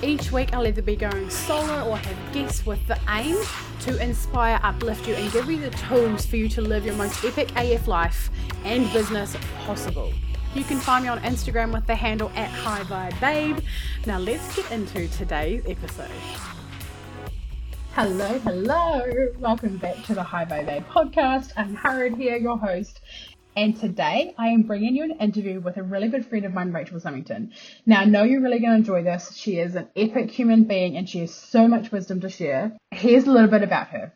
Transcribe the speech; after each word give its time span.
Each 0.00 0.30
week, 0.30 0.54
I'll 0.54 0.64
either 0.64 0.80
be 0.80 0.94
going 0.94 1.28
solo 1.28 1.90
or 1.90 1.96
have 1.96 2.32
guests 2.32 2.64
with 2.64 2.86
the 2.86 2.96
aim 3.08 3.36
to 3.80 4.00
inspire, 4.00 4.60
uplift 4.62 5.08
you, 5.08 5.14
and 5.14 5.32
give 5.32 5.50
you 5.50 5.58
the 5.58 5.70
tools 5.70 6.24
for 6.24 6.36
you 6.36 6.48
to 6.50 6.60
live 6.60 6.86
your 6.86 6.94
most 6.94 7.24
epic 7.24 7.50
AF 7.56 7.88
life 7.88 8.30
and 8.64 8.90
business 8.92 9.36
possible. 9.66 10.12
You 10.54 10.62
can 10.62 10.78
find 10.78 11.02
me 11.02 11.08
on 11.08 11.18
Instagram 11.22 11.72
with 11.72 11.84
the 11.86 11.96
handle 11.96 12.30
at 12.36 12.48
High 12.48 12.84
Vibe 12.84 13.20
Babe. 13.20 13.58
Now, 14.06 14.20
let's 14.20 14.54
get 14.54 14.70
into 14.70 15.08
today's 15.08 15.64
episode. 15.66 16.10
Hello, 17.94 18.38
hello. 18.38 19.02
Welcome 19.40 19.78
back 19.78 20.04
to 20.04 20.14
the 20.14 20.22
High 20.22 20.44
Vibe 20.44 20.66
Babe 20.66 20.84
podcast. 20.84 21.50
I'm 21.56 21.76
Angharad 21.76 22.16
here, 22.16 22.36
your 22.36 22.56
host, 22.56 23.00
and 23.58 23.76
today 23.76 24.32
I 24.38 24.50
am 24.50 24.62
bringing 24.62 24.94
you 24.94 25.02
an 25.02 25.18
interview 25.18 25.58
with 25.58 25.78
a 25.78 25.82
really 25.82 26.06
good 26.06 26.24
friend 26.24 26.44
of 26.44 26.54
mine, 26.54 26.72
Rachel 26.72 27.00
Symington. 27.00 27.50
Now 27.84 28.02
I 28.02 28.04
know 28.04 28.22
you're 28.22 28.40
really 28.40 28.60
going 28.60 28.70
to 28.70 28.78
enjoy 28.78 29.02
this. 29.02 29.34
She 29.34 29.58
is 29.58 29.74
an 29.74 29.88
epic 29.96 30.30
human 30.30 30.62
being 30.62 30.96
and 30.96 31.08
she 31.08 31.18
has 31.18 31.34
so 31.34 31.66
much 31.66 31.90
wisdom 31.90 32.20
to 32.20 32.28
share. 32.28 32.78
Here's 32.92 33.26
a 33.26 33.32
little 33.32 33.50
bit 33.50 33.64
about 33.64 33.88
her. 33.88 34.12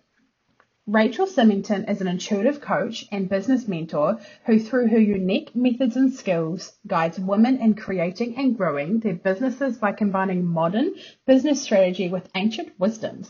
Rachel 0.86 1.26
Symington 1.26 1.86
is 1.86 2.00
an 2.00 2.06
intuitive 2.06 2.60
coach 2.60 3.04
and 3.10 3.28
business 3.28 3.66
mentor 3.66 4.20
who, 4.46 4.60
through 4.60 4.88
her 4.90 5.00
unique 5.00 5.56
methods 5.56 5.96
and 5.96 6.12
skills, 6.12 6.74
guides 6.86 7.18
women 7.18 7.58
in 7.58 7.74
creating 7.74 8.36
and 8.36 8.56
growing 8.56 9.00
their 9.00 9.14
businesses 9.14 9.76
by 9.76 9.90
combining 9.90 10.44
modern 10.44 10.94
business 11.26 11.60
strategy 11.60 12.08
with 12.08 12.28
ancient 12.36 12.78
wisdoms 12.78 13.28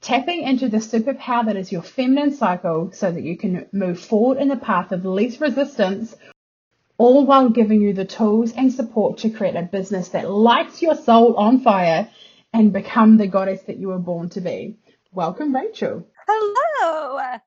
tapping 0.00 0.42
into 0.42 0.68
the 0.68 0.78
superpower 0.78 1.46
that 1.46 1.56
is 1.56 1.70
your 1.70 1.82
feminine 1.82 2.32
cycle 2.32 2.90
so 2.92 3.10
that 3.10 3.22
you 3.22 3.36
can 3.36 3.66
move 3.72 4.00
forward 4.00 4.38
in 4.38 4.48
the 4.48 4.56
path 4.56 4.92
of 4.92 5.04
least 5.04 5.40
resistance, 5.40 6.14
all 6.98 7.26
while 7.26 7.48
giving 7.48 7.80
you 7.80 7.92
the 7.92 8.04
tools 8.04 8.52
and 8.52 8.72
support 8.72 9.18
to 9.18 9.30
create 9.30 9.56
a 9.56 9.62
business 9.62 10.10
that 10.10 10.30
lights 10.30 10.82
your 10.82 10.94
soul 10.94 11.34
on 11.36 11.60
fire 11.60 12.08
and 12.52 12.72
become 12.72 13.16
the 13.16 13.26
goddess 13.26 13.62
that 13.62 13.78
you 13.78 13.88
were 13.88 13.98
born 13.98 14.28
to 14.30 14.40
be. 14.40 14.76
Welcome, 15.12 15.54
Rachel. 15.54 16.06
Hello. 16.26 17.38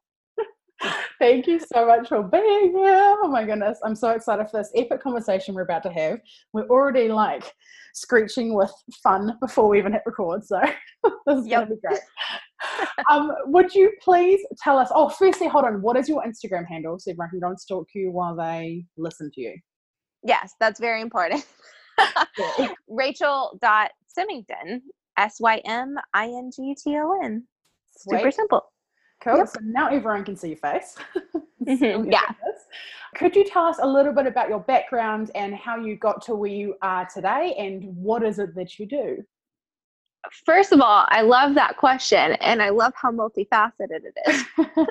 Thank 1.20 1.48
you 1.48 1.60
so 1.60 1.86
much 1.86 2.08
for 2.10 2.24
being 2.24 2.74
here. 2.76 3.18
Oh 3.24 3.28
my 3.30 3.44
goodness. 3.46 3.80
I'm 3.84 3.96
so 3.96 4.10
excited 4.10 4.50
for 4.50 4.58
this 4.58 4.72
epic 4.76 5.02
conversation 5.02 5.54
we're 5.54 5.62
about 5.62 5.84
to 5.84 5.92
have. 5.92 6.20
We're 6.54 6.68
already 6.68 7.08
like 7.08 7.54
screeching 7.94 8.56
with 8.56 8.72
fun 9.02 9.38
before 9.40 9.70
we 9.70 9.78
even 9.78 9.94
hit 9.94 10.02
record. 10.06 10.44
So 10.44 10.60
this 11.26 11.40
is 11.40 11.48
yep. 11.48 11.68
going 11.68 11.70
to 11.70 11.76
be 11.76 11.82
great. 11.88 12.00
um, 13.10 13.32
would 13.46 13.74
you 13.74 13.92
please 14.02 14.42
tell 14.62 14.78
us? 14.78 14.90
Oh, 14.94 15.10
firstly, 15.10 15.48
hold 15.48 15.66
on. 15.66 15.82
What 15.82 15.98
is 15.98 16.10
your 16.10 16.24
Instagram 16.24 16.68
handle 16.68 17.00
so 17.00 17.12
everyone 17.12 17.30
can 17.30 17.40
go 17.40 17.48
and 17.50 17.60
stalk 17.60 17.88
you 17.94 18.12
while 18.12 18.36
they 18.36 18.86
listen 18.98 19.32
to 19.36 19.42
you? 19.42 19.56
Yes, 20.24 20.54
that's 20.60 20.80
very 20.80 21.02
important. 21.02 21.46
Rachel 22.88 23.58
dot 23.62 23.92
Symington, 24.08 24.82
S 25.18 25.38
Y 25.40 25.62
M 25.66 25.96
I 26.14 26.26
N 26.26 26.50
G 26.56 26.76
T 26.82 26.98
O 26.98 27.20
N. 27.24 27.46
Super 27.96 28.32
simple. 28.32 28.64
Cool. 29.24 29.38
Yep. 29.38 29.48
So 29.48 29.60
now 29.64 29.88
everyone 29.88 30.26
can 30.26 30.36
see 30.36 30.50
your 30.50 30.58
face. 30.58 30.96
mm-hmm. 31.66 32.12
Yeah. 32.12 32.30
Could 33.16 33.36
you 33.36 33.46
tell 33.46 33.66
us 33.66 33.78
a 33.82 33.88
little 33.88 34.12
bit 34.12 34.28
about 34.28 34.50
your 34.50 34.60
background 34.60 35.32
and 35.36 35.56
how 35.56 35.78
you 35.78 35.96
got 35.96 36.22
to 36.26 36.36
where 36.36 36.52
you 36.52 36.76
are 36.82 37.08
today 37.14 37.56
and 37.58 37.84
what 37.96 38.24
is 38.24 38.40
it 38.40 38.54
that 38.56 38.80
you 38.80 38.86
do? 38.86 39.24
First 40.46 40.72
of 40.72 40.82
all, 40.82 41.06
I 41.10 41.22
love 41.22 41.56
that 41.56 41.78
question 41.78 42.34
and 42.34 42.62
I 42.62 42.70
love 42.70 42.94
how 42.96 43.12
multifaceted 43.12 43.72
it 43.90 44.16
is. 44.28 44.44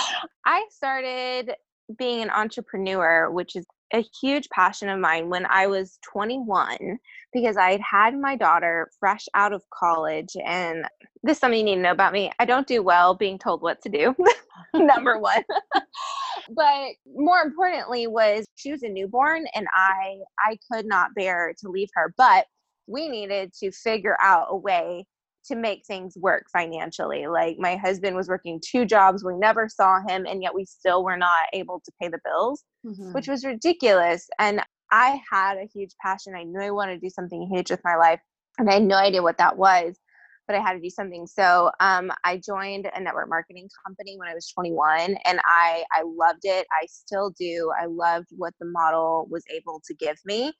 I 0.44 0.64
started 0.70 1.52
being 1.98 2.22
an 2.22 2.30
entrepreneur, 2.30 3.30
which 3.30 3.54
is 3.54 3.66
a 3.92 4.04
huge 4.20 4.48
passion 4.48 4.88
of 4.88 4.98
mine 4.98 5.28
when 5.28 5.46
I 5.46 5.66
was 5.66 5.98
21 6.10 6.98
because 7.32 7.56
I 7.56 7.72
had 7.72 7.80
had 7.80 8.18
my 8.18 8.36
daughter 8.36 8.90
fresh 8.98 9.26
out 9.34 9.52
of 9.52 9.62
college. 9.70 10.36
And 10.44 10.84
this 11.22 11.36
is 11.36 11.40
something 11.40 11.58
you 11.58 11.64
need 11.64 11.76
to 11.76 11.82
know 11.82 11.90
about 11.90 12.12
me. 12.12 12.30
I 12.38 12.44
don't 12.44 12.66
do 12.66 12.82
well 12.82 13.14
being 13.14 13.38
told 13.38 13.62
what 13.62 13.82
to 13.82 13.88
do, 13.88 14.14
number 14.74 15.18
one. 15.20 15.42
but 16.54 16.88
more 17.14 17.40
importantly 17.40 18.06
was 18.06 18.46
she 18.54 18.70
was 18.70 18.82
a 18.82 18.88
newborn 18.88 19.46
and 19.54 19.66
I 19.74 20.18
I 20.38 20.58
could 20.70 20.86
not 20.86 21.14
bear 21.14 21.54
to 21.60 21.68
leave 21.68 21.88
her. 21.94 22.14
But 22.16 22.46
we 22.86 23.08
needed 23.08 23.52
to 23.60 23.72
figure 23.72 24.16
out 24.20 24.46
a 24.50 24.56
way 24.56 25.04
to 25.46 25.56
make 25.56 25.84
things 25.86 26.16
work 26.16 26.46
financially. 26.52 27.26
Like 27.26 27.56
my 27.58 27.76
husband 27.76 28.16
was 28.16 28.28
working 28.28 28.60
two 28.64 28.84
jobs, 28.84 29.24
we 29.24 29.36
never 29.36 29.68
saw 29.68 30.00
him, 30.06 30.26
and 30.26 30.42
yet 30.42 30.54
we 30.54 30.64
still 30.64 31.04
were 31.04 31.16
not 31.16 31.46
able 31.52 31.80
to 31.84 31.92
pay 32.00 32.08
the 32.08 32.18
bills, 32.24 32.64
mm-hmm. 32.84 33.12
which 33.12 33.28
was 33.28 33.44
ridiculous. 33.44 34.28
And 34.38 34.60
I 34.90 35.20
had 35.30 35.56
a 35.58 35.68
huge 35.72 35.90
passion. 36.00 36.34
I 36.34 36.44
knew 36.44 36.60
I 36.60 36.70
wanted 36.70 36.94
to 36.94 37.00
do 37.00 37.10
something 37.10 37.48
huge 37.52 37.70
with 37.70 37.80
my 37.84 37.96
life, 37.96 38.20
and 38.58 38.68
I 38.68 38.74
had 38.74 38.82
no 38.82 38.96
idea 38.96 39.22
what 39.22 39.38
that 39.38 39.56
was, 39.56 39.98
but 40.46 40.56
I 40.56 40.60
had 40.60 40.74
to 40.74 40.80
do 40.80 40.90
something. 40.90 41.26
So 41.26 41.70
um, 41.80 42.10
I 42.24 42.40
joined 42.44 42.88
a 42.94 43.00
network 43.00 43.28
marketing 43.28 43.68
company 43.84 44.16
when 44.18 44.28
I 44.28 44.34
was 44.34 44.48
21, 44.48 45.16
and 45.24 45.40
I 45.44 45.84
I 45.92 46.02
loved 46.04 46.44
it. 46.44 46.66
I 46.72 46.86
still 46.88 47.30
do. 47.38 47.72
I 47.80 47.86
loved 47.86 48.28
what 48.36 48.54
the 48.60 48.66
model 48.66 49.26
was 49.30 49.42
able 49.54 49.82
to 49.86 49.94
give 49.94 50.16
me, 50.24 50.52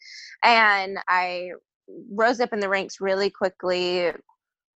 and 0.44 0.98
I 1.08 1.50
rose 2.10 2.40
up 2.40 2.52
in 2.52 2.60
the 2.60 2.68
ranks 2.68 3.00
really 3.00 3.30
quickly 3.30 4.12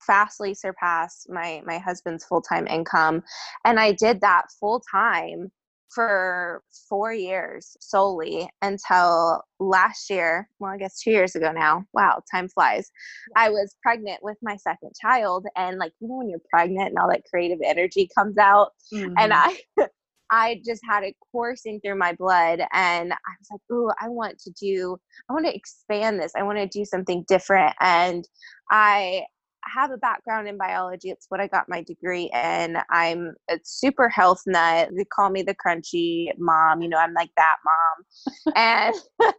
fastly 0.07 0.55
surpassed 0.55 1.29
my 1.29 1.63
my 1.67 1.79
husband's 1.79 2.25
full-time 2.25 2.67
income 2.67 3.23
and 3.65 3.79
i 3.79 3.93
did 3.93 4.21
that 4.21 4.47
full 4.59 4.83
time 4.91 5.51
for 5.95 6.63
4 6.89 7.13
years 7.13 7.77
solely 7.81 8.49
until 8.63 9.43
last 9.59 10.11
year 10.11 10.49
well 10.59 10.73
i 10.73 10.77
guess 10.77 11.01
2 11.03 11.11
years 11.11 11.35
ago 11.35 11.53
now 11.53 11.85
wow 11.93 12.21
time 12.31 12.49
flies 12.49 12.91
i 13.37 13.49
was 13.49 13.77
pregnant 13.83 14.19
with 14.23 14.37
my 14.43 14.57
second 14.57 14.93
child 15.01 15.47
and 15.57 15.79
like 15.79 15.93
you 16.01 16.09
know 16.09 16.17
when 16.17 16.29
you're 16.29 16.41
pregnant 16.51 16.89
and 16.89 16.99
all 16.99 17.09
that 17.09 17.25
creative 17.29 17.59
energy 17.65 18.09
comes 18.17 18.39
out 18.39 18.71
mm-hmm. 18.93 19.15
and 19.19 19.33
i 19.35 19.57
I 20.31 20.63
just 20.65 20.83
had 20.89 21.03
it 21.03 21.17
coursing 21.33 21.81
through 21.81 21.99
my 21.99 22.13
blood 22.13 22.61
and 22.73 23.13
I 23.13 23.33
was 23.41 23.49
like, 23.51 23.61
"Ooh, 23.73 23.91
I 24.01 24.09
want 24.09 24.39
to 24.41 24.51
do 24.53 24.97
I 25.29 25.33
want 25.33 25.47
to 25.47 25.55
expand 25.55 26.21
this. 26.21 26.33
I 26.37 26.45
want 26.45 26.59
to 26.59 26.69
do 26.69 26.85
something 26.85 27.25
different." 27.27 27.75
And 27.81 28.27
I 28.71 29.25
have 29.65 29.91
a 29.91 29.97
background 29.97 30.49
in 30.49 30.57
biology. 30.57 31.11
It's 31.11 31.27
what 31.29 31.41
I 31.41 31.47
got 31.47 31.69
my 31.69 31.83
degree 31.83 32.31
in. 32.35 32.77
I'm 32.91 33.35
a 33.51 33.59
super 33.65 34.09
health 34.09 34.43
nut. 34.47 34.91
They 34.97 35.05
call 35.05 35.31
me 35.31 35.43
the 35.43 35.55
crunchy 35.55 36.29
mom. 36.39 36.83
You 36.83 36.89
know, 36.89 36.99
I'm 36.99 37.15
like 37.15 37.31
that 37.37 37.57
mom. 37.65 38.55
and 38.57 38.95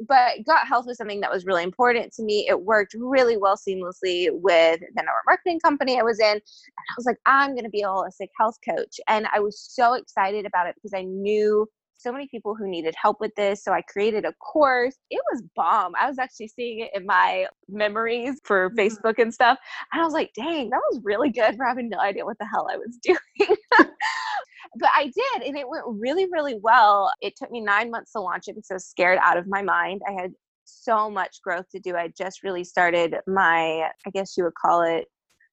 but 0.08 0.44
gut 0.46 0.66
health 0.66 0.86
was 0.86 0.96
something 0.96 1.20
that 1.20 1.30
was 1.30 1.44
really 1.44 1.62
important 1.62 2.12
to 2.14 2.22
me. 2.22 2.46
It 2.48 2.60
worked 2.60 2.94
really 2.98 3.36
well 3.36 3.56
seamlessly 3.56 4.28
with 4.30 4.80
the 4.80 5.02
network 5.02 5.24
marketing 5.26 5.60
company 5.60 5.98
I 5.98 6.02
was 6.02 6.20
in. 6.20 6.32
And 6.32 6.40
I 6.40 6.94
was 6.96 7.06
like, 7.06 7.18
I'm 7.26 7.54
gonna 7.54 7.70
be 7.70 7.82
a 7.82 7.86
holistic 7.86 8.28
health 8.38 8.56
coach. 8.68 9.00
And 9.08 9.26
I 9.32 9.40
was 9.40 9.60
so 9.60 9.94
excited 9.94 10.46
about 10.46 10.66
it 10.66 10.74
because 10.74 10.92
I 10.94 11.02
knew 11.02 11.68
so 12.00 12.12
many 12.12 12.26
people 12.28 12.54
who 12.54 12.68
needed 12.68 12.94
help 13.00 13.20
with 13.20 13.34
this. 13.36 13.62
So 13.62 13.72
I 13.72 13.82
created 13.82 14.24
a 14.24 14.32
course. 14.34 14.96
It 15.10 15.20
was 15.30 15.42
bomb. 15.54 15.92
I 16.00 16.08
was 16.08 16.18
actually 16.18 16.48
seeing 16.48 16.80
it 16.80 16.90
in 16.94 17.06
my 17.06 17.46
memories 17.68 18.40
for 18.44 18.70
mm-hmm. 18.70 18.80
Facebook 18.80 19.18
and 19.18 19.32
stuff. 19.32 19.58
And 19.92 20.00
I 20.00 20.04
was 20.04 20.14
like, 20.14 20.30
dang, 20.34 20.70
that 20.70 20.80
was 20.90 21.00
really 21.04 21.30
good 21.30 21.54
for 21.56 21.64
having 21.64 21.88
no 21.88 21.98
idea 21.98 22.24
what 22.24 22.38
the 22.38 22.46
hell 22.46 22.68
I 22.70 22.76
was 22.76 22.98
doing. 23.02 23.56
but 23.78 24.90
I 24.94 25.04
did, 25.04 25.46
and 25.46 25.56
it 25.56 25.68
went 25.68 25.84
really, 25.86 26.26
really 26.30 26.58
well. 26.62 27.12
It 27.20 27.34
took 27.36 27.50
me 27.50 27.60
nine 27.60 27.90
months 27.90 28.12
to 28.12 28.20
launch 28.20 28.44
it 28.48 28.54
because 28.54 28.70
I 28.70 28.74
was 28.74 28.86
scared 28.86 29.18
out 29.22 29.36
of 29.36 29.46
my 29.46 29.62
mind. 29.62 30.02
I 30.08 30.12
had 30.12 30.32
so 30.64 31.10
much 31.10 31.42
growth 31.42 31.68
to 31.72 31.80
do. 31.80 31.96
I 31.96 32.12
just 32.16 32.42
really 32.42 32.64
started 32.64 33.16
my, 33.26 33.90
I 34.06 34.10
guess 34.12 34.36
you 34.36 34.44
would 34.44 34.54
call 34.54 34.82
it, 34.82 35.06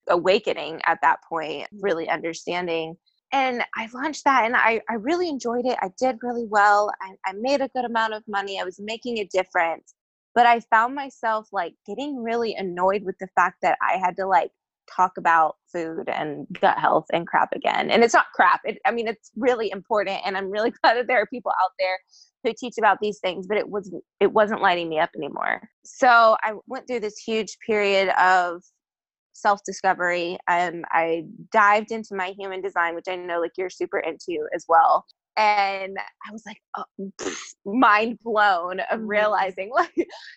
awakening 0.10 0.82
at 0.86 1.00
that 1.02 1.18
point, 1.28 1.68
really 1.82 2.08
understanding 2.08 2.96
and 3.32 3.64
I 3.76 3.88
launched 3.94 4.24
that 4.24 4.46
and 4.46 4.56
I, 4.56 4.82
I 4.90 4.96
really 4.96 5.30
enjoyed 5.30 5.66
it. 5.66 5.78
I 5.82 5.90
did 6.00 6.18
really 6.22 6.46
well. 6.46 6.92
I, 7.02 7.16
I 7.26 7.34
made 7.34 7.62
a 7.62 7.70
good 7.70 7.86
amount 7.86 8.14
of 8.14 8.24
money. 8.28 8.60
I 8.60 8.64
was 8.64 8.80
making 8.80 9.20
a 9.20 9.26
difference. 9.26 9.94
But 10.34 10.46
I 10.46 10.60
found 10.60 10.94
myself 10.94 11.48
like 11.52 11.74
getting 11.88 12.22
really 12.22 12.54
annoyed 12.56 13.04
with 13.04 13.16
the 13.20 13.28
fact 13.36 13.58
that 13.64 13.78
I 13.82 13.98
had 13.98 14.16
to 14.18 14.28
like 14.28 14.52
talk 14.96 15.18
about 15.18 15.56
food 15.72 16.08
and 16.08 16.48
gut 16.62 16.78
health 16.78 17.06
and 17.12 17.28
crap 17.28 17.54
again. 17.54 17.90
And 17.90 18.04
it's 18.04 18.14
not 18.14 18.28
crap. 18.34 18.62
It, 18.64 18.78
I 18.86 18.92
mean, 18.92 19.08
it's 19.08 19.32
really 19.36 19.72
important, 19.72 20.22
and 20.26 20.38
I'm 20.38 20.50
really 20.50 20.72
glad 20.82 20.96
that 20.96 21.08
there 21.08 21.22
are 21.22 21.26
people 21.26 21.52
out 21.64 21.72
there 21.80 21.98
who 22.44 22.54
teach 22.58 22.76
about 22.78 23.00
these 23.02 23.20
things. 23.20 23.48
But 23.48 23.58
it 23.58 23.70
was 23.70 23.92
it 24.20 24.32
wasn't 24.32 24.62
lighting 24.62 24.90
me 24.90 25.00
up 25.00 25.10
anymore. 25.16 25.68
So 25.84 26.38
I 26.42 26.54
went 26.68 26.88
through 26.88 27.02
this 27.02 27.18
huge 27.18 27.58
period 27.66 28.10
of 28.20 28.62
self 29.38 29.62
discovery. 29.66 30.38
Um, 30.48 30.84
I 30.92 31.26
dived 31.52 31.92
into 31.92 32.16
my 32.16 32.34
human 32.38 32.62
design, 32.62 32.96
which 32.96 33.08
I 33.08 33.16
know 33.16 33.40
like 33.40 33.54
you're 33.58 33.70
super 33.70 34.00
into 34.00 34.48
as 34.54 34.66
well 34.68 35.06
and 35.38 35.96
i 36.28 36.32
was 36.32 36.44
like 36.46 36.58
oh, 36.78 36.84
pff, 37.22 37.38
mind 37.66 38.18
blown 38.24 38.80
of 38.80 39.00
mm-hmm. 39.00 39.08
realizing 39.08 39.70
like 39.76 39.94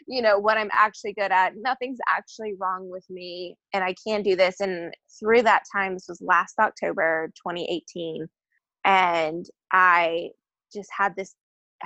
you 0.07 0.23
know 0.23 0.39
what 0.39 0.59
i'm 0.59 0.71
actually 0.73 1.13
good 1.15 1.33
at 1.33 1.55
nothing's 1.57 1.99
actually 2.09 2.55
wrong 2.61 2.89
with 2.89 3.05
me 3.11 3.57
and 3.73 3.83
i 3.83 3.95
can 4.07 4.23
do 4.23 4.37
this 4.37 4.61
and 4.61 4.95
through 5.19 5.43
that 5.43 5.65
time 5.75 5.95
this 5.95 6.07
was 6.09 6.21
last 6.21 6.55
october 6.61 7.33
2018 7.37 8.27
and 8.85 9.47
i 9.73 10.29
just 10.73 10.91
had 10.97 11.17
this 11.17 11.35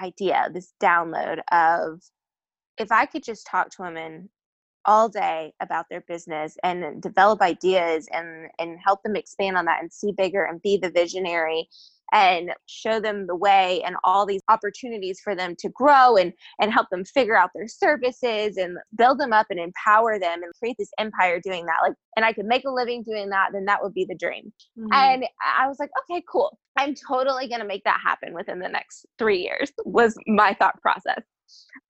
idea 0.02 0.48
this 0.52 0.74
download 0.82 1.38
of 1.52 2.00
if 2.78 2.90
i 2.90 3.06
could 3.06 3.22
just 3.22 3.46
talk 3.46 3.70
to 3.70 3.82
women 3.82 4.28
all 4.86 5.08
day 5.08 5.52
about 5.60 5.86
their 5.90 6.02
business 6.02 6.56
and 6.62 7.02
develop 7.02 7.40
ideas 7.40 8.08
and 8.12 8.48
and 8.58 8.78
help 8.84 9.02
them 9.02 9.16
expand 9.16 9.56
on 9.56 9.64
that 9.64 9.80
and 9.82 9.92
see 9.92 10.12
bigger 10.12 10.44
and 10.44 10.62
be 10.62 10.76
the 10.76 10.90
visionary 10.90 11.68
and 12.12 12.50
show 12.66 13.00
them 13.00 13.26
the 13.26 13.34
way 13.34 13.82
and 13.84 13.96
all 14.04 14.26
these 14.26 14.42
opportunities 14.48 15.20
for 15.22 15.34
them 15.34 15.54
to 15.58 15.68
grow 15.70 16.16
and 16.16 16.32
and 16.60 16.72
help 16.72 16.88
them 16.90 17.04
figure 17.04 17.36
out 17.36 17.50
their 17.54 17.66
services 17.66 18.56
and 18.56 18.76
build 18.96 19.18
them 19.18 19.32
up 19.32 19.46
and 19.50 19.58
empower 19.58 20.18
them 20.18 20.42
and 20.42 20.52
create 20.58 20.76
this 20.78 20.90
empire 20.98 21.40
doing 21.42 21.64
that 21.66 21.78
like 21.82 21.94
and 22.16 22.24
I 22.24 22.32
could 22.32 22.46
make 22.46 22.64
a 22.64 22.70
living 22.70 23.02
doing 23.02 23.30
that 23.30 23.50
then 23.52 23.64
that 23.64 23.82
would 23.82 23.94
be 23.94 24.04
the 24.04 24.16
dream. 24.16 24.52
Mm-hmm. 24.78 24.92
And 24.92 25.24
I 25.42 25.66
was 25.66 25.78
like 25.80 25.90
okay 26.04 26.22
cool. 26.30 26.58
I'm 26.76 26.94
totally 26.94 27.48
going 27.48 27.60
to 27.60 27.66
make 27.66 27.84
that 27.84 28.00
happen 28.04 28.34
within 28.34 28.58
the 28.58 28.68
next 28.68 29.06
3 29.18 29.38
years 29.38 29.72
was 29.84 30.16
my 30.26 30.54
thought 30.54 30.80
process. 30.82 31.22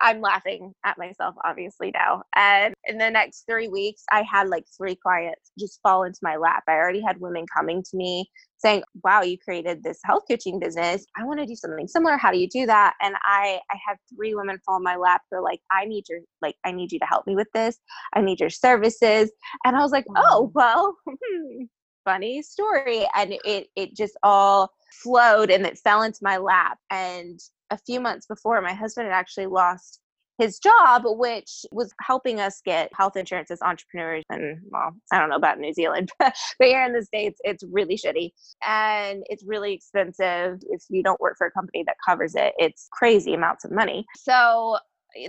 I'm 0.01 0.21
laughing 0.21 0.75
at 0.85 0.99
myself 0.99 1.35
obviously 1.45 1.91
now. 1.93 2.23
And 2.35 2.75
in 2.85 2.99
the 2.99 3.11
next 3.11 3.45
three 3.49 3.69
weeks, 3.69 4.03
I 4.11 4.23
had 4.31 4.49
like 4.49 4.65
three 4.77 4.97
clients 4.97 5.53
just 5.59 5.81
fall 5.83 6.05
into 6.05 6.19
my 6.23 6.37
lap. 6.37 6.65
I 6.69 6.73
already 6.73 7.01
had 7.01 7.21
women 7.21 7.47
coming 7.55 7.83
to 7.83 7.97
me 7.97 8.31
saying, 8.59 8.83
Wow, 9.03 9.23
you 9.23 9.39
created 9.39 9.83
this 9.83 10.01
health 10.05 10.25
coaching 10.29 10.59
business. 10.59 11.07
I 11.17 11.25
want 11.25 11.41
to 11.41 11.47
do 11.47 11.55
something 11.55 11.87
similar. 11.87 12.17
How 12.17 12.33
do 12.33 12.39
you 12.39 12.49
do 12.49 12.67
that? 12.67 12.95
And 13.03 13.15
I 13.23 13.61
I 13.71 13.77
had 13.87 13.97
three 14.15 14.35
women 14.35 14.59
fall 14.65 14.79
in 14.79 14.83
my 14.83 14.97
lap. 14.97 15.23
They're 15.31 15.43
like, 15.43 15.61
I 15.71 15.85
need 15.85 16.05
your 16.09 16.21
like, 16.43 16.57
I 16.65 16.73
need 16.73 16.93
you 16.93 16.99
to 16.99 17.07
help 17.07 17.27
me 17.27 17.37
with 17.37 17.49
this. 17.55 17.79
I 18.15 18.21
need 18.21 18.41
your 18.41 18.51
services. 18.51 19.31
And 19.65 19.77
I 19.77 19.81
was 19.81 19.93
like, 19.93 20.07
Oh, 20.17 20.51
well, 20.55 20.97
hmm, 21.07 21.65
funny 22.05 22.43
story. 22.43 23.07
And 23.15 23.35
it 23.45 23.69
it 23.77 23.97
just 23.97 24.17
all 24.23 24.71
flowed 25.03 25.51
and 25.51 25.67
it 25.67 25.79
fell 25.79 26.03
into 26.03 26.21
my 26.23 26.37
lap. 26.37 26.79
And 26.91 27.41
a 27.75 27.79
few 27.85 28.01
months 28.01 28.27
before, 28.27 28.61
my 28.63 28.73
husband 28.73 29.07
had 29.07 29.15
actually 29.15 29.47
lost 29.47 30.01
his 30.39 30.59
job, 30.59 31.03
which 31.05 31.65
was 31.71 31.93
helping 32.01 32.41
us 32.41 32.61
get 32.65 32.91
health 32.97 33.17
insurance 33.17 33.51
as 33.51 33.63
entrepreneurs. 33.63 34.25
And 34.31 34.59
well, 34.71 34.93
I 35.13 35.19
don't 35.19 35.29
know 35.29 35.37
about 35.37 35.59
New 35.59 35.73
Zealand, 35.73 36.11
but 36.19 36.35
here 36.59 36.85
in 36.85 36.93
the 36.93 37.05
States, 37.05 37.41
it's 37.45 37.63
really 37.71 37.97
shitty 37.97 38.31
and 38.67 39.23
it's 39.29 39.45
really 39.45 39.73
expensive. 39.73 40.59
If 40.71 40.83
you 40.89 41.03
don't 41.03 41.21
work 41.21 41.37
for 41.39 41.47
a 41.47 41.53
company 41.53 41.85
that 41.87 41.97
covers 42.05 42.35
it, 42.35 42.55
it's 42.59 42.89
crazy 42.93 43.35
amounts 43.35 43.65
of 43.65 43.71
money. 43.71 44.05
So 44.17 44.79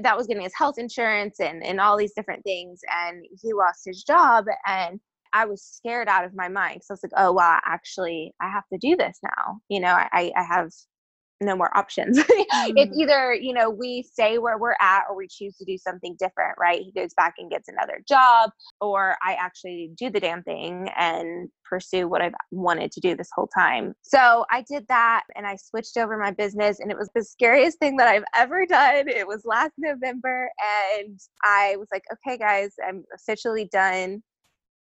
that 0.01 0.18
was 0.18 0.25
getting 0.25 0.44
his 0.44 0.56
health 0.57 0.75
insurance 0.80 1.39
and, 1.39 1.63
and 1.63 1.80
all 1.80 1.97
these 1.97 2.13
different 2.13 2.44
things. 2.44 2.80
And 2.92 3.24
he 3.42 3.53
lost 3.53 3.81
his 3.86 4.03
job. 4.03 4.45
And 4.65 5.00
I 5.33 5.45
was 5.45 5.62
scared 5.62 6.07
out 6.07 6.25
of 6.25 6.33
my 6.33 6.47
mind 6.47 6.81
So 6.83 6.94
I 6.94 6.95
was 6.95 7.03
like, 7.03 7.12
oh, 7.18 7.33
well, 7.33 7.59
actually, 7.65 8.33
I 8.42 8.50
have 8.50 8.63
to 8.71 8.80
do 8.80 8.95
this 8.95 9.19
now. 9.21 9.59
You 9.69 9.81
know, 9.81 9.89
I, 9.89 10.31
I 10.36 10.44
have 10.44 10.71
no 11.42 11.56
more 11.56 11.76
options. 11.78 12.18
mm. 12.20 12.46
It's 12.76 12.98
either, 12.98 13.34
you 13.34 13.54
know, 13.54 13.70
we 13.70 14.04
stay 14.04 14.38
where 14.38 14.58
we're 14.58 14.76
at 14.80 15.04
or 15.10 15.16
we 15.16 15.28
choose 15.28 15.56
to 15.58 15.66
do 15.66 15.78
something 15.78 16.16
different, 16.18 16.58
right? 16.58 16.82
He 16.82 16.92
goes 16.92 17.14
back 17.14 17.36
and 17.38 17.50
gets 17.50 17.68
another 17.68 18.02
job, 18.08 18.52
or 18.80 19.16
I 19.22 19.34
actually 19.34 19.92
do 19.98 20.10
the 20.10 20.20
damn 20.20 20.44
thing 20.44 20.90
and 20.98 21.50
pursue 21.64 22.08
what 22.08 22.22
I've 22.22 22.34
wanted 22.52 22.92
to 22.94 23.00
do 23.00 23.16
this 23.16 23.30
whole 23.34 23.48
time. 23.48 23.94
So 24.02 24.46
I 24.52 24.64
did 24.70 24.88
that 24.88 25.24
and 25.36 25.46
I 25.46 25.58
switched 25.58 25.98
over 25.98 26.18
my 26.18 26.32
business, 26.32 26.80
and 26.80 26.92
it 26.92 26.98
was 26.98 27.10
the 27.16 27.24
scariest 27.24 27.80
thing 27.80 27.98
that 27.98 28.08
I've 28.08 28.26
ever 28.36 28.66
done. 28.66 29.10
It 29.10 29.28
was 29.28 29.44
last 29.46 29.74
November, 29.78 30.50
and 30.98 31.20
I 31.44 31.76
was 31.78 31.88
like, 31.92 32.04
okay, 32.14 32.38
guys, 32.38 32.72
I'm 32.88 33.04
officially 33.14 33.68
done 33.72 34.24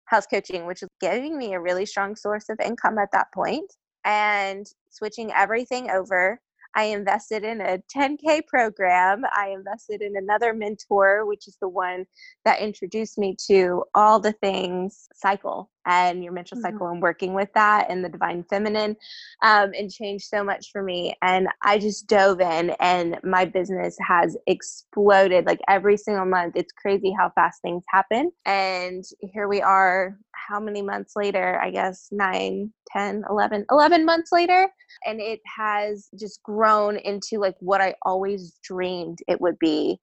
health 0.06 0.26
coaching, 0.30 0.66
which 0.66 0.82
is 0.82 0.88
giving 1.00 1.38
me 1.38 1.54
a 1.54 1.60
really 1.60 1.86
strong 1.86 2.16
source 2.16 2.48
of 2.50 2.58
income 2.60 2.98
at 2.98 3.08
that 3.12 3.32
point 3.32 3.72
and 4.04 4.66
switching 4.90 5.32
everything 5.32 5.90
over. 5.90 6.40
I 6.74 6.84
invested 6.84 7.44
in 7.44 7.60
a 7.60 7.78
10K 7.94 8.46
program. 8.46 9.24
I 9.36 9.48
invested 9.50 10.00
in 10.00 10.16
another 10.16 10.54
mentor, 10.54 11.26
which 11.26 11.46
is 11.46 11.56
the 11.60 11.68
one 11.68 12.06
that 12.44 12.60
introduced 12.60 13.18
me 13.18 13.36
to 13.48 13.84
all 13.94 14.18
the 14.18 14.32
things 14.32 15.08
cycle 15.14 15.70
and 15.86 16.22
your 16.22 16.32
menstrual 16.32 16.60
mm-hmm. 16.60 16.74
cycle 16.74 16.88
and 16.88 17.02
working 17.02 17.34
with 17.34 17.48
that 17.54 17.90
and 17.90 18.04
the 18.04 18.08
divine 18.08 18.44
feminine 18.48 18.96
um, 19.42 19.72
and 19.76 19.90
changed 19.90 20.26
so 20.26 20.44
much 20.44 20.70
for 20.72 20.82
me. 20.82 21.14
And 21.22 21.48
I 21.64 21.78
just 21.78 22.06
dove 22.06 22.40
in 22.40 22.70
and 22.80 23.18
my 23.24 23.44
business 23.44 23.96
has 24.06 24.36
exploded 24.46 25.46
like 25.46 25.60
every 25.68 25.96
single 25.96 26.26
month. 26.26 26.54
It's 26.56 26.72
crazy 26.72 27.14
how 27.18 27.30
fast 27.34 27.62
things 27.62 27.84
happen. 27.88 28.30
And 28.44 29.04
here 29.20 29.48
we 29.48 29.60
are, 29.60 30.18
how 30.48 30.60
many 30.60 30.82
months 30.82 31.14
later? 31.16 31.60
I 31.62 31.70
guess 31.70 32.08
9, 32.10 32.72
10, 32.88 33.24
11, 33.28 33.66
11 33.70 34.04
months 34.04 34.32
later. 34.32 34.68
And 35.06 35.20
it 35.20 35.40
has 35.56 36.08
just 36.18 36.42
grown 36.42 36.96
into 36.96 37.38
like 37.38 37.56
what 37.60 37.80
I 37.80 37.94
always 38.02 38.58
dreamed 38.62 39.18
it 39.28 39.40
would 39.40 39.58
be 39.58 39.98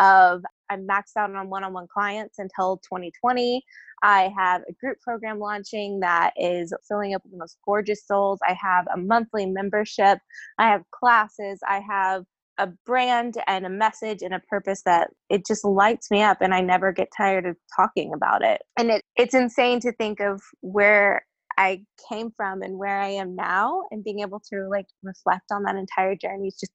of 0.00 0.42
I'm 0.70 0.86
maxed 0.86 1.16
out 1.16 1.34
on 1.34 1.50
one-on-one 1.50 1.86
clients 1.92 2.38
until 2.38 2.78
2020. 2.78 3.62
I 4.04 4.30
have 4.36 4.60
a 4.68 4.72
group 4.74 5.00
program 5.00 5.38
launching 5.38 6.00
that 6.00 6.34
is 6.36 6.74
filling 6.86 7.14
up 7.14 7.22
with 7.24 7.32
the 7.32 7.38
most 7.38 7.56
gorgeous 7.64 8.06
souls. 8.06 8.38
I 8.46 8.54
have 8.60 8.86
a 8.94 8.98
monthly 8.98 9.46
membership. 9.46 10.18
I 10.58 10.68
have 10.68 10.82
classes. 10.90 11.58
I 11.66 11.80
have 11.80 12.24
a 12.58 12.68
brand 12.84 13.38
and 13.46 13.64
a 13.64 13.70
message 13.70 14.20
and 14.20 14.34
a 14.34 14.40
purpose 14.40 14.82
that 14.84 15.08
it 15.30 15.46
just 15.46 15.64
lights 15.64 16.10
me 16.10 16.20
up 16.20 16.42
and 16.42 16.52
I 16.54 16.60
never 16.60 16.92
get 16.92 17.08
tired 17.16 17.46
of 17.46 17.56
talking 17.74 18.12
about 18.14 18.44
it. 18.44 18.60
And 18.76 18.90
it, 18.90 19.02
it's 19.16 19.34
insane 19.34 19.80
to 19.80 19.92
think 19.92 20.20
of 20.20 20.42
where 20.60 21.24
I 21.56 21.82
came 22.08 22.30
from 22.36 22.60
and 22.60 22.76
where 22.76 23.00
I 23.00 23.08
am 23.08 23.34
now 23.34 23.84
and 23.90 24.04
being 24.04 24.20
able 24.20 24.42
to 24.52 24.68
like 24.70 24.86
reflect 25.02 25.46
on 25.50 25.62
that 25.62 25.76
entire 25.76 26.14
journey 26.14 26.48
is 26.48 26.58
just 26.60 26.72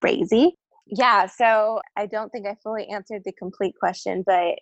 crazy 0.00 0.56
yeah 0.90 1.26
so 1.26 1.80
i 1.96 2.06
don't 2.06 2.30
think 2.30 2.46
i 2.46 2.54
fully 2.62 2.86
answered 2.88 3.22
the 3.24 3.32
complete 3.32 3.74
question 3.78 4.22
but 4.26 4.58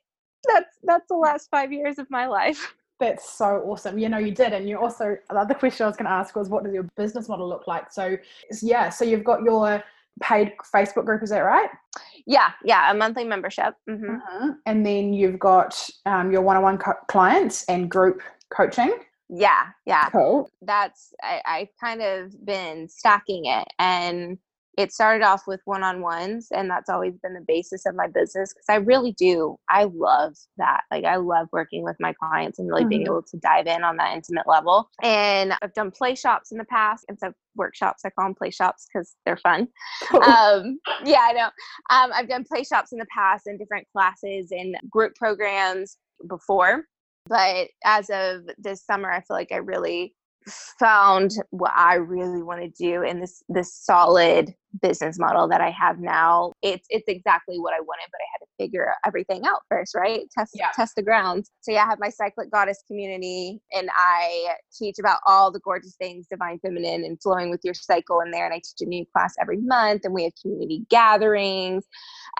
that's 0.46 0.78
that's 0.82 1.08
the 1.08 1.16
last 1.16 1.48
five 1.50 1.72
years 1.72 1.98
of 1.98 2.10
my 2.10 2.26
life. 2.26 2.74
That's 2.98 3.30
so 3.30 3.62
awesome. 3.66 3.98
You 3.98 4.08
know 4.08 4.16
you 4.16 4.32
did 4.32 4.54
and 4.54 4.66
you 4.66 4.78
also 4.78 5.18
the 5.28 5.36
other 5.36 5.52
question 5.52 5.84
i 5.84 5.86
was 5.86 5.98
going 5.98 6.06
to 6.06 6.12
ask 6.12 6.34
was 6.34 6.48
what 6.48 6.64
does 6.64 6.72
your 6.72 6.88
business 6.96 7.28
model 7.28 7.46
look 7.46 7.66
like? 7.66 7.92
So 7.92 8.16
yeah 8.62 8.88
so 8.88 9.04
you've 9.04 9.22
got 9.22 9.42
your 9.42 9.84
paid 10.22 10.54
facebook 10.74 11.04
group 11.04 11.22
is 11.22 11.28
that 11.28 11.40
right? 11.40 11.68
Yeah 12.26 12.52
yeah 12.64 12.90
a 12.90 12.94
monthly 12.94 13.24
membership 13.24 13.74
mm-hmm. 13.86 14.14
uh-huh. 14.14 14.52
and 14.64 14.86
then 14.86 15.12
you've 15.12 15.38
got 15.38 15.78
um, 16.06 16.32
your 16.32 16.40
one-on-one 16.40 16.78
clients 17.08 17.64
and 17.64 17.90
group 17.90 18.22
coaching? 18.48 18.96
Yeah 19.28 19.66
yeah. 19.84 20.08
Cool. 20.08 20.48
That's 20.62 21.12
I, 21.22 21.42
i've 21.44 21.76
kind 21.78 22.00
of 22.00 22.46
been 22.46 22.88
stacking 22.88 23.44
it 23.44 23.68
and 23.78 24.38
it 24.76 24.92
started 24.92 25.24
off 25.24 25.46
with 25.46 25.60
one-on-ones 25.64 26.48
and 26.50 26.68
that's 26.68 26.90
always 26.90 27.14
been 27.22 27.34
the 27.34 27.44
basis 27.46 27.86
of 27.86 27.94
my 27.94 28.06
business 28.06 28.52
because 28.52 28.66
i 28.68 28.76
really 28.76 29.12
do 29.12 29.56
i 29.68 29.84
love 29.84 30.34
that 30.56 30.82
like 30.90 31.04
i 31.04 31.16
love 31.16 31.48
working 31.52 31.82
with 31.82 31.96
my 31.98 32.12
clients 32.12 32.58
and 32.58 32.68
really 32.68 32.82
mm-hmm. 32.82 32.88
being 32.90 33.02
able 33.02 33.22
to 33.22 33.36
dive 33.38 33.66
in 33.66 33.82
on 33.82 33.96
that 33.96 34.14
intimate 34.14 34.46
level 34.46 34.88
and 35.02 35.54
i've 35.62 35.74
done 35.74 35.90
play 35.90 36.14
shops 36.14 36.52
in 36.52 36.58
the 36.58 36.64
past 36.64 37.04
instead 37.08 37.28
of 37.28 37.34
workshops 37.54 38.02
i 38.04 38.10
call 38.10 38.26
them 38.26 38.34
play 38.34 38.50
shops 38.50 38.86
because 38.92 39.14
they're 39.24 39.36
fun 39.38 39.66
um, 40.14 40.78
yeah 41.04 41.26
i 41.28 41.32
know 41.32 41.48
um, 41.90 42.10
i've 42.14 42.28
done 42.28 42.44
play 42.44 42.62
shops 42.62 42.92
in 42.92 42.98
the 42.98 43.06
past 43.14 43.46
and 43.46 43.58
different 43.58 43.86
classes 43.92 44.48
and 44.50 44.76
group 44.90 45.14
programs 45.14 45.96
before 46.28 46.84
but 47.28 47.68
as 47.84 48.10
of 48.10 48.42
this 48.58 48.84
summer 48.84 49.10
i 49.10 49.20
feel 49.20 49.36
like 49.36 49.52
i 49.52 49.56
really 49.56 50.14
found 50.78 51.32
what 51.50 51.72
I 51.74 51.94
really 51.96 52.42
want 52.42 52.62
to 52.62 52.68
do 52.68 53.02
in 53.02 53.20
this 53.20 53.42
this 53.48 53.74
solid 53.74 54.54
business 54.82 55.18
model 55.18 55.48
that 55.48 55.60
I 55.60 55.70
have 55.70 55.98
now. 55.98 56.52
It's 56.62 56.86
it's 56.90 57.08
exactly 57.08 57.58
what 57.58 57.74
I 57.74 57.80
wanted, 57.80 58.08
but 58.10 58.18
I 58.18 58.28
had 58.32 58.44
to 58.44 58.50
figure 58.58 58.92
everything 59.04 59.46
out 59.46 59.60
first, 59.68 59.94
right? 59.94 60.22
Test 60.36 60.52
yeah. 60.54 60.70
test 60.74 60.96
the 60.96 61.02
grounds. 61.02 61.50
So 61.60 61.72
yeah, 61.72 61.84
I 61.84 61.86
have 61.86 61.98
my 62.00 62.10
cyclic 62.10 62.50
goddess 62.50 62.82
community 62.86 63.60
and 63.72 63.90
I 63.94 64.54
teach 64.76 64.98
about 64.98 65.20
all 65.26 65.50
the 65.50 65.60
gorgeous 65.60 65.96
things 65.96 66.26
divine 66.30 66.58
feminine 66.60 67.04
and 67.04 67.20
flowing 67.20 67.50
with 67.50 67.60
your 67.64 67.74
cycle 67.74 68.20
in 68.20 68.30
there. 68.30 68.44
And 68.44 68.54
I 68.54 68.58
teach 68.58 68.80
a 68.80 68.86
new 68.86 69.04
class 69.12 69.34
every 69.40 69.58
month 69.58 70.04
and 70.04 70.14
we 70.14 70.24
have 70.24 70.32
community 70.40 70.86
gatherings 70.90 71.84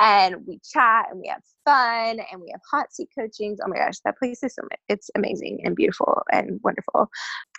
and 0.01 0.37
we 0.47 0.61
chat 0.73 1.07
and 1.11 1.21
we 1.21 1.29
have 1.29 1.43
fun 1.65 2.21
and 2.31 2.41
we 2.41 2.51
have 2.53 2.61
hot 2.71 2.93
seat 2.93 3.09
coachings. 3.17 3.59
Oh 3.65 3.69
my 3.69 3.77
gosh, 3.77 3.99
that 4.05 4.19
place 4.19 4.43
is 4.43 4.55
so 4.55 4.63
it's 4.89 5.11
amazing 5.15 5.61
and 5.65 5.77
beautiful 5.77 6.23
and 6.33 6.61
wonderful. 6.63 7.09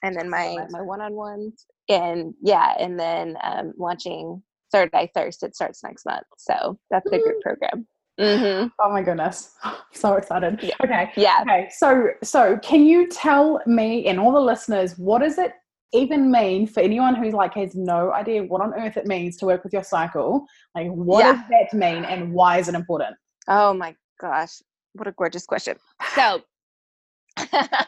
And 0.04 0.16
then 0.16 0.30
my 0.30 0.58
my 0.70 0.82
one-on-ones 0.82 1.66
and 1.90 2.34
yeah, 2.42 2.74
and 2.80 3.00
then 3.00 3.38
um, 3.44 3.74
launching 3.78 4.42
Third 4.72 4.90
Eye 4.94 5.10
Thirst. 5.14 5.44
It 5.44 5.56
starts 5.56 5.84
next 5.84 6.06
month, 6.06 6.26
so 6.38 6.78
that's 6.90 7.06
a 7.12 7.20
group 7.20 7.42
program. 7.42 7.88
Mm-hmm. 8.20 8.68
Oh 8.80 8.92
my 8.92 9.04
goodness, 9.04 9.52
so 9.94 10.16
excited. 10.16 10.60
Yeah. 10.62 10.76
Okay. 10.84 11.12
Yeah. 11.16 11.40
Okay. 11.42 11.70
So, 11.72 12.10
so 12.24 12.58
can 12.58 12.84
you 12.84 13.08
tell 13.08 13.62
me 13.68 14.08
and 14.08 14.20
all 14.20 14.32
the 14.32 14.40
listeners 14.40 14.98
what 14.98 15.20
does 15.20 15.38
it 15.38 15.54
even 15.94 16.32
mean 16.32 16.68
for 16.68 16.80
anyone 16.80 17.16
who's 17.16 17.34
like 17.34 17.54
has 17.54 17.76
no 17.76 18.12
idea 18.12 18.44
what 18.44 18.62
on 18.62 18.74
earth 18.74 18.98
it 18.98 19.06
means 19.06 19.38
to 19.38 19.46
work 19.46 19.64
with 19.64 19.72
your 19.72 19.84
cycle? 19.84 20.46
Like, 20.74 20.88
what 20.90 21.20
yeah. 21.20 21.34
does 21.34 21.44
that 21.50 21.78
mean, 21.78 22.06
and 22.06 22.34
why 22.34 22.58
is 22.58 22.68
it 22.68 22.76
important? 22.76 23.16
Oh 23.48 23.74
my 23.74 23.96
gosh, 24.20 24.62
what 24.94 25.08
a 25.08 25.12
gorgeous 25.12 25.46
question. 25.46 25.78
So, 26.16 26.42
I 27.38 27.86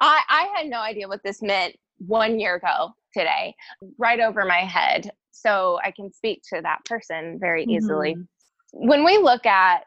I 0.00 0.52
had 0.56 0.66
no 0.68 0.78
idea 0.80 1.08
what 1.08 1.20
this 1.22 1.42
meant 1.42 1.76
one 1.98 2.40
year 2.40 2.56
ago 2.56 2.92
today, 3.14 3.54
right 3.98 4.20
over 4.20 4.44
my 4.44 4.60
head. 4.60 5.10
So 5.30 5.78
I 5.84 5.90
can 5.90 6.12
speak 6.12 6.42
to 6.52 6.60
that 6.62 6.84
person 6.84 7.38
very 7.40 7.64
easily. 7.64 8.14
Mm-hmm. 8.14 8.88
When 8.88 9.04
we 9.04 9.18
look 9.18 9.46
at 9.46 9.84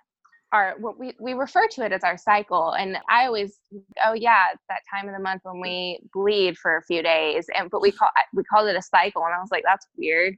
our, 0.51 0.75
what 0.79 0.99
we, 0.99 1.13
we 1.19 1.33
refer 1.33 1.67
to 1.67 1.85
it 1.85 1.91
as 1.91 2.03
our 2.03 2.17
cycle. 2.17 2.71
And 2.71 2.97
I 3.09 3.25
always, 3.25 3.59
oh 4.05 4.13
yeah, 4.13 4.47
it's 4.53 4.63
that 4.69 4.81
time 4.93 5.09
of 5.09 5.15
the 5.15 5.21
month 5.21 5.41
when 5.43 5.59
we 5.59 5.99
bleed 6.13 6.57
for 6.57 6.77
a 6.77 6.83
few 6.83 7.01
days. 7.01 7.47
And, 7.55 7.69
but 7.69 7.81
we 7.81 7.91
call, 7.91 8.09
we 8.33 8.43
called 8.43 8.67
it 8.67 8.75
a 8.75 8.81
cycle. 8.81 9.23
And 9.25 9.33
I 9.33 9.39
was 9.39 9.49
like, 9.51 9.63
that's 9.65 9.87
weird 9.97 10.37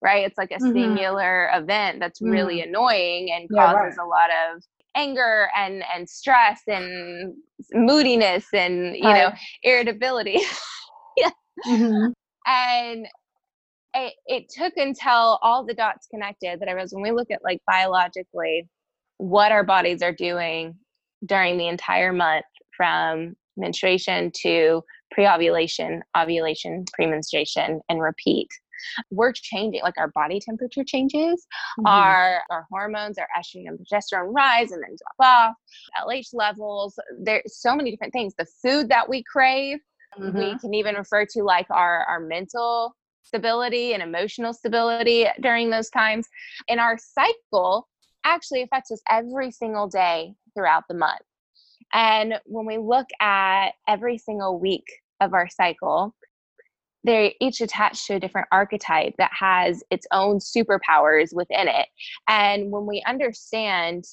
right? 0.00 0.24
It's 0.24 0.38
like 0.38 0.50
a 0.50 0.54
mm-hmm. 0.54 0.72
singular 0.72 1.50
event 1.54 2.00
that's 2.00 2.20
mm-hmm. 2.20 2.32
really 2.32 2.60
annoying 2.62 3.30
and 3.32 3.48
yeah, 3.50 3.72
causes 3.72 3.96
right. 3.98 4.04
a 4.04 4.08
lot 4.08 4.30
of 4.30 4.62
anger 4.94 5.48
and 5.56 5.84
and 5.94 6.08
stress 6.08 6.62
and 6.66 7.34
moodiness 7.72 8.46
and 8.52 8.96
you 8.96 9.04
right. 9.04 9.28
know 9.28 9.32
irritability. 9.62 10.40
yeah. 11.16 11.30
Mm-hmm. 11.66 12.12
And 12.48 13.06
it, 13.94 14.14
it 14.26 14.48
took 14.48 14.72
until 14.76 15.38
all 15.42 15.64
the 15.64 15.74
dots 15.74 16.06
connected 16.06 16.60
that 16.60 16.68
I 16.68 16.74
was 16.74 16.92
when 16.92 17.02
we 17.02 17.10
look 17.10 17.30
at 17.30 17.44
like 17.44 17.60
biologically 17.66 18.68
what 19.18 19.52
our 19.52 19.64
bodies 19.64 20.02
are 20.02 20.12
doing 20.12 20.76
during 21.26 21.58
the 21.58 21.68
entire 21.68 22.12
month 22.12 22.46
from 22.76 23.34
menstruation 23.56 24.30
to 24.42 24.82
pre-ovulation, 25.10 26.02
ovulation, 26.16 26.84
premenstruation, 26.94 27.80
and 27.88 28.00
repeat 28.00 28.48
we're 29.10 29.32
changing 29.32 29.82
like 29.82 29.98
our 29.98 30.08
body 30.08 30.40
temperature 30.40 30.84
changes 30.84 31.46
mm-hmm. 31.78 31.86
our 31.86 32.42
our 32.50 32.66
hormones 32.70 33.18
our 33.18 33.28
estrogen 33.38 33.64
and 33.66 33.78
progesterone 33.78 34.32
rise 34.34 34.72
and 34.72 34.82
then 34.82 34.96
drop 35.18 35.28
off 35.28 35.54
lh 36.06 36.26
levels 36.32 36.98
there's 37.20 37.42
so 37.58 37.74
many 37.74 37.90
different 37.90 38.12
things 38.12 38.34
the 38.38 38.46
food 38.62 38.88
that 38.88 39.08
we 39.08 39.22
crave 39.30 39.78
mm-hmm. 40.18 40.38
we 40.38 40.58
can 40.58 40.74
even 40.74 40.94
refer 40.94 41.24
to 41.24 41.42
like 41.42 41.66
our 41.70 42.04
our 42.04 42.20
mental 42.20 42.94
stability 43.22 43.92
and 43.92 44.02
emotional 44.02 44.52
stability 44.52 45.26
during 45.40 45.70
those 45.70 45.90
times 45.90 46.26
and 46.68 46.80
our 46.80 46.96
cycle 46.98 47.88
actually 48.24 48.62
affects 48.62 48.90
us 48.90 49.00
every 49.08 49.50
single 49.50 49.86
day 49.86 50.32
throughout 50.54 50.84
the 50.88 50.94
month 50.94 51.20
and 51.92 52.34
when 52.46 52.66
we 52.66 52.78
look 52.78 53.06
at 53.20 53.70
every 53.86 54.18
single 54.18 54.58
week 54.58 54.84
of 55.20 55.34
our 55.34 55.48
cycle 55.48 56.14
they're 57.04 57.32
each 57.40 57.60
attached 57.60 58.06
to 58.06 58.14
a 58.14 58.20
different 58.20 58.48
archetype 58.52 59.14
that 59.18 59.30
has 59.32 59.82
its 59.90 60.06
own 60.12 60.38
superpowers 60.38 61.34
within 61.34 61.68
it. 61.68 61.86
And 62.28 62.70
when 62.70 62.86
we 62.86 63.02
understand 63.06 64.04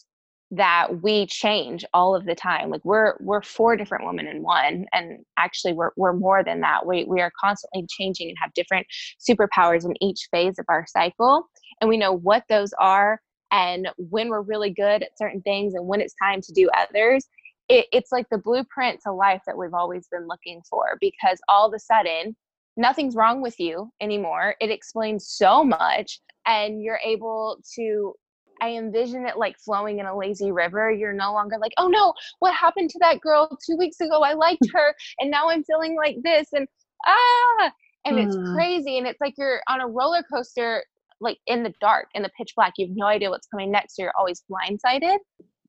that 0.52 1.02
we 1.02 1.25
change 1.25 1.84
all 1.94 2.16
of 2.16 2.25
the 2.25 2.36
time 2.36 2.70
like 2.70 2.86
we're 2.86 3.16
we're 3.20 3.42
four 3.42 3.75
different 3.75 4.06
women 4.06 4.28
in 4.28 4.44
one 4.44 4.86
and 4.94 5.20
actually 5.38 5.74
we're 5.74 5.90
we're 5.98 6.14
more 6.14 6.44
than 6.44 6.62
that 6.62 6.86
we 6.86 7.04
we 7.06 7.20
are 7.20 7.32
constantly 7.40 7.86
changing 7.90 8.30
and 8.30 8.38
have 8.40 8.54
different 8.54 8.86
superpowers 9.20 9.86
in 9.86 9.94
each 10.04 10.28
phase 10.32 10.60
of 10.60 10.66
our 10.70 10.86
cycle 10.88 11.48
and 11.82 11.90
we 11.90 11.98
know 11.98 12.14
what 12.14 12.44
those 12.48 12.72
are 12.80 13.20
and 13.52 13.90
when 13.98 14.30
we're 14.30 14.42
really 14.42 14.70
good 14.70 15.02
at 15.02 15.18
certain 15.18 15.42
things 15.42 15.74
and 15.74 15.88
when 15.88 16.00
it's 16.00 16.16
time 16.22 16.42
to 16.42 16.54
do 16.54 16.70
others 16.78 17.28
it, 17.68 17.88
it's 17.92 18.12
like 18.12 18.28
the 18.30 18.38
blueprint 18.38 19.00
to 19.02 19.12
life 19.12 19.42
that 19.48 19.58
we've 19.58 19.74
always 19.74 20.08
been 20.12 20.28
looking 20.28 20.62
for 20.70 20.98
because 21.02 21.40
all 21.50 21.68
of 21.68 21.74
a 21.74 21.80
sudden 21.80 22.36
nothing's 22.78 23.16
wrong 23.16 23.42
with 23.42 23.60
you 23.60 23.90
anymore. 24.02 24.56
It 24.60 24.70
explains 24.70 25.28
so 25.28 25.64
much, 25.64 26.20
and 26.46 26.82
you're 26.82 27.00
able 27.04 27.60
to. 27.75 28.14
I 28.62 28.72
envision 28.72 29.26
it 29.26 29.38
like 29.38 29.58
flowing 29.60 30.00
in 30.00 30.06
a 30.06 30.18
lazy 30.18 30.52
river. 30.52 30.92
You're 30.92 31.14
no 31.14 31.34
longer 31.34 31.58
like, 31.60 31.74
oh 31.78 31.88
no, 31.88 32.14
what 32.40 32.54
happened 32.54 32.90
to 32.92 33.00
that 33.02 33.22
girl 33.22 33.58
two 33.66 33.78
weeks 33.78 34.00
ago? 34.00 34.22
I 34.22 34.34
liked 34.34 34.68
her, 34.74 34.96
and 35.20 35.32
now 35.32 35.50
I'm 35.50 35.64
feeling 35.64 35.96
like 35.96 36.18
this, 36.24 36.48
and 36.54 36.68
ah, 37.06 37.72
and 38.06 38.18
mm. 38.18 38.26
it's 38.26 38.38
crazy. 38.54 38.98
And 38.98 39.08
it's 39.08 39.22
like 39.22 39.36
you're 39.38 39.62
on 39.68 39.82
a 39.82 39.88
roller 39.88 40.24
coaster, 40.32 40.84
like 41.20 41.38
in 41.48 41.64
the 41.64 41.74
dark, 41.82 42.08
in 42.14 42.24
the 42.24 42.32
pitch 42.38 42.54
black. 42.56 42.74
You 42.78 42.88
have 42.88 42.96
no 42.96 43.06
idea 43.06 43.30
what's 43.30 43.48
coming 43.48 43.72
next. 43.72 43.96
So 43.96 44.04
you're 44.04 44.14
always 44.18 44.44
blindsided. 44.50 45.18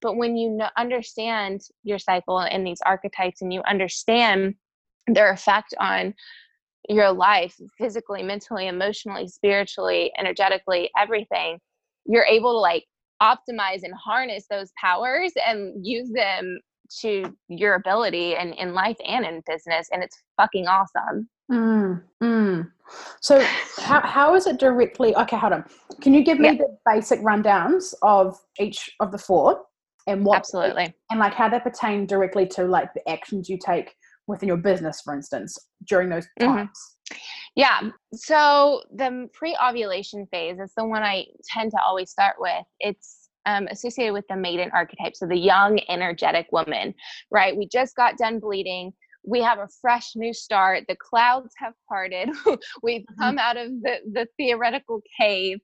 But 0.02 0.16
when 0.16 0.37
you 0.37 0.50
know, 0.50 0.69
understand 0.76 1.62
your 1.83 1.99
cycle 1.99 2.38
and 2.40 2.66
these 2.66 2.81
archetypes, 2.85 3.43
and 3.43 3.52
you 3.52 3.62
understand 3.62 4.55
their 5.07 5.31
effect 5.31 5.75
on 5.78 6.14
your 6.88 7.12
life 7.12 7.57
physically 7.78 8.23
mentally 8.23 8.69
emotionally 8.69 9.26
spiritually 9.26 10.12
energetically 10.19 10.90
everything 10.97 11.59
you're 12.08 12.25
able 12.25 12.52
to 12.52 12.58
like 12.58 12.84
optimize 13.22 13.82
and 13.82 13.94
harness 13.94 14.46
those 14.50 14.70
powers 14.80 15.32
and 15.46 15.75
use 15.84 16.10
them 16.12 16.58
to 17.00 17.34
your 17.48 17.75
ability 17.75 18.36
and 18.36 18.54
in 18.54 18.72
life 18.72 18.96
and 19.06 19.25
in 19.25 19.42
business 19.46 19.88
and 19.90 20.02
it's 20.02 20.16
fucking 20.36 20.66
awesome 20.66 21.28
mm, 21.50 22.00
mm. 22.22 22.70
so 23.20 23.40
how, 23.78 24.00
how 24.02 24.34
is 24.34 24.46
it 24.46 24.58
directly 24.58 25.14
okay 25.16 25.36
hold 25.36 25.52
on 25.52 25.64
can 26.00 26.14
you 26.14 26.22
give 26.22 26.38
me 26.38 26.50
the 26.50 26.76
basic 26.86 27.20
rundowns 27.20 27.94
of 28.02 28.38
each 28.60 28.90
of 29.00 29.10
the 29.10 29.18
four 29.18 29.62
and 30.06 30.25
what 30.25 30.36
absolutely 30.36 30.94
and 31.10 31.18
like 31.18 31.34
how 31.34 31.48
they 31.48 31.58
pertain 31.58 32.06
directly 32.06 32.46
to 32.46 32.64
like 32.64 32.92
the 32.94 33.08
actions 33.08 33.48
you 33.48 33.58
take 33.58 33.96
within 34.26 34.48
your 34.48 34.56
business, 34.56 35.00
for 35.00 35.14
instance, 35.14 35.58
during 35.86 36.08
those 36.08 36.26
mm-hmm. 36.40 36.54
times? 36.54 36.96
Mm-hmm. 37.12 37.18
Yeah. 37.56 37.90
So 38.12 38.82
the 38.94 39.28
pre 39.32 39.56
ovulation 39.56 40.26
phase 40.30 40.58
is 40.60 40.72
the 40.76 40.84
one 40.84 41.02
I 41.02 41.25
tend 41.48 41.72
to 41.72 41.78
always 41.84 42.10
start 42.10 42.36
with. 42.38 42.62
It's 42.80 43.30
um, 43.46 43.66
associated 43.70 44.12
with 44.12 44.26
the 44.28 44.36
maiden 44.36 44.70
archetype. 44.75 45.16
So 45.16 45.26
the 45.26 45.38
young, 45.38 45.80
energetic 45.88 46.48
woman, 46.52 46.94
right? 47.30 47.56
We 47.56 47.66
just 47.66 47.96
got 47.96 48.18
done 48.18 48.40
bleeding. 48.40 48.92
We 49.25 49.40
have 49.40 49.58
a 49.58 49.68
fresh 49.80 50.12
new 50.14 50.34
start. 50.34 50.84
The 50.86 50.96
clouds 50.96 51.54
have 51.56 51.72
parted. 51.88 52.28
We've 52.82 53.02
mm-hmm. 53.02 53.20
come 53.20 53.38
out 53.38 53.56
of 53.56 53.70
the, 53.82 53.96
the 54.12 54.26
theoretical 54.36 55.00
cave, 55.18 55.58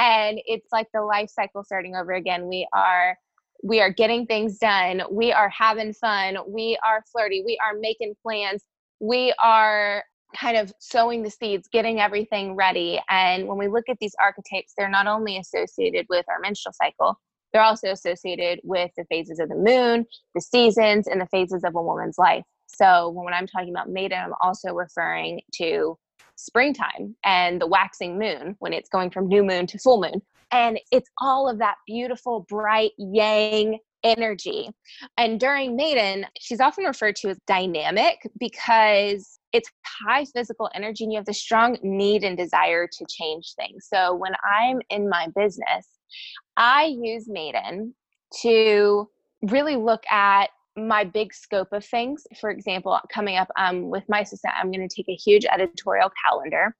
and 0.00 0.40
it's 0.46 0.68
like 0.72 0.88
the 0.92 1.02
life 1.02 1.30
cycle 1.30 1.62
starting 1.62 1.94
over 1.94 2.12
again. 2.12 2.48
We 2.48 2.66
are 2.74 3.16
we 3.62 3.80
are 3.80 3.90
getting 3.90 4.26
things 4.26 4.58
done 4.58 5.00
we 5.10 5.32
are 5.32 5.48
having 5.48 5.94
fun 5.94 6.36
we 6.46 6.78
are 6.84 7.02
flirty 7.10 7.42
we 7.44 7.58
are 7.66 7.78
making 7.80 8.14
plans 8.22 8.62
we 9.00 9.32
are 9.42 10.04
kind 10.34 10.56
of 10.56 10.72
sowing 10.80 11.22
the 11.22 11.30
seeds 11.30 11.68
getting 11.72 12.00
everything 12.00 12.54
ready 12.54 13.00
and 13.08 13.46
when 13.46 13.58
we 13.58 13.68
look 13.68 13.84
at 13.88 13.98
these 14.00 14.14
archetypes 14.20 14.72
they're 14.76 14.88
not 14.88 15.06
only 15.06 15.36
associated 15.38 16.06
with 16.08 16.24
our 16.28 16.40
menstrual 16.40 16.72
cycle 16.72 17.18
they're 17.52 17.62
also 17.62 17.88
associated 17.88 18.60
with 18.64 18.90
the 18.96 19.04
phases 19.04 19.38
of 19.38 19.48
the 19.48 19.54
moon 19.54 20.04
the 20.34 20.40
seasons 20.40 21.06
and 21.06 21.20
the 21.20 21.26
phases 21.26 21.62
of 21.64 21.74
a 21.74 21.82
woman's 21.82 22.18
life 22.18 22.44
so 22.66 23.10
when 23.10 23.34
i'm 23.34 23.46
talking 23.46 23.70
about 23.70 23.88
maiden 23.88 24.18
i'm 24.18 24.34
also 24.40 24.72
referring 24.72 25.40
to 25.52 25.96
springtime 26.34 27.14
and 27.24 27.60
the 27.60 27.66
waxing 27.66 28.18
moon 28.18 28.56
when 28.58 28.72
it's 28.72 28.88
going 28.88 29.10
from 29.10 29.28
new 29.28 29.42
moon 29.44 29.66
to 29.66 29.78
full 29.78 30.00
moon 30.00 30.20
and 30.52 30.78
it's 30.92 31.10
all 31.20 31.48
of 31.48 31.58
that 31.58 31.76
beautiful, 31.86 32.46
bright 32.48 32.92
yang 32.98 33.78
energy. 34.04 34.70
And 35.18 35.40
during 35.40 35.76
Maiden, 35.76 36.26
she's 36.38 36.60
often 36.60 36.84
referred 36.84 37.16
to 37.16 37.28
as 37.28 37.38
dynamic 37.46 38.18
because 38.38 39.38
it's 39.56 39.70
high 40.06 40.24
physical 40.26 40.70
energy 40.74 41.04
and 41.04 41.12
you 41.12 41.18
have 41.18 41.26
the 41.26 41.34
strong 41.34 41.78
need 41.82 42.24
and 42.24 42.36
desire 42.36 42.86
to 42.86 43.06
change 43.08 43.54
things. 43.56 43.86
So 43.90 44.14
when 44.14 44.32
I'm 44.44 44.80
in 44.90 45.08
my 45.08 45.28
business, 45.34 45.88
I 46.56 46.94
use 47.00 47.26
Maiden 47.26 47.94
to 48.42 49.08
really 49.42 49.76
look 49.76 50.04
at 50.10 50.50
my 50.76 51.04
big 51.04 51.32
scope 51.32 51.72
of 51.72 51.82
things. 51.82 52.26
For 52.38 52.50
example, 52.50 53.00
coming 53.10 53.38
up 53.38 53.48
um, 53.56 53.88
with 53.88 54.04
my 54.10 54.20
assistant, 54.20 54.52
I'm 54.58 54.70
going 54.70 54.86
to 54.86 54.94
take 54.94 55.08
a 55.08 55.14
huge 55.14 55.46
editorial 55.46 56.10
calendar 56.22 56.76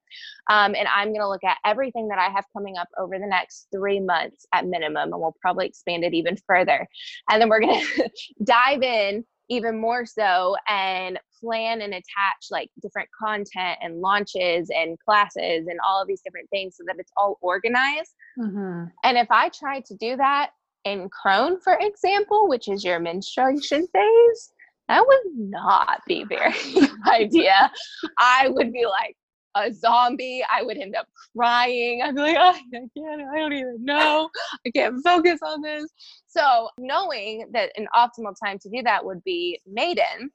um, 0.51 0.75
and 0.75 0.87
I'm 0.95 1.09
going 1.09 1.23
to 1.23 1.29
look 1.29 1.45
at 1.45 1.57
everything 1.65 2.09
that 2.09 2.19
I 2.19 2.29
have 2.29 2.45
coming 2.55 2.77
up 2.77 2.89
over 2.99 3.19
the 3.19 3.27
next 3.27 3.69
three 3.75 4.01
months 4.01 4.45
at 4.53 4.67
minimum, 4.67 5.13
and 5.13 5.19
we'll 5.19 5.35
probably 5.41 5.67
expand 5.67 6.05
it 6.05 6.13
even 6.13 6.37
further. 6.47 6.87
And 7.31 7.41
then 7.41 7.49
we're 7.49 7.61
going 7.61 7.87
to 7.97 8.11
dive 8.45 8.83
in 8.83 9.25
even 9.49 9.81
more 9.81 10.05
so 10.05 10.57
and 10.69 11.19
plan 11.41 11.83
and 11.83 11.93
attach 11.93 12.47
like 12.51 12.71
different 12.83 13.09
content 13.19 13.79
and 13.83 14.01
launches 14.01 14.71
and 14.75 14.99
classes 14.99 15.67
and 15.69 15.79
all 15.87 16.01
of 16.01 16.09
these 16.09 16.21
different 16.23 16.49
things 16.51 16.77
so 16.77 16.85
that 16.87 16.97
it's 16.99 17.13
all 17.17 17.39
organized. 17.41 18.15
Mm-hmm. 18.39 18.85
And 19.05 19.19
if 19.19 19.31
I 19.31 19.49
tried 19.51 19.85
to 19.87 19.95
do 19.97 20.17
that 20.17 20.51
in 20.85 21.09
crone, 21.09 21.61
for 21.61 21.79
example, 21.81 22.49
which 22.49 22.69
is 22.69 22.85
your 22.85 22.99
menstruation 22.99 23.87
phase, 23.93 24.53
that 24.89 25.05
would 25.07 25.33
not 25.35 26.01
be 26.07 26.25
very 26.25 26.55
idea. 27.07 27.71
I 28.19 28.49
would 28.49 28.73
be 28.73 28.87
like 28.87 29.17
a 29.57 29.73
zombie. 29.73 30.45
I 30.53 30.63
would 30.63 30.77
end 30.77 30.95
up 30.95 31.07
crying. 31.37 32.03
I'd 32.03 32.15
be 32.15 32.21
like, 32.21 32.37
oh, 32.39 32.51
I 32.51 32.63
can't, 32.73 33.23
I 33.35 33.39
don't 33.39 33.53
even 33.53 33.85
know. 33.85 34.29
I 34.67 34.71
can't 34.71 35.03
focus 35.03 35.41
on 35.43 35.63
this. 35.63 35.91
So 36.27 36.69
knowing 36.79 37.49
that 37.53 37.73
an 37.77 37.89
optimal 37.95 38.35
time 38.43 38.59
to 38.61 38.69
do 38.69 38.83
that 38.83 39.05
would 39.05 39.23
be 39.25 39.61
maiden, 39.67 40.31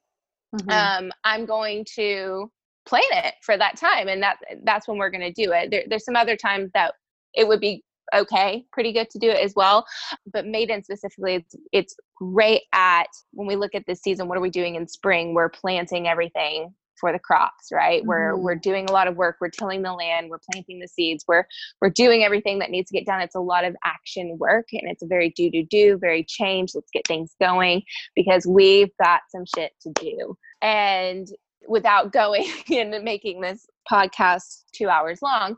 mm-hmm. 0.54 0.70
um, 0.70 1.12
I'm 1.24 1.46
going 1.46 1.86
to 1.94 2.50
plan 2.86 3.02
it 3.12 3.34
for 3.42 3.56
that 3.56 3.76
time. 3.76 4.08
And 4.08 4.22
that 4.22 4.38
that's 4.64 4.88
when 4.88 4.98
we're 4.98 5.10
going 5.10 5.32
to 5.32 5.44
do 5.44 5.52
it. 5.52 5.70
There, 5.70 5.84
there's 5.88 6.04
some 6.04 6.16
other 6.16 6.36
times 6.36 6.70
that 6.74 6.94
it 7.34 7.46
would 7.46 7.60
be 7.60 7.82
okay, 8.14 8.64
pretty 8.72 8.92
good 8.92 9.08
to 9.10 9.18
do 9.18 9.30
it 9.30 9.42
as 9.42 9.54
well. 9.56 9.86
But 10.32 10.46
maiden 10.46 10.84
specifically, 10.84 11.36
it's, 11.36 11.56
it's 11.72 11.96
great 12.16 12.62
at 12.72 13.06
when 13.32 13.46
we 13.46 13.56
look 13.56 13.74
at 13.74 13.84
this 13.86 14.02
season, 14.02 14.28
what 14.28 14.36
are 14.36 14.42
we 14.42 14.50
doing 14.50 14.74
in 14.74 14.86
spring? 14.86 15.32
We're 15.32 15.48
planting 15.48 16.08
everything 16.08 16.74
for 17.00 17.12
the 17.12 17.18
crops 17.18 17.68
right? 17.72 18.00
Mm-hmm. 18.00 18.08
we're 18.08 18.36
we're 18.36 18.54
doing 18.54 18.88
a 18.88 18.92
lot 18.92 19.08
of 19.08 19.16
work. 19.16 19.36
We're 19.40 19.50
tilling 19.50 19.82
the 19.82 19.92
land. 19.92 20.30
We're 20.30 20.40
planting 20.50 20.78
the 20.80 20.88
seeds. 20.88 21.24
We're 21.26 21.44
we're 21.80 21.90
doing 21.90 22.24
everything 22.24 22.58
that 22.60 22.70
needs 22.70 22.90
to 22.90 22.96
get 22.96 23.06
done. 23.06 23.20
It's 23.20 23.34
a 23.34 23.40
lot 23.40 23.64
of 23.64 23.76
action 23.84 24.36
work 24.38 24.68
and 24.72 24.90
it's 24.90 25.02
a 25.02 25.06
very 25.06 25.30
do 25.30 25.50
do 25.50 25.64
do 25.64 25.98
very 25.98 26.24
change. 26.24 26.72
Let's 26.74 26.90
get 26.92 27.06
things 27.06 27.34
going 27.40 27.82
because 28.14 28.46
we've 28.46 28.90
got 29.02 29.20
some 29.30 29.44
shit 29.54 29.72
to 29.82 29.92
do. 30.00 30.36
And 30.60 31.28
without 31.68 32.12
going 32.12 32.46
and 32.70 33.02
making 33.04 33.40
this 33.40 33.66
podcast 33.90 34.62
two 34.72 34.88
hours 34.88 35.20
long 35.22 35.56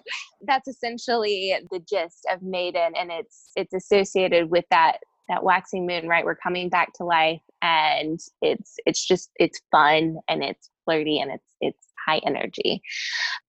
that's 0.46 0.68
essentially 0.68 1.56
the 1.70 1.78
gist 1.78 2.26
of 2.30 2.42
maiden 2.42 2.92
and 2.98 3.10
it's 3.10 3.50
it's 3.56 3.72
associated 3.72 4.50
with 4.50 4.64
that 4.70 4.98
that 5.32 5.42
waxing 5.42 5.86
moon 5.86 6.06
right 6.06 6.24
we're 6.24 6.34
coming 6.34 6.68
back 6.68 6.92
to 6.92 7.04
life 7.04 7.42
and 7.62 8.20
it's 8.42 8.76
it's 8.86 9.06
just 9.06 9.30
it's 9.36 9.60
fun 9.70 10.18
and 10.28 10.44
it's 10.44 10.70
flirty 10.84 11.20
and 11.20 11.32
it's 11.32 11.54
it's 11.60 11.92
high 12.06 12.20
energy. 12.24 12.82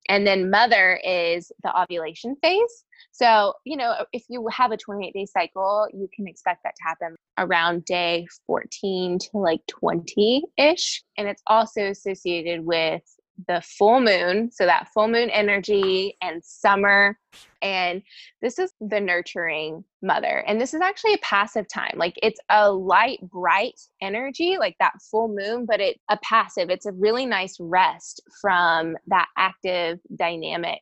And 0.10 0.28
then 0.28 0.50
mother 0.50 1.00
is 1.04 1.52
the 1.63 1.80
ovulation 1.80 2.36
phase. 2.42 2.84
So, 3.12 3.54
you 3.66 3.78
know, 3.78 4.06
if 4.12 4.24
you 4.30 4.48
have 4.52 4.72
a 4.72 4.78
28 4.78 5.13
day 5.13 5.25
cycle, 5.25 5.88
you 5.94 6.10
can 6.16 6.28
expect 6.28 6.63
that 6.63 6.75
to 6.75 6.84
happen 6.84 7.16
around 7.38 7.86
day 7.86 8.28
14 8.48 9.20
to 9.20 9.38
like 9.38 9.62
20 9.68 10.44
ish. 10.58 11.04
And 11.18 11.28
it's 11.28 11.44
also 11.48 11.88
associated 11.88 12.66
with 12.66 13.04
the 13.48 13.62
full 13.62 14.00
moon. 14.00 14.52
So 14.52 14.66
that 14.66 14.90
full 14.94 15.08
moon 15.08 15.30
energy 15.30 16.18
and 16.22 16.44
summer. 16.44 17.18
And 17.62 18.02
this 18.42 18.60
is 18.60 18.74
the 18.80 19.00
nurturing 19.00 19.84
mother. 20.02 20.44
And 20.48 20.60
this 20.60 20.74
is 20.74 20.82
actually 20.82 21.13
a 21.13 21.20
passive 21.20 21.68
time. 21.68 21.94
Like 21.96 22.18
it's 22.22 22.40
a 22.50 22.72
light, 22.72 23.20
bright 23.22 23.80
energy, 24.02 24.58
like 24.60 24.75
that 24.80 24.94
full 25.10 25.30
moon, 25.30 25.66
but 25.66 25.80
it 25.80 26.00
a 26.10 26.18
passive. 26.18 26.70
It's 26.70 26.86
a 26.86 26.92
really 26.92 27.25
nice 27.25 27.58
rest 27.60 28.22
from 28.42 28.96
that 29.08 29.28
active 29.38 30.00
dynamic 30.16 30.82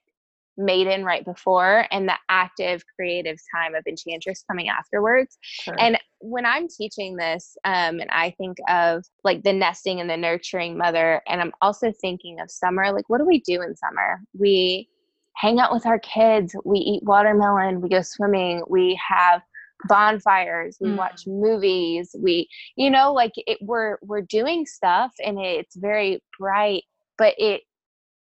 maiden 0.57 1.03
right 1.03 1.23
before 1.25 1.85
and 1.91 2.07
the 2.07 2.15
active 2.29 2.83
creative 2.95 3.37
time 3.55 3.73
of 3.73 3.83
enchantress 3.87 4.43
coming 4.49 4.67
afterwards 4.67 5.37
sure. 5.41 5.75
and 5.79 5.97
when 6.19 6.45
i'm 6.45 6.67
teaching 6.67 7.15
this 7.15 7.55
um, 7.63 7.99
and 7.99 8.09
i 8.11 8.31
think 8.37 8.57
of 8.67 9.03
like 9.23 9.43
the 9.43 9.53
nesting 9.53 9.99
and 9.99 10.09
the 10.09 10.17
nurturing 10.17 10.77
mother 10.77 11.21
and 11.27 11.41
i'm 11.41 11.51
also 11.61 11.91
thinking 12.01 12.39
of 12.39 12.51
summer 12.51 12.91
like 12.91 13.09
what 13.09 13.17
do 13.17 13.25
we 13.25 13.39
do 13.41 13.61
in 13.61 13.75
summer 13.75 14.21
we 14.37 14.87
hang 15.35 15.59
out 15.59 15.71
with 15.71 15.85
our 15.85 15.99
kids 15.99 16.55
we 16.65 16.79
eat 16.79 17.03
watermelon 17.03 17.81
we 17.81 17.89
go 17.89 18.01
swimming 18.01 18.61
we 18.69 18.99
have 19.09 19.41
bonfires 19.87 20.77
we 20.79 20.89
mm. 20.89 20.97
watch 20.97 21.23
movies 21.25 22.15
we 22.19 22.47
you 22.75 22.89
know 22.89 23.11
like 23.11 23.31
it 23.35 23.57
we're 23.61 23.97
we're 24.03 24.21
doing 24.21 24.65
stuff 24.65 25.11
and 25.25 25.39
it's 25.39 25.75
very 25.75 26.21
bright 26.37 26.83
but 27.17 27.33
it 27.37 27.61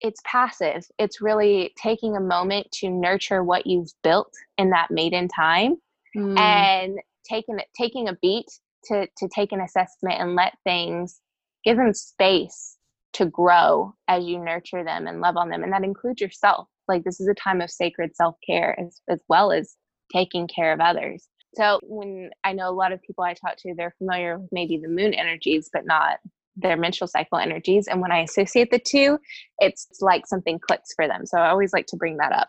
it's 0.01 0.21
passive. 0.25 0.85
It's 0.99 1.21
really 1.21 1.73
taking 1.77 2.17
a 2.17 2.21
moment 2.21 2.71
to 2.73 2.91
nurture 2.91 3.45
what 3.45 3.67
you've 3.67 3.91
built 4.03 4.33
in 4.57 4.71
that 4.71 4.91
maiden 4.91 5.29
time 5.29 5.77
mm. 6.17 6.39
and 6.39 6.99
taking 7.29 7.59
taking 7.77 8.09
a 8.09 8.17
beat 8.21 8.47
to 8.85 9.07
to 9.17 9.29
take 9.35 9.53
an 9.53 9.61
assessment 9.61 10.21
and 10.21 10.35
let 10.35 10.57
things 10.65 11.21
give 11.65 11.77
them 11.77 11.93
space 11.93 12.77
to 13.13 13.27
grow 13.27 13.95
as 14.09 14.25
you 14.25 14.39
nurture 14.39 14.85
them 14.85 15.07
and 15.07 15.21
love 15.21 15.37
on 15.37 15.49
them 15.49 15.63
and 15.63 15.73
that 15.73 15.85
includes 15.85 16.21
yourself 16.21 16.69
like 16.89 17.05
this 17.05 17.21
is 17.21 17.29
a 17.29 17.35
time 17.35 17.61
of 17.61 17.71
sacred 17.71 18.15
self-care 18.15 18.79
as, 18.81 19.01
as 19.09 19.21
well 19.29 19.53
as 19.53 19.77
taking 20.13 20.49
care 20.49 20.73
of 20.73 20.81
others 20.81 21.27
so 21.55 21.81
when 21.83 22.31
i 22.45 22.53
know 22.53 22.71
a 22.71 22.73
lot 22.73 22.93
of 22.93 23.03
people 23.03 23.25
i 23.25 23.35
talk 23.35 23.57
to 23.57 23.75
they're 23.77 23.95
familiar 23.99 24.39
with 24.39 24.49
maybe 24.53 24.79
the 24.79 24.89
moon 24.89 25.13
energies 25.13 25.69
but 25.73 25.85
not 25.85 26.19
their 26.57 26.77
menstrual 26.77 27.09
cycle 27.09 27.39
energies. 27.39 27.87
And 27.87 28.01
when 28.01 28.13
I 28.13 28.21
associate 28.21 28.71
the 28.71 28.79
two, 28.79 29.19
it's 29.59 29.87
like 30.01 30.27
something 30.27 30.59
clicks 30.59 30.93
for 30.95 31.07
them. 31.07 31.27
So 31.27 31.39
I 31.39 31.49
always 31.51 31.73
like 31.73 31.87
to 31.87 31.97
bring 31.97 32.17
that 32.19 32.33
up. 32.33 32.49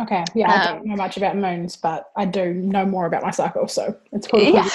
Okay. 0.00 0.24
Yeah. 0.34 0.52
Um, 0.52 0.60
I 0.60 0.64
don't 0.64 0.80
um, 0.80 0.88
know 0.88 0.96
much 0.96 1.16
about 1.16 1.36
moons, 1.36 1.76
but 1.76 2.06
I 2.16 2.24
do 2.24 2.54
know 2.54 2.84
more 2.84 3.06
about 3.06 3.22
my 3.22 3.30
cycle. 3.30 3.68
So 3.68 3.96
it's 4.12 4.26
cool. 4.26 4.40
Yeah. 4.40 4.68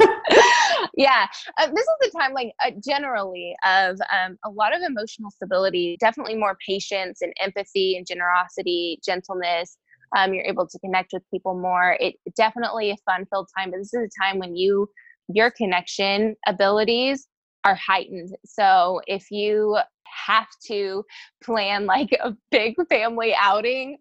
yeah. 0.96 1.26
Uh, 1.58 1.66
this 1.66 1.80
is 1.80 1.94
the 2.00 2.18
time, 2.18 2.32
like, 2.34 2.52
uh, 2.64 2.72
generally, 2.84 3.54
of 3.64 3.98
um, 4.12 4.36
a 4.44 4.50
lot 4.50 4.74
of 4.74 4.82
emotional 4.82 5.30
stability, 5.30 5.96
definitely 6.00 6.36
more 6.36 6.56
patience 6.66 7.22
and 7.22 7.32
empathy 7.40 7.96
and 7.96 8.06
generosity, 8.06 9.00
gentleness. 9.04 9.78
Um, 10.16 10.34
you're 10.34 10.44
able 10.44 10.66
to 10.66 10.78
connect 10.80 11.12
with 11.12 11.22
people 11.32 11.58
more. 11.58 11.96
It 11.98 12.16
definitely 12.36 12.90
a 12.90 12.96
fun 13.06 13.24
filled 13.32 13.48
time, 13.56 13.70
but 13.70 13.78
this 13.78 13.94
is 13.94 14.10
a 14.10 14.22
time 14.22 14.38
when 14.38 14.56
you, 14.56 14.88
your 15.28 15.50
connection 15.50 16.36
abilities 16.46 17.26
are 17.64 17.74
heightened. 17.74 18.36
So 18.44 19.00
if 19.06 19.30
you 19.30 19.78
have 20.26 20.48
to 20.66 21.04
plan 21.42 21.86
like 21.86 22.10
a 22.22 22.34
big 22.50 22.74
family 22.88 23.34
outing, 23.38 23.98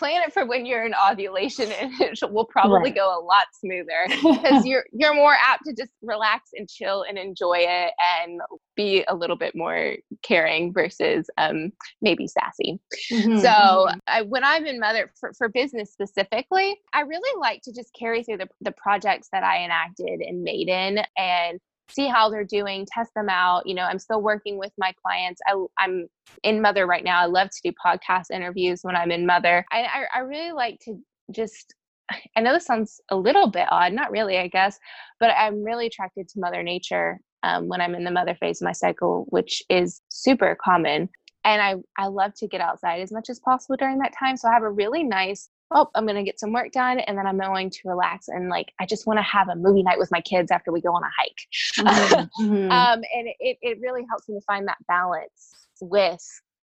plan 0.00 0.22
it 0.22 0.32
for 0.32 0.46
when 0.46 0.64
you're 0.64 0.86
in 0.86 0.94
ovulation 0.94 1.70
and 1.80 1.92
it 2.00 2.18
will 2.32 2.46
probably 2.46 2.90
right. 2.90 2.94
go 2.94 3.20
a 3.20 3.22
lot 3.22 3.44
smoother 3.52 4.06
because 4.08 4.64
you're 4.64 4.84
you're 4.92 5.14
more 5.14 5.34
apt 5.34 5.64
to 5.66 5.74
just 5.74 5.92
relax 6.02 6.50
and 6.54 6.68
chill 6.68 7.04
and 7.08 7.18
enjoy 7.18 7.58
it 7.58 7.92
and 8.22 8.40
be 8.76 9.04
a 9.08 9.14
little 9.14 9.36
bit 9.36 9.54
more 9.54 9.94
caring 10.22 10.72
versus 10.72 11.28
um, 11.36 11.70
maybe 12.00 12.26
sassy 12.26 12.80
mm-hmm. 13.12 13.38
so 13.38 13.48
mm-hmm. 13.48 13.98
I, 14.06 14.22
when 14.22 14.42
i'm 14.42 14.64
in 14.64 14.80
mother 14.80 15.12
for, 15.20 15.32
for 15.36 15.50
business 15.50 15.92
specifically 15.92 16.78
i 16.94 17.02
really 17.02 17.40
like 17.40 17.60
to 17.64 17.72
just 17.72 17.90
carry 17.98 18.24
through 18.24 18.38
the, 18.38 18.48
the 18.62 18.72
projects 18.72 19.28
that 19.32 19.44
i 19.44 19.62
enacted 19.62 20.20
and 20.20 20.42
maiden 20.42 21.00
and 21.18 21.60
see 21.90 22.06
how 22.06 22.30
they're 22.30 22.44
doing, 22.44 22.86
test 22.92 23.12
them 23.14 23.28
out. 23.28 23.66
You 23.66 23.74
know, 23.74 23.82
I'm 23.82 23.98
still 23.98 24.22
working 24.22 24.58
with 24.58 24.72
my 24.78 24.92
clients. 25.04 25.40
I, 25.46 25.84
am 25.84 26.08
in 26.42 26.62
Mother 26.62 26.86
right 26.86 27.04
now. 27.04 27.20
I 27.20 27.26
love 27.26 27.48
to 27.50 27.60
do 27.62 27.72
podcast 27.84 28.30
interviews 28.30 28.80
when 28.82 28.96
I'm 28.96 29.10
in 29.10 29.26
Mother. 29.26 29.64
I, 29.70 29.82
I, 29.82 30.18
I 30.18 30.18
really 30.20 30.52
like 30.52 30.78
to 30.84 30.98
just 31.30 31.74
I 32.36 32.40
know 32.40 32.52
this 32.52 32.66
sounds 32.66 33.00
a 33.10 33.16
little 33.16 33.48
bit 33.48 33.66
odd, 33.70 33.92
not 33.92 34.10
really, 34.10 34.38
I 34.38 34.48
guess, 34.48 34.78
but 35.18 35.30
I'm 35.30 35.62
really 35.62 35.86
attracted 35.86 36.28
to 36.28 36.40
Mother 36.40 36.62
Nature 36.62 37.20
um, 37.42 37.68
when 37.68 37.80
I'm 37.80 37.94
in 37.94 38.04
the 38.04 38.10
mother 38.10 38.34
phase 38.34 38.60
of 38.60 38.66
my 38.66 38.72
cycle, 38.72 39.26
which 39.30 39.62
is 39.68 40.00
super 40.08 40.56
common. 40.62 41.08
And 41.44 41.62
I, 41.62 41.76
I 41.96 42.08
love 42.08 42.34
to 42.34 42.48
get 42.48 42.60
outside 42.60 43.00
as 43.00 43.12
much 43.12 43.30
as 43.30 43.40
possible 43.40 43.76
during 43.76 43.98
that 43.98 44.14
time. 44.18 44.36
So 44.36 44.48
I 44.48 44.52
have 44.52 44.62
a 44.62 44.70
really 44.70 45.02
nice 45.02 45.48
oh, 45.72 45.88
I'm 45.94 46.04
going 46.04 46.16
to 46.16 46.24
get 46.24 46.40
some 46.40 46.52
work 46.52 46.72
done 46.72 46.98
and 47.00 47.16
then 47.16 47.26
I'm 47.26 47.38
going 47.38 47.70
to 47.70 47.80
relax. 47.84 48.28
And 48.28 48.48
like, 48.48 48.72
I 48.80 48.86
just 48.86 49.06
want 49.06 49.18
to 49.18 49.22
have 49.22 49.48
a 49.48 49.54
movie 49.54 49.82
night 49.82 49.98
with 49.98 50.10
my 50.10 50.20
kids 50.20 50.50
after 50.50 50.72
we 50.72 50.80
go 50.80 50.92
on 50.92 51.02
a 51.02 51.10
hike. 51.16 51.46
Mm-hmm. 51.78 52.42
mm-hmm. 52.44 52.70
um, 52.70 53.02
and 53.14 53.28
it, 53.38 53.58
it 53.62 53.78
really 53.80 54.04
helps 54.08 54.28
me 54.28 54.34
to 54.34 54.40
find 54.42 54.66
that 54.66 54.78
balance 54.88 55.68
with 55.80 56.24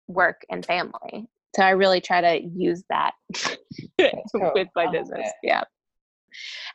work 0.08 0.42
and 0.50 0.66
family. 0.66 1.28
So 1.56 1.64
I 1.64 1.72
really 1.72 2.02
try 2.02 2.22
to 2.22 2.48
use 2.48 2.84
that 2.90 3.14
with 3.98 4.70
my 4.76 4.90
business. 4.90 5.28
It. 5.28 5.34
Yeah. 5.44 5.64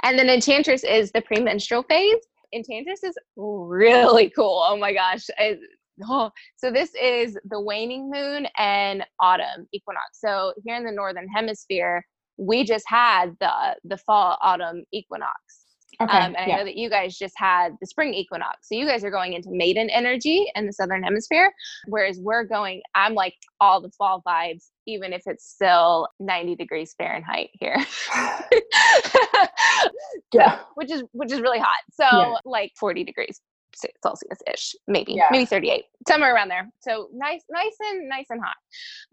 And 0.02 0.18
then 0.18 0.28
Enchantress 0.28 0.84
is 0.84 1.10
the 1.12 1.22
premenstrual 1.22 1.82
phase. 1.82 2.22
Enchantress 2.54 3.02
is 3.02 3.14
really 3.36 4.30
cool. 4.30 4.64
Oh 4.66 4.76
my 4.76 4.92
gosh. 4.92 5.26
I, 5.38 5.56
oh, 6.04 6.30
so 6.56 6.70
this 6.70 6.92
is 6.94 7.36
the 7.44 7.60
waning 7.60 8.10
moon 8.10 8.46
and 8.56 9.04
autumn 9.20 9.66
equinox. 9.72 10.20
So 10.20 10.54
here 10.64 10.76
in 10.76 10.84
the 10.84 10.92
northern 10.92 11.26
hemisphere, 11.28 12.04
we 12.38 12.64
just 12.64 12.84
had 12.88 13.36
the 13.40 13.50
the 13.84 13.98
fall 13.98 14.38
autumn 14.40 14.84
equinox 14.92 15.66
Okay, 16.00 16.16
um, 16.16 16.36
and 16.36 16.48
yeah. 16.48 16.54
I 16.54 16.58
know 16.58 16.64
that 16.64 16.76
you 16.76 16.88
guys 16.88 17.18
just 17.18 17.34
had 17.36 17.72
the 17.80 17.86
spring 17.86 18.14
equinox. 18.14 18.68
So 18.68 18.76
you 18.76 18.86
guys 18.86 19.02
are 19.02 19.10
going 19.10 19.32
into 19.32 19.48
maiden 19.50 19.90
energy 19.90 20.46
in 20.54 20.66
the 20.66 20.72
southern 20.72 21.02
hemisphere, 21.02 21.52
whereas 21.86 22.20
we're 22.20 22.44
going, 22.44 22.82
I'm 22.94 23.14
like 23.14 23.34
all 23.60 23.80
the 23.80 23.90
fall 23.90 24.22
vibes, 24.26 24.66
even 24.86 25.12
if 25.12 25.22
it's 25.26 25.44
still 25.50 26.06
90 26.20 26.54
degrees 26.54 26.94
Fahrenheit 26.96 27.50
here. 27.54 27.76
yeah. 30.32 30.58
So, 30.58 30.64
which 30.76 30.92
is 30.92 31.02
which 31.12 31.32
is 31.32 31.40
really 31.40 31.58
hot. 31.58 31.82
So 31.90 32.04
yeah. 32.04 32.34
like 32.44 32.72
40 32.78 33.02
degrees 33.02 33.40
Celsius 34.02 34.38
ish, 34.52 34.76
maybe, 34.86 35.14
yeah. 35.14 35.26
maybe 35.30 35.46
38, 35.46 35.84
somewhere 36.06 36.34
around 36.34 36.48
there. 36.48 36.68
So 36.80 37.08
nice, 37.12 37.42
nice 37.50 37.76
and 37.90 38.08
nice 38.08 38.26
and 38.30 38.40
hot. 38.40 38.56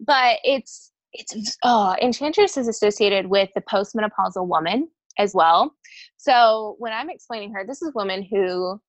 But 0.00 0.38
it's 0.44 0.92
it's 1.12 1.56
oh, 1.62 1.96
enchantress 2.00 2.56
is 2.56 2.68
associated 2.68 3.26
with 3.26 3.48
the 3.54 3.62
postmenopausal 3.62 4.46
woman 4.46 4.88
as 5.18 5.34
well. 5.34 5.74
So 6.16 6.76
when 6.78 6.92
I'm 6.92 7.10
explaining 7.10 7.52
her, 7.54 7.64
this 7.66 7.82
is 7.82 7.88
a 7.88 7.98
woman 7.98 8.26
who 8.30 8.80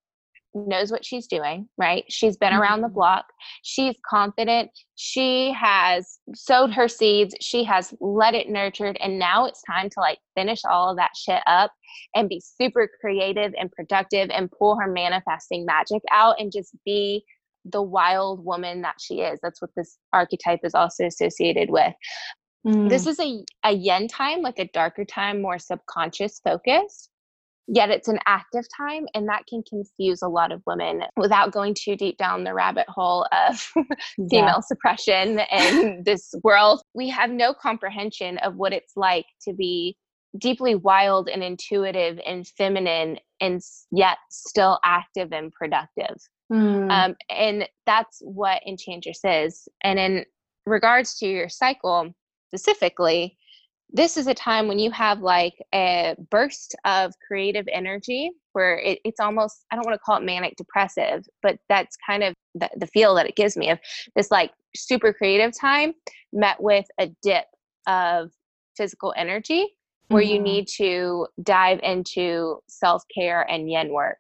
knows 0.54 0.92
what 0.92 1.06
she's 1.06 1.28
doing, 1.28 1.68
right? 1.78 2.04
She's 2.10 2.38
been 2.38 2.52
mm-hmm. 2.52 2.62
around 2.62 2.82
the 2.82 2.90
block. 2.90 3.26
She's 3.64 3.96
confident. 4.10 4.72
She 4.96 5.54
has 5.54 6.20
sowed 6.34 6.72
her 6.74 6.88
seeds. 6.88 7.36
She 7.42 7.64
has 7.66 7.94
let 8.00 8.34
it 8.34 8.50
nurtured. 8.50 8.98
And 9.02 9.20
now 9.20 9.46
it's 9.46 9.62
time 9.64 9.90
to 9.90 10.00
like 10.00 10.20
finish 10.36 10.62
all 10.70 10.90
of 10.90 10.98
that 10.98 11.12
shit 11.16 11.42
up 11.46 11.72
and 12.16 12.30
be 12.30 12.42
super 12.42 12.90
creative 13.00 13.54
and 13.60 13.72
productive 13.72 14.30
and 14.32 14.52
pull 14.52 14.78
her 14.80 14.88
manifesting 14.92 15.66
magic 15.66 16.02
out 16.12 16.36
and 16.40 16.52
just 16.52 16.76
be 16.86 17.24
the 17.72 17.82
wild 17.82 18.44
woman 18.44 18.82
that 18.82 18.96
she 19.00 19.22
is. 19.22 19.40
That's 19.42 19.62
what 19.62 19.72
this 19.76 19.98
archetype 20.14 20.60
is 20.64 20.74
also 20.74 21.06
associated 21.06 21.70
with. 21.70 21.94
Mm. 22.66 22.90
This 22.90 23.08
is 23.08 23.20
a, 23.20 23.44
a 23.64 23.74
yin 23.74 24.08
time, 24.08 24.42
like 24.42 24.60
a 24.60 24.70
darker 24.74 25.06
time, 25.06 25.42
more 25.42 25.60
subconscious 25.60 26.42
focus. 26.44 27.10
Yet 27.70 27.90
it's 27.90 28.08
an 28.08 28.20
active 28.26 28.64
time, 28.78 29.08
and 29.14 29.28
that 29.28 29.44
can 29.50 29.62
confuse 29.68 30.22
a 30.22 30.30
lot 30.30 30.54
of 30.54 30.62
women 30.66 31.02
without 31.18 31.52
going 31.52 31.76
too 31.78 31.98
deep 31.98 32.18
down 32.18 32.46
the 32.46 32.54
rabbit 32.54 32.86
hole 32.88 33.28
of 33.48 33.60
female 34.30 34.30
yeah. 34.32 34.60
suppression 34.62 35.42
in 35.52 36.02
this 36.06 36.34
world. 36.44 36.82
We 36.94 37.10
have 37.10 37.30
no 37.30 37.54
comprehension 37.54 38.38
of 38.38 38.56
what 38.56 38.72
it's 38.72 38.94
like 38.96 39.26
to 39.48 39.54
be 39.54 39.98
deeply 40.38 40.76
wild 40.76 41.28
and 41.28 41.44
intuitive 41.44 42.20
and 42.26 42.48
feminine 42.58 43.18
and 43.42 43.62
yet 43.92 44.18
still 44.30 44.80
active 44.86 45.32
and 45.32 45.52
productive. 45.52 46.16
Mm. 46.52 46.92
Um, 46.92 47.16
and 47.30 47.68
that's 47.86 48.20
what 48.22 48.62
Enchantress 48.66 49.20
is. 49.24 49.68
And 49.84 50.00
in 50.00 50.26
regards 50.66 51.18
to 51.20 51.28
your 51.28 51.50
cycle 51.50 52.14
specifically, 52.50 53.38
this 53.90 54.18
is 54.18 54.28
a 54.28 54.34
time 54.34 54.68
when 54.68 54.80
you 54.80 54.92
have 54.92 55.22
like 55.22 55.54
a 55.74 56.16
burst 56.30 56.76
of 56.86 57.14
creative 57.26 57.66
energy 57.72 58.32
where 58.52 58.80
it, 58.80 59.00
it's 59.06 59.20
almost, 59.20 59.66
I 59.72 59.76
don't 59.76 59.86
want 59.86 59.96
to 59.96 60.04
call 60.04 60.18
it 60.18 60.24
manic 60.24 60.56
depressive, 60.58 61.26
but 61.42 61.58
that's 61.70 61.96
kind 62.06 62.24
of 62.24 62.34
the, 62.54 62.70
the 62.76 62.88
feel 62.88 63.16
that 63.16 63.28
it 63.28 63.36
gives 63.36 63.56
me 63.56 63.70
of 63.70 63.80
this 64.16 64.30
like 64.30 64.52
super 64.76 65.14
creative 65.14 65.58
time 65.58 65.94
met 66.34 66.62
with 66.62 66.86
a 67.00 67.10
dip 67.22 67.46
of 67.88 68.32
physical 68.76 69.14
energy 69.16 69.68
where 70.10 70.24
mm-hmm. 70.24 70.34
you 70.34 70.40
need 70.42 70.68
to 70.68 71.28
dive 71.44 71.80
into 71.82 72.60
self 72.68 73.04
care 73.14 73.50
and 73.50 73.70
yin 73.72 73.94
work 73.94 74.18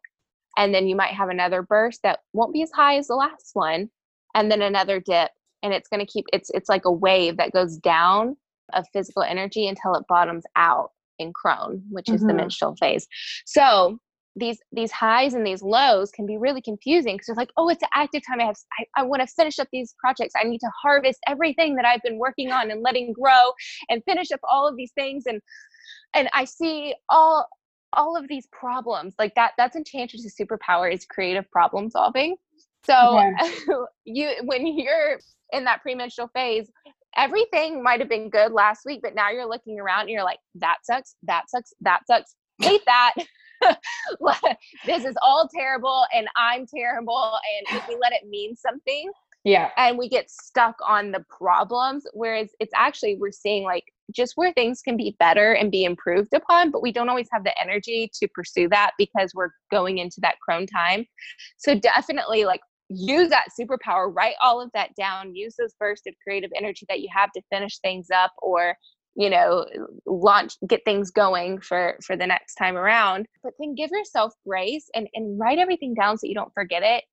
and 0.58 0.74
then 0.74 0.88
you 0.88 0.96
might 0.96 1.14
have 1.14 1.30
another 1.30 1.62
burst 1.62 2.02
that 2.04 2.20
won't 2.34 2.54
be 2.54 2.64
as 2.64 2.72
high 2.72 2.98
as 2.98 3.08
the 3.08 3.16
last 3.16 3.52
one 3.54 3.90
and 4.36 4.52
then 4.52 4.62
another 4.62 5.00
dip 5.00 5.32
and 5.64 5.74
it's 5.74 5.88
going 5.88 6.06
to 6.06 6.12
keep 6.12 6.26
it's 6.34 6.50
it's 6.54 6.70
like 6.70 6.86
a 6.86 6.92
wave 6.92 7.38
that 7.38 7.52
goes 7.52 7.78
down 7.78 8.36
of 8.74 8.86
physical 8.92 9.24
energy 9.24 9.68
until 9.68 9.94
it 9.96 10.06
bottoms 10.10 10.44
out 10.56 10.92
in 11.20 11.32
crone 11.34 11.82
which 11.90 12.10
is 12.10 12.18
mm-hmm. 12.18 12.28
the 12.28 12.34
menstrual 12.34 12.76
phase. 12.76 13.08
So 13.46 14.00
these 14.36 14.60
these 14.72 14.92
highs 14.92 15.34
and 15.34 15.46
these 15.46 15.64
lows 15.64 16.12
can 16.12 16.28
be 16.28 16.38
really 16.38 16.62
confusing 16.62 17.16
because 17.16 17.30
it's 17.30 17.38
like 17.38 17.50
oh 17.58 17.70
it's 17.70 17.82
an 17.82 17.90
active 17.96 18.22
time. 18.28 18.40
I 18.40 18.46
have 18.46 18.58
i, 18.80 19.02
I 19.02 19.04
want 19.04 19.22
to 19.22 19.28
finish 19.28 19.58
up 19.58 19.68
these 19.72 19.96
projects. 20.00 20.34
I 20.40 20.44
need 20.44 20.60
to 20.60 20.72
harvest 20.82 21.20
everything 21.28 21.76
that 21.76 21.86
i've 21.86 22.04
been 22.04 22.20
working 22.20 22.52
on 22.52 22.70
and 22.70 22.82
letting 22.84 23.14
grow 23.14 23.52
and 23.90 24.04
finish 24.06 24.32
up 24.32 24.40
all 24.44 24.68
of 24.68 24.76
these 24.76 24.92
things. 24.94 25.24
And 25.26 25.42
and 26.14 26.30
i 26.34 26.46
see 26.46 26.94
all 27.10 27.48
all 27.94 28.18
of 28.18 28.28
these 28.28 28.48
problems 28.52 29.14
like 29.18 29.34
that 29.36 29.52
that's 29.58 29.76
enchantress's 29.76 30.36
superpower 30.40 30.92
is 30.92 31.06
creative 31.06 31.50
problem 31.52 31.90
solving. 31.90 32.36
So 32.86 33.20
okay. 33.20 33.54
you 34.06 34.32
when 34.44 34.68
you're 34.68 35.20
in 35.52 35.64
that 35.66 35.82
premenstrual 35.82 36.30
phase 36.34 36.70
everything 37.16 37.82
might 37.82 38.00
have 38.00 38.10
been 38.10 38.30
good 38.30 38.52
last 38.52 38.82
week 38.86 39.00
but 39.02 39.16
now 39.16 39.32
you're 39.32 39.48
looking 39.48 39.80
around 39.80 40.02
and 40.02 40.10
you're 40.10 40.24
like 40.24 40.40
that 40.56 40.78
sucks 40.84 41.16
that 41.24 41.44
sucks 41.50 41.74
that 41.82 42.02
sucks 42.08 42.36
hate 42.62 42.82
that. 42.86 43.14
This 44.86 45.04
is 45.04 45.16
all 45.24 45.50
terrible 45.54 46.06
and 46.14 46.28
i'm 46.38 46.68
terrible 46.68 47.34
and 47.58 47.78
if 47.78 47.88
we 47.88 47.98
let 48.00 48.14
it 48.14 48.28
mean 48.30 48.56
something 48.56 49.12
yeah. 49.44 49.72
and 49.78 49.98
we 49.98 50.10
get 50.10 50.30
stuck 50.30 50.76
on 50.88 51.12
the 51.12 51.26
problems 51.28 52.06
whereas 52.14 52.50
it's 52.60 52.72
actually 52.76 53.16
we're 53.16 53.32
seeing 53.32 53.64
like 53.64 53.86
just 54.12 54.34
where 54.36 54.54
things 54.54 54.82
can 54.82 54.98
be 54.98 55.16
better 55.20 55.54
and 55.54 55.72
be 55.72 55.84
improved 55.84 56.34
upon, 56.34 56.72
but 56.72 56.82
we 56.82 56.92
don't 56.92 57.10
always 57.10 57.28
have 57.32 57.44
the 57.44 57.60
energy 57.62 58.10
to 58.14 58.28
pursue 58.34 58.70
that 58.70 58.92
because 58.98 59.32
we're 59.34 59.50
going 59.72 59.98
into 59.98 60.18
that 60.22 60.36
crone 60.42 60.68
time. 60.68 61.06
So 61.58 61.76
definitely 61.76 62.46
like 62.46 62.62
use 62.90 63.30
that 63.30 63.48
superpower, 63.60 64.14
write 64.14 64.36
all 64.42 64.62
of 64.62 64.72
that 64.74 64.96
down, 64.96 65.36
use 65.36 65.56
those 65.58 65.74
bursts 65.80 66.08
of 66.08 66.14
creative 66.24 66.52
energy 66.56 66.86
that 66.90 67.02
you 67.02 67.10
have 67.14 67.32
to 67.34 67.42
finish 67.52 67.80
things 67.80 68.08
up 68.14 68.32
or 68.42 68.76
you 69.16 69.32
know 69.32 69.66
launch 70.06 70.54
get 70.68 70.86
things 70.86 71.10
going 71.10 71.60
for 71.60 71.98
for 72.06 72.16
the 72.16 72.28
next 72.28 72.56
time 72.56 72.78
around. 72.78 73.26
But 73.44 73.54
then 73.60 73.76
give 73.76 73.90
yourself 73.92 74.34
grace 74.48 74.90
and 74.96 75.08
and 75.14 75.40
write 75.40 75.60
everything 75.60 75.94
down 75.94 76.18
so 76.18 76.28
you 76.28 76.36
don't 76.36 76.54
forget 76.54 76.84
it 76.84 77.04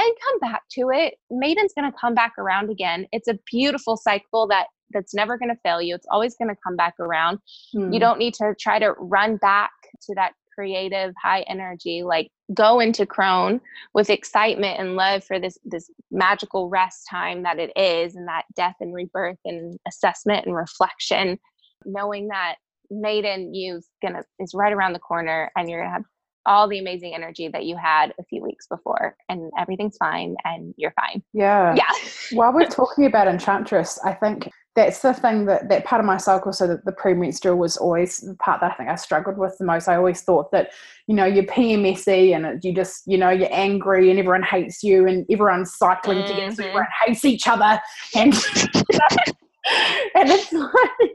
and 0.00 0.14
come 0.24 0.38
back 0.50 0.62
to 0.72 0.90
it. 0.90 1.14
Maiden's 1.30 1.72
going 1.74 1.90
to 1.90 1.98
come 1.98 2.14
back 2.14 2.32
around 2.38 2.70
again. 2.70 3.06
It's 3.12 3.28
a 3.28 3.38
beautiful 3.50 3.96
cycle 3.96 4.46
that 4.48 4.66
that's 4.92 5.14
never 5.14 5.38
going 5.38 5.50
to 5.50 5.60
fail 5.62 5.80
you. 5.80 5.94
It's 5.94 6.06
always 6.10 6.34
going 6.36 6.48
to 6.48 6.56
come 6.66 6.76
back 6.76 6.94
around. 6.98 7.38
Hmm. 7.72 7.92
You 7.92 8.00
don't 8.00 8.18
need 8.18 8.34
to 8.34 8.54
try 8.58 8.78
to 8.78 8.92
run 8.98 9.36
back 9.36 9.70
to 10.06 10.14
that 10.14 10.32
creative 10.54 11.14
high 11.22 11.42
energy 11.42 12.02
like 12.02 12.28
go 12.52 12.80
into 12.80 13.06
crone 13.06 13.60
with 13.94 14.10
excitement 14.10 14.78
and 14.78 14.96
love 14.96 15.24
for 15.24 15.38
this 15.38 15.56
this 15.64 15.90
magical 16.10 16.68
rest 16.68 17.06
time 17.08 17.42
that 17.42 17.58
it 17.58 17.72
is 17.76 18.16
and 18.16 18.28
that 18.28 18.42
death 18.56 18.74
and 18.80 18.94
rebirth 18.94 19.38
and 19.44 19.78
assessment 19.86 20.44
and 20.46 20.54
reflection 20.54 21.38
knowing 21.84 22.28
that 22.28 22.56
maiden 22.90 23.54
you's 23.54 23.88
gonna 24.02 24.22
is 24.38 24.52
right 24.54 24.72
around 24.72 24.92
the 24.92 24.98
corner 24.98 25.50
and 25.56 25.70
you're 25.70 25.80
gonna 25.80 25.92
have 25.92 26.04
all 26.46 26.68
the 26.68 26.78
amazing 26.78 27.14
energy 27.14 27.48
that 27.48 27.64
you 27.64 27.76
had 27.76 28.12
a 28.18 28.24
few 28.24 28.42
weeks 28.42 28.66
before 28.66 29.16
and 29.28 29.50
everything's 29.58 29.96
fine 29.98 30.34
and 30.44 30.74
you're 30.76 30.92
fine 30.92 31.22
yeah 31.32 31.74
yeah 31.74 31.92
while 32.32 32.52
we're 32.52 32.66
talking 32.68 33.06
about 33.06 33.28
enchantress 33.28 33.98
i 34.04 34.12
think 34.12 34.50
that's 34.80 35.00
the 35.00 35.12
thing 35.12 35.44
that 35.44 35.68
that 35.68 35.84
part 35.84 36.00
of 36.00 36.06
my 36.06 36.16
cycle 36.16 36.52
so 36.52 36.66
that 36.66 36.84
the 36.86 36.92
premenstrual 36.92 37.56
was 37.56 37.76
always 37.76 38.18
the 38.18 38.34
part 38.36 38.60
that 38.60 38.72
i 38.72 38.74
think 38.74 38.88
i 38.88 38.94
struggled 38.94 39.36
with 39.36 39.56
the 39.58 39.64
most 39.64 39.88
i 39.88 39.96
always 39.96 40.22
thought 40.22 40.50
that 40.50 40.70
you 41.06 41.14
know 41.14 41.26
you're 41.26 41.44
pmse 41.44 42.34
and 42.34 42.64
you 42.64 42.74
just 42.74 43.02
you 43.06 43.18
know 43.18 43.30
you're 43.30 43.52
angry 43.52 44.10
and 44.10 44.18
everyone 44.18 44.42
hates 44.42 44.82
you 44.82 45.06
and 45.06 45.26
everyone's 45.30 45.74
cycling 45.76 46.18
mm-hmm. 46.18 46.28
together 46.28 46.62
everyone 46.62 46.86
hates 47.04 47.24
each 47.24 47.46
other 47.46 47.78
and 48.16 48.32
and 50.14 50.30
it's 50.30 50.52
like 50.52 51.10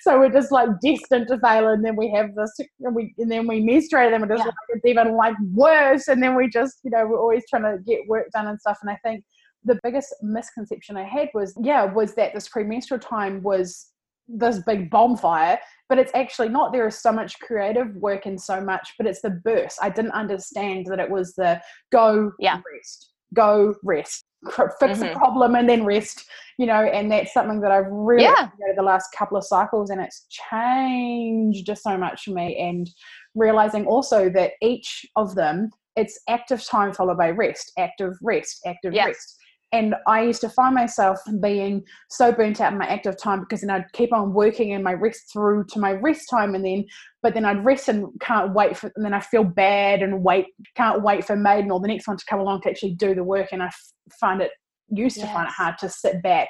so 0.00 0.18
we're 0.18 0.32
just 0.32 0.50
like 0.50 0.68
destined 0.82 1.28
to 1.28 1.38
fail 1.40 1.68
and 1.68 1.84
then 1.84 1.96
we 1.96 2.10
have 2.10 2.34
this 2.34 2.52
and 2.80 2.94
we 2.94 3.14
and 3.18 3.30
then 3.30 3.46
we 3.46 3.60
menstruate 3.60 4.12
and 4.12 4.22
we're 4.22 4.28
just 4.28 4.40
yeah. 4.40 4.46
like 4.46 4.54
it's 4.70 4.86
even 4.86 5.14
like 5.14 5.34
worse 5.52 6.08
and 6.08 6.22
then 6.22 6.34
we 6.34 6.48
just 6.48 6.78
you 6.82 6.90
know 6.90 7.06
we're 7.06 7.20
always 7.20 7.44
trying 7.50 7.62
to 7.62 7.78
get 7.84 8.00
work 8.08 8.26
done 8.32 8.46
and 8.46 8.58
stuff 8.58 8.78
and 8.80 8.90
i 8.90 8.98
think 9.04 9.22
the 9.66 9.78
biggest 9.82 10.14
misconception 10.22 10.96
I 10.96 11.04
had 11.04 11.28
was, 11.34 11.54
yeah, 11.60 11.84
was 11.84 12.14
that 12.14 12.32
this 12.32 12.48
premenstrual 12.48 13.00
time 13.00 13.42
was 13.42 13.88
this 14.28 14.60
big 14.66 14.90
bonfire, 14.90 15.58
but 15.88 15.98
it's 15.98 16.12
actually 16.14 16.48
not. 16.48 16.72
There 16.72 16.86
is 16.86 16.98
so 16.98 17.12
much 17.12 17.38
creative 17.40 17.94
work 17.96 18.26
and 18.26 18.40
so 18.40 18.60
much, 18.60 18.94
but 18.96 19.06
it's 19.06 19.20
the 19.20 19.30
burst. 19.30 19.78
I 19.82 19.90
didn't 19.90 20.12
understand 20.12 20.86
that 20.86 21.00
it 21.00 21.10
was 21.10 21.34
the 21.34 21.60
go 21.92 22.32
yeah. 22.38 22.60
rest, 22.72 23.12
go 23.34 23.74
rest, 23.84 24.24
fix 24.44 25.00
mm-hmm. 25.00 25.02
a 25.04 25.18
problem 25.18 25.54
and 25.54 25.68
then 25.68 25.84
rest, 25.84 26.24
you 26.58 26.66
know, 26.66 26.82
and 26.82 27.10
that's 27.10 27.32
something 27.32 27.60
that 27.60 27.70
I've 27.70 27.90
really 27.90 28.24
yeah. 28.24 28.48
the 28.76 28.82
last 28.82 29.08
couple 29.16 29.36
of 29.36 29.44
cycles 29.44 29.90
and 29.90 30.00
it's 30.00 30.26
changed 30.30 31.70
so 31.76 31.96
much 31.96 32.24
for 32.24 32.32
me 32.32 32.56
and 32.56 32.88
realizing 33.34 33.86
also 33.86 34.28
that 34.30 34.52
each 34.62 35.06
of 35.16 35.34
them 35.34 35.70
it's 35.96 36.20
active 36.28 36.62
time 36.62 36.92
followed 36.92 37.16
by 37.16 37.30
rest, 37.30 37.72
active 37.78 38.12
rest, 38.22 38.60
active 38.66 38.92
yes. 38.92 39.06
rest 39.06 39.38
and 39.76 39.94
I 40.06 40.22
used 40.22 40.40
to 40.42 40.48
find 40.48 40.74
myself 40.74 41.18
being 41.40 41.82
so 42.08 42.32
burnt 42.32 42.60
out 42.60 42.72
in 42.72 42.78
my 42.78 42.86
active 42.86 43.16
time 43.16 43.40
because 43.40 43.60
then 43.60 43.70
I'd 43.70 43.92
keep 43.92 44.12
on 44.12 44.32
working 44.32 44.72
and 44.72 44.82
my 44.82 44.94
rest 44.94 45.30
through 45.32 45.64
to 45.70 45.78
my 45.78 45.92
rest 45.92 46.28
time 46.30 46.54
and 46.54 46.64
then 46.64 46.84
but 47.22 47.34
then 47.34 47.44
I'd 47.44 47.64
rest 47.64 47.88
and 47.88 48.06
can't 48.20 48.54
wait 48.54 48.76
for 48.76 48.90
and 48.96 49.04
then 49.04 49.14
I 49.14 49.20
feel 49.20 49.44
bad 49.44 50.02
and 50.02 50.22
wait 50.22 50.46
can't 50.74 51.02
wait 51.02 51.24
for 51.24 51.36
maiden 51.36 51.70
or 51.70 51.80
the 51.80 51.88
next 51.88 52.06
one 52.08 52.16
to 52.16 52.24
come 52.28 52.40
along 52.40 52.62
to 52.62 52.70
actually 52.70 52.94
do 52.94 53.14
the 53.14 53.24
work 53.24 53.48
and 53.52 53.62
I 53.62 53.66
f- 53.66 53.92
find 54.20 54.40
it 54.40 54.50
used 54.88 55.20
to 55.20 55.26
find 55.26 55.48
it 55.48 55.52
hard 55.54 55.78
to 55.78 55.88
sit 55.88 56.22
back 56.22 56.48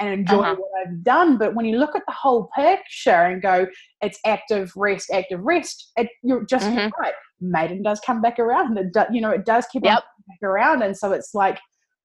and 0.00 0.08
enjoy 0.20 0.40
Uh-huh. 0.42 0.56
what 0.56 0.70
I've 0.80 1.02
done. 1.04 1.36
But 1.36 1.54
when 1.54 1.66
you 1.66 1.78
look 1.78 1.94
at 1.94 2.02
the 2.06 2.14
whole 2.14 2.48
picture 2.56 3.10
and 3.10 3.42
go, 3.42 3.66
it's 4.00 4.18
active 4.24 4.72
rest, 4.76 5.10
active 5.12 5.40
rest, 5.42 5.92
it, 5.96 6.08
you're 6.22 6.44
just 6.46 6.66
Mhm. 6.66 6.90
right. 6.98 7.12
Maiden 7.40 7.82
does 7.82 8.00
come 8.00 8.20
back 8.22 8.38
around. 8.38 8.78
It 8.78 8.92
do, 8.92 9.02
you 9.12 9.20
know, 9.20 9.30
it 9.30 9.44
does 9.44 9.66
keep 9.66 9.84
on 9.84 9.92
Yep. 9.92 10.04
back 10.28 10.42
around. 10.48 10.82
And 10.82 10.96
so 10.96 11.12
it's 11.12 11.34
like, 11.34 11.58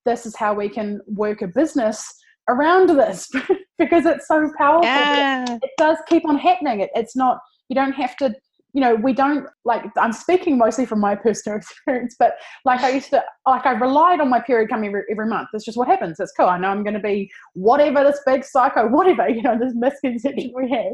this 0.07 0.25
is 0.25 0.35
how 0.35 0.53
we 0.53 0.69
can 0.69 0.99
work 1.07 1.41
a 1.41 1.47
business 1.47 1.99
around 2.49 2.87
this 2.89 3.29
because 3.77 4.05
it's 4.05 4.27
so 4.27 4.49
powerful. 4.57 4.87
that 4.93 5.19
it- 5.19 5.23
it 5.63 5.71
does 5.77 5.97
keep 6.07 6.23
on 6.27 6.37
happening. 6.37 6.79
It, 6.81 6.89
it's 6.95 7.15
not, 7.15 7.39
you 7.69 7.75
don't 7.75 7.93
have 7.93 8.15
to, 8.17 8.33
you 8.73 8.81
know, 8.81 8.93
we 8.95 9.11
don't 9.11 9.45
like, 9.65 9.83
I'm 9.97 10.13
speaking 10.13 10.57
mostly 10.57 10.85
from 10.85 10.99
my 10.99 11.15
personal 11.15 11.57
experience, 11.61 12.15
but 12.19 12.33
like 12.63 12.81
I 12.81 12.89
used 12.89 13.09
to, 13.09 13.23
like 13.45 13.65
I 13.65 13.71
relied 13.71 14.19
on 14.21 14.29
my 14.29 14.39
period 14.39 14.69
coming 14.69 14.89
every, 14.89 15.03
every 15.11 15.27
month. 15.27 15.49
That's 15.51 15.65
just 15.65 15.77
what 15.77 15.87
happens. 15.87 16.19
It's 16.19 16.31
cool. 16.37 16.47
I 16.47 16.57
know 16.59 16.69
I'm 16.69 16.83
going 16.83 16.93
to 16.93 16.99
be 17.13 17.29
whatever 17.53 18.03
this 18.03 18.19
big 18.25 18.43
psycho, 18.45 18.87
whatever, 18.97 19.27
you 19.29 19.41
know, 19.41 19.57
this 19.59 19.73
misconception 19.75 20.53
we 20.55 20.69
have. 20.71 20.93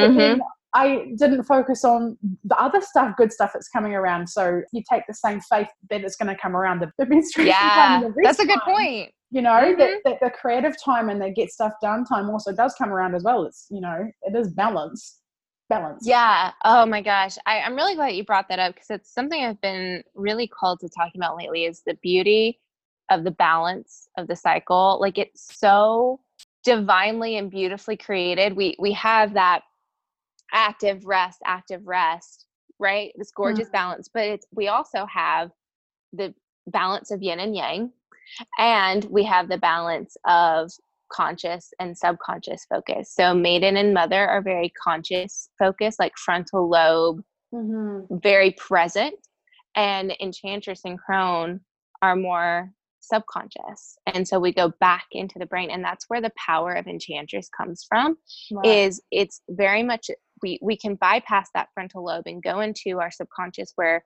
But 0.00 0.10
Mhm. 0.10 0.16
then 0.16 0.40
I 0.74 1.12
didn't 1.16 1.44
focus 1.44 1.84
on 1.84 2.16
the 2.44 2.56
other 2.56 2.80
stuff, 2.80 3.16
good 3.16 3.32
stuff 3.32 3.50
that's 3.52 3.68
coming 3.68 3.94
around. 3.94 4.28
So 4.28 4.62
you 4.72 4.82
take 4.88 5.02
the 5.08 5.14
same 5.14 5.40
faith 5.40 5.68
that 5.90 6.02
it's 6.02 6.16
going 6.16 6.28
to 6.34 6.40
come 6.40 6.54
around 6.56 6.80
the, 6.80 6.92
the 6.98 7.06
menstruation 7.06 7.52
time 7.52 8.02
Yeah, 8.02 8.06
and 8.06 8.14
that's 8.22 8.38
a 8.38 8.46
good 8.46 8.60
time 8.64 8.74
point. 8.74 9.12
you 9.32 9.42
know 9.42 9.74
that, 9.76 9.88
Mhm. 9.90 9.96
that 10.04 10.18
the 10.20 10.30
creative 10.30 10.74
time 10.82 11.08
and 11.08 11.20
the 11.20 11.30
get 11.30 11.50
stuff 11.50 11.72
done 11.82 12.04
time 12.04 12.30
also 12.30 12.52
does 12.52 12.74
come 12.74 12.92
around 12.92 13.14
as 13.14 13.22
well 13.22 13.44
it's 13.44 13.66
you 13.70 13.80
know 13.80 14.08
it 14.22 14.36
is 14.36 14.48
balance 14.54 15.20
balance 15.68 16.04
Yeah. 16.06 16.50
Oh 16.64 16.84
my 16.84 17.00
gosh. 17.00 17.36
I, 17.46 17.60
I'm 17.60 17.76
really 17.76 17.94
glad 17.94 18.08
you 18.16 18.24
brought 18.24 18.48
that 18.48 18.58
up 18.58 18.74
because 18.74 18.90
it's 18.90 19.14
something 19.14 19.42
I've 19.44 19.60
been 19.60 20.02
really 20.16 20.48
called 20.48 20.80
to 20.80 20.88
talking 20.88 21.20
about 21.20 21.36
lately 21.36 21.64
is 21.64 21.82
the 21.86 21.94
beauty 22.02 22.58
of 23.08 23.22
the 23.22 23.30
balance 23.30 24.08
of 24.18 24.26
the 24.26 24.34
cycle. 24.34 24.98
Like 25.00 25.16
it's 25.16 25.56
so 25.58 26.20
divinely 26.64 27.36
and 27.36 27.50
beautifully 27.50 27.96
created. 27.96 28.54
We 28.56 28.76
we 28.80 28.92
have 28.94 29.34
that 29.34 29.62
active 30.52 31.06
rest, 31.06 31.40
active 31.44 31.86
rest, 31.86 32.46
right? 32.78 33.12
This 33.16 33.30
gorgeous 33.30 33.68
Mhm. 33.68 33.72
balance. 33.72 34.08
But 34.12 34.24
it's 34.24 34.46
we 34.52 34.68
also 34.68 35.06
have 35.06 35.50
the 36.12 36.34
balance 36.66 37.10
of 37.10 37.22
yin 37.22 37.40
and 37.40 37.54
yang. 37.54 37.92
And 38.58 39.04
we 39.06 39.24
have 39.24 39.48
the 39.48 39.58
balance 39.58 40.16
of 40.24 40.70
conscious 41.12 41.72
and 41.80 41.96
subconscious 41.98 42.64
focus. 42.66 43.12
So 43.12 43.34
maiden 43.34 43.76
and 43.76 43.92
mother 43.92 44.28
are 44.28 44.40
very 44.40 44.70
conscious 44.70 45.50
focus, 45.58 45.96
like 45.98 46.16
frontal 46.16 46.68
lobe, 46.68 47.22
mm-hmm. 47.52 48.16
very 48.18 48.52
present. 48.52 49.14
And 49.74 50.14
enchantress 50.20 50.82
and 50.84 50.98
crone 50.98 51.60
are 52.02 52.16
more 52.16 52.72
subconscious. 53.00 53.98
And 54.06 54.26
so 54.26 54.38
we 54.38 54.52
go 54.52 54.72
back 54.80 55.06
into 55.12 55.38
the 55.38 55.46
brain. 55.46 55.70
And 55.70 55.82
that's 55.82 56.04
where 56.08 56.20
the 56.20 56.32
power 56.36 56.72
of 56.74 56.86
enchantress 56.86 57.48
comes 57.48 57.84
from 57.88 58.16
is 58.64 59.00
it's 59.10 59.40
very 59.48 59.82
much 59.82 60.10
we 60.42 60.58
we 60.62 60.76
can 60.76 60.94
bypass 60.94 61.48
that 61.54 61.68
frontal 61.74 62.04
lobe 62.04 62.26
and 62.26 62.42
go 62.42 62.60
into 62.60 63.00
our 63.00 63.10
subconscious 63.10 63.72
where 63.76 64.04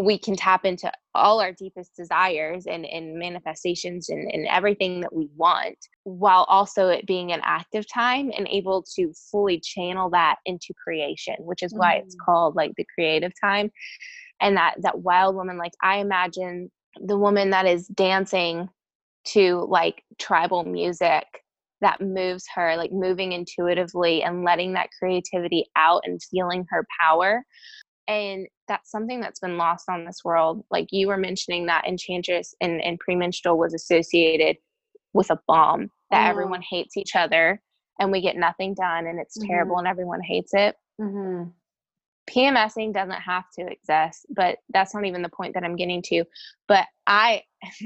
we 0.00 0.18
can 0.18 0.34
tap 0.34 0.64
into 0.64 0.90
all 1.14 1.40
our 1.40 1.52
deepest 1.52 1.94
desires 1.94 2.66
and, 2.66 2.84
and 2.86 3.16
manifestations 3.18 4.08
and, 4.08 4.30
and 4.32 4.46
everything 4.48 5.00
that 5.00 5.12
we 5.14 5.28
want 5.36 5.76
while 6.04 6.44
also 6.48 6.88
it 6.88 7.06
being 7.06 7.32
an 7.32 7.40
active 7.44 7.84
time 7.92 8.32
and 8.36 8.48
able 8.48 8.82
to 8.96 9.12
fully 9.30 9.60
channel 9.60 10.10
that 10.10 10.36
into 10.46 10.74
creation 10.82 11.36
which 11.38 11.62
is 11.62 11.72
why 11.76 11.94
it's 11.94 12.16
Mhm. 12.16 12.24
called 12.24 12.56
like 12.56 12.72
the 12.76 12.86
creative 12.94 13.32
time 13.40 13.70
and 14.40 14.56
that 14.56 14.74
that 14.82 15.00
wild 15.00 15.34
woman 15.34 15.58
like 15.58 15.72
i 15.82 15.98
imagine 15.98 16.70
the 16.96 17.18
woman 17.18 17.50
that 17.50 17.66
is 17.66 17.86
dancing 17.88 18.68
to 19.24 19.66
like 19.68 20.02
tribal 20.18 20.64
music 20.64 21.43
that 21.80 22.00
moves 22.00 22.44
her 22.54 22.76
like 22.76 22.92
moving 22.92 23.32
intuitively 23.32 24.22
and 24.22 24.44
letting 24.44 24.72
that 24.72 24.90
creativity 24.98 25.66
out 25.76 26.02
and 26.04 26.20
feeling 26.30 26.64
her 26.70 26.86
power 27.00 27.44
and 28.06 28.46
that's 28.68 28.90
something 28.90 29.20
that's 29.20 29.40
been 29.40 29.56
lost 29.56 29.88
on 29.88 30.04
this 30.04 30.20
world 30.24 30.64
like 30.70 30.86
you 30.90 31.08
were 31.08 31.16
mentioning 31.16 31.66
that 31.66 31.86
enchantress 31.86 32.54
and, 32.60 32.82
and 32.82 32.98
premenstrual 32.98 33.58
was 33.58 33.74
associated 33.74 34.56
with 35.12 35.30
a 35.30 35.40
bomb 35.46 35.88
that 36.10 36.26
Mm. 36.26 36.30
everyone 36.30 36.62
hates 36.62 36.96
each 36.96 37.16
other 37.16 37.60
and 37.98 38.10
we 38.12 38.20
get 38.20 38.36
nothing 38.36 38.74
done 38.74 39.06
and 39.06 39.18
it's 39.18 39.38
terrible 39.46 39.78
and 39.78 39.86
everyone 39.86 40.20
hates 40.20 40.52
it 40.54 40.76
mm-hmm. 41.00 41.48
PMSing 42.28 42.92
doesn't 42.94 43.20
have 43.20 43.44
to 43.58 43.66
exist, 43.70 44.26
but 44.34 44.58
that's 44.70 44.94
not 44.94 45.04
even 45.04 45.22
the 45.22 45.28
point 45.28 45.54
that 45.54 45.64
I'm 45.64 45.76
getting 45.76 46.02
to. 46.06 46.24
But 46.68 46.86
I 47.06 47.42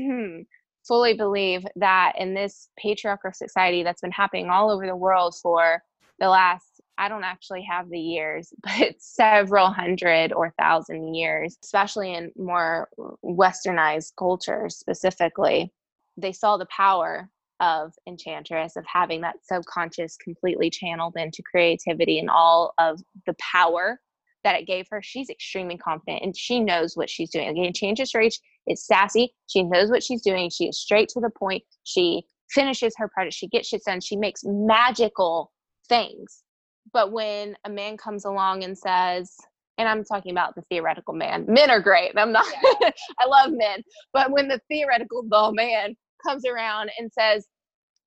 fully 0.88 1.14
believe 1.14 1.64
that 1.76 2.14
in 2.18 2.34
this 2.34 2.70
patriarchal 2.78 3.32
society 3.32 3.82
that's 3.82 4.00
been 4.00 4.10
happening 4.10 4.48
all 4.48 4.70
over 4.70 4.86
the 4.86 4.96
world 4.96 5.36
for 5.40 5.82
the 6.18 6.28
last, 6.28 6.80
I 6.96 7.08
don't 7.08 7.24
actually 7.24 7.62
have 7.62 7.90
the 7.90 8.00
years, 8.00 8.52
but 8.62 8.94
several 8.98 9.68
hundred 9.68 10.32
or 10.32 10.52
thousand 10.58 11.14
years, 11.14 11.56
especially 11.62 12.14
in 12.14 12.32
more 12.36 12.88
westernized 13.24 14.12
cultures 14.18 14.76
specifically, 14.76 15.72
they 16.16 16.32
saw 16.32 16.56
the 16.56 16.66
power 16.66 17.28
of 17.60 17.92
enchantress 18.06 18.76
of 18.76 18.84
having 18.86 19.20
that 19.20 19.36
subconscious 19.42 20.16
completely 20.16 20.70
channeled 20.70 21.16
into 21.16 21.42
creativity 21.42 22.18
and 22.18 22.30
all 22.30 22.72
of 22.78 23.00
the 23.26 23.34
power 23.40 24.00
that 24.44 24.58
it 24.58 24.66
gave 24.66 24.86
her, 24.90 25.02
she's 25.02 25.30
extremely 25.30 25.76
confident 25.76 26.22
and 26.22 26.36
she 26.36 26.60
knows 26.60 26.96
what 26.96 27.10
she's 27.10 27.30
doing. 27.30 27.48
Again, 27.48 27.72
changes 27.72 28.14
rage. 28.14 28.38
It's 28.68 28.86
sassy. 28.86 29.34
She 29.46 29.62
knows 29.62 29.90
what 29.90 30.02
she's 30.02 30.22
doing. 30.22 30.50
She 30.50 30.64
is 30.66 30.80
straight 30.80 31.08
to 31.10 31.20
the 31.20 31.30
point. 31.30 31.64
She 31.84 32.22
finishes 32.50 32.94
her 32.98 33.08
project. 33.08 33.34
She 33.34 33.48
gets 33.48 33.68
shit 33.68 33.82
done. 33.84 34.00
She 34.00 34.16
makes 34.16 34.42
magical 34.44 35.52
things. 35.88 36.42
But 36.92 37.12
when 37.12 37.56
a 37.64 37.70
man 37.70 37.96
comes 37.96 38.24
along 38.24 38.64
and 38.64 38.76
says, 38.76 39.34
and 39.78 39.88
I'm 39.88 40.04
talking 40.04 40.32
about 40.32 40.54
the 40.54 40.62
theoretical 40.70 41.14
man, 41.14 41.44
men 41.48 41.70
are 41.70 41.80
great. 41.80 42.12
I'm 42.16 42.32
not, 42.32 42.46
I 43.18 43.26
love 43.26 43.52
men. 43.52 43.82
But 44.12 44.30
when 44.30 44.48
the 44.48 44.60
theoretical 44.68 45.22
dull 45.22 45.52
man 45.52 45.96
comes 46.26 46.44
around 46.44 46.90
and 46.98 47.10
says, 47.12 47.46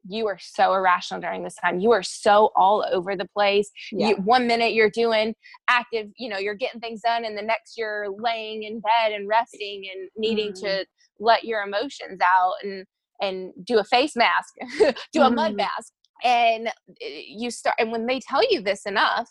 you 0.07 0.27
are 0.27 0.37
so 0.39 0.73
irrational 0.73 1.21
during 1.21 1.43
this 1.43 1.55
time. 1.55 1.79
You 1.79 1.91
are 1.91 2.03
so 2.03 2.51
all 2.55 2.85
over 2.91 3.15
the 3.15 3.27
place. 3.35 3.69
Yeah. 3.91 4.09
You, 4.09 4.15
one 4.17 4.47
minute 4.47 4.73
you're 4.73 4.89
doing 4.89 5.35
active, 5.69 6.07
you 6.17 6.29
know, 6.29 6.37
you're 6.37 6.55
getting 6.55 6.81
things 6.81 7.01
done, 7.01 7.25
and 7.25 7.37
the 7.37 7.41
next 7.41 7.77
you're 7.77 8.07
laying 8.09 8.63
in 8.63 8.79
bed 8.81 9.11
and 9.13 9.27
resting 9.27 9.83
and 9.93 10.09
needing 10.17 10.53
Mhm. 10.53 10.59
to 10.61 10.85
let 11.19 11.43
your 11.43 11.61
emotions 11.63 12.19
out 12.21 12.53
and 12.63 12.85
and 13.21 13.51
do 13.63 13.77
a 13.77 13.83
face 13.83 14.15
mask, 14.15 14.51
do 15.13 15.21
a 15.21 15.29
mud 15.29 15.51
Mhm. 15.53 15.57
mask, 15.57 15.93
and 16.23 16.67
uh, 16.69 16.71
you 17.27 17.51
start. 17.51 17.75
And 17.77 17.91
when 17.91 18.07
they 18.07 18.19
tell 18.19 18.41
you 18.51 18.61
this 18.61 18.85
enough, 18.87 19.29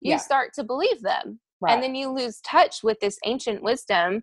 you 0.00 0.10
Yeah. 0.12 0.18
start 0.18 0.52
to 0.54 0.64
believe 0.64 1.00
them, 1.00 1.40
right. 1.62 1.72
and 1.72 1.82
then 1.82 1.94
you 1.94 2.10
lose 2.10 2.40
touch 2.42 2.82
with 2.82 3.00
this 3.00 3.18
ancient 3.24 3.62
wisdom 3.62 4.22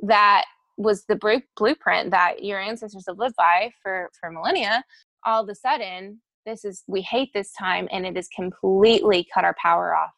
that 0.00 0.44
was 0.76 1.04
the 1.06 1.42
blueprint 1.56 2.10
that 2.10 2.42
your 2.44 2.58
ancestors 2.58 3.04
have 3.06 3.18
lived 3.18 3.36
by 3.36 3.70
for 3.82 4.10
for 4.18 4.30
millennia 4.30 4.82
all 5.26 5.42
of 5.42 5.48
a 5.48 5.54
sudden 5.54 6.20
this 6.46 6.64
is 6.64 6.82
we 6.86 7.02
hate 7.02 7.30
this 7.34 7.52
time 7.52 7.88
and 7.92 8.06
it 8.06 8.16
has 8.16 8.28
completely 8.28 9.26
cut 9.32 9.44
our 9.44 9.56
power 9.62 9.94
off 9.94 10.10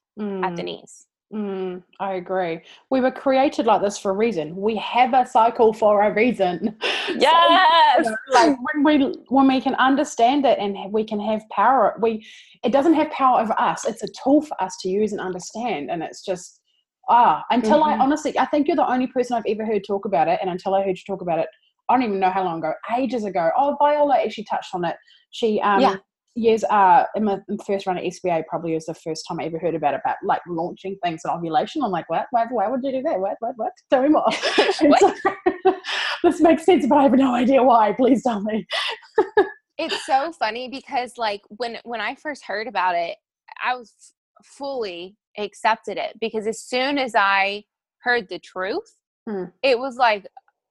at 0.42 0.54
the 0.56 0.62
Mm, 0.62 0.66
knees 0.66 1.06
mm, 1.32 1.82
I 2.00 2.14
agree. 2.14 2.60
We 2.90 3.00
were 3.00 3.10
created 3.10 3.66
like 3.66 3.82
this 3.82 3.98
for 3.98 4.10
a 4.10 4.14
reason. 4.14 4.54
We 4.56 4.76
have 4.76 5.14
a 5.14 5.26
cycle 5.26 5.72
for 5.72 6.02
a 6.02 6.12
reason. 6.12 6.76
So, 7.18 7.18
yes 7.18 8.04
know, 8.10 8.16
like 8.32 8.56
when 8.72 8.84
we 8.84 9.14
when 9.28 9.46
we 9.48 9.60
can 9.60 9.74
understand 9.76 10.46
it 10.46 10.58
and 10.58 10.76
we 10.92 11.04
can 11.04 11.20
have 11.20 11.42
power 11.50 11.96
we 12.00 12.24
it 12.64 12.72
doesn't 12.72 12.94
have 12.94 13.10
power 13.10 13.40
over 13.40 13.54
us 13.60 13.84
it's 13.84 14.02
a 14.02 14.08
tool 14.22 14.42
for 14.42 14.60
us 14.62 14.76
to 14.80 14.88
use 14.88 15.12
and 15.12 15.20
understand 15.20 15.90
and 15.90 16.02
it's 16.02 16.24
just 16.24 16.60
ah 17.08 17.44
until 17.50 17.82
i 17.84 17.94
Mhm. 17.94 18.00
honestly 18.00 18.38
i 18.38 18.46
think 18.46 18.66
you're 18.66 18.76
the 18.76 18.90
only 18.90 19.06
person 19.06 19.36
i've 19.36 19.44
ever 19.46 19.66
heard 19.66 19.82
talk 19.86 20.04
about 20.04 20.28
it 20.28 20.38
and 20.40 20.50
until 20.50 20.74
i 20.74 20.82
heard 20.82 20.96
you 20.96 21.04
talk 21.06 21.20
about 21.22 21.38
it 21.38 21.48
i 21.92 21.96
don't 21.96 22.04
even 22.08 22.20
know 22.20 22.30
how 22.30 22.44
long 22.44 22.58
ago 22.58 22.72
ages 22.96 23.24
ago. 23.24 23.50
Oh 23.56 23.76
viola 23.78 24.16
actually 24.18 24.44
touched 24.44 24.74
on 24.74 24.84
it 24.84 24.96
she 25.30 25.60
um 25.60 25.80
Yeah. 25.80 25.96
years 26.34 26.64
uh 26.64 27.04
in 27.14 27.24
my 27.24 27.38
first 27.66 27.86
run 27.86 27.98
at 27.98 28.04
sba 28.04 28.42
probably 28.48 28.74
was 28.74 28.86
the 28.86 28.94
first 28.94 29.24
time 29.28 29.38
i 29.40 29.44
ever 29.44 29.58
heard 29.58 29.74
about 29.74 29.94
it 29.94 30.00
about 30.04 30.16
like 30.24 30.40
launching 30.48 30.96
things 31.02 31.20
and 31.24 31.32
ovulation. 31.34 31.82
I'm 31.82 31.90
like 31.90 32.08
what? 32.08 32.26
Why, 32.30 32.46
why 32.50 32.68
would 32.68 32.80
you 32.82 32.92
do 32.92 33.02
that? 33.02 33.20
What 33.20 33.36
what 33.40 33.52
what? 33.56 33.72
Tell 33.90 34.02
me 34.02 34.08
more. 34.08 34.30
So- 34.98 35.14
this 36.24 36.40
makes 36.40 36.64
sense 36.64 36.86
but 36.86 36.96
i 36.98 37.02
have 37.02 37.12
no 37.12 37.34
idea 37.34 37.62
why. 37.62 37.92
Please 37.92 38.22
tell 38.22 38.40
me. 38.42 38.66
It's 39.78 40.06
so 40.06 40.32
funny 40.32 40.68
because 40.68 41.18
like 41.18 41.42
when 41.48 41.78
when 41.84 42.00
i 42.00 42.14
first 42.14 42.44
heard 42.44 42.66
about 42.68 42.94
it 42.94 43.16
i 43.64 43.74
was 43.74 43.92
f- 44.00 44.46
fully 44.46 45.16
accepted 45.38 45.96
it 45.98 46.16
because 46.20 46.46
as 46.46 46.62
soon 46.62 46.98
as 46.98 47.14
i 47.16 47.64
heard 48.02 48.28
the 48.28 48.38
truth 48.38 48.96
Hmm. 49.28 49.44
it 49.62 49.78
was 49.78 49.96
like 49.96 50.26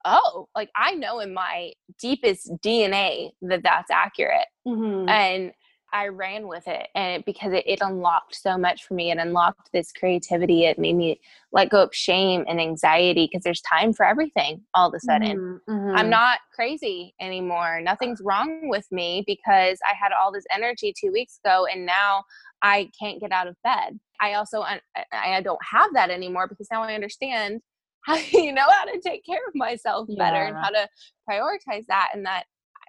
oh 0.06 0.48
like 0.56 0.70
i 0.76 0.94
know 0.94 1.20
in 1.20 1.34
my 1.34 1.72
deepest 2.00 2.52
dna 2.64 3.32
that 3.42 3.64
that's 3.64 3.92
accurate 3.92 4.48
Mm-hmm. 4.68 5.10
and 5.10 5.52
I 5.94 6.08
ran 6.08 6.48
with 6.48 6.68
it 6.68 6.88
and 6.96 7.24
because 7.26 7.54
it, 7.54 7.64
it 7.68 7.80
unlocked 7.82 8.36
so 8.36 8.58
much 8.58 8.86
for 8.86 8.94
me. 8.94 9.12
It 9.12 9.18
unlocked 9.18 9.70
this 9.74 9.92
creativity. 9.92 10.66
It 10.66 10.80
made 10.80 10.96
me 10.96 11.20
let 11.52 11.70
go 11.70 11.84
of 11.84 11.94
shame 11.94 12.46
and 12.48 12.62
anxiety 12.62 13.28
because 13.30 13.44
there's 13.44 13.62
time 13.62 13.94
for 13.94 14.06
everything 14.06 14.62
all 14.74 14.88
of 14.88 14.94
a 14.94 15.00
sudden. 15.00 15.38
Mm-hmm, 15.38 15.72
mm-hmm. 15.72 15.98
I'm 15.98 16.10
not 16.10 16.40
crazy 16.54 17.14
anymore. 17.20 17.82
Nothing's 17.82 18.22
wrong 18.24 18.70
with 18.70 18.86
me 18.92 19.24
because 19.28 19.80
I 19.86 19.94
had 19.94 20.12
all 20.14 20.32
this 20.32 20.46
energy 20.54 20.94
two 20.98 21.12
weeks 21.12 21.40
ago 21.44 21.66
and 21.72 21.86
now 21.86 22.24
I 22.62 22.90
can't 22.98 23.20
get 23.20 23.32
out 23.32 23.48
of 23.48 23.56
bed. 23.64 24.00
I 24.22 24.36
also 24.36 24.62
I 24.62 25.42
don't 25.42 25.60
have 25.70 25.94
that 25.94 26.10
anymore 26.10 26.48
because 26.48 26.68
now 26.72 26.84
I 26.84 26.94
understand 26.94 27.62
how 28.06 28.18
you 28.32 28.52
know 28.52 28.66
how 28.70 28.86
to 28.86 29.00
take 29.00 29.26
care 29.26 29.46
of 29.48 29.54
myself 29.56 30.08
better 30.18 30.38
yeah. 30.38 30.48
and 30.48 30.58
how 30.58 30.70
to 30.70 30.88
prioritize 31.30 31.86
that 31.88 32.10
and 32.14 32.26
that 32.26 32.46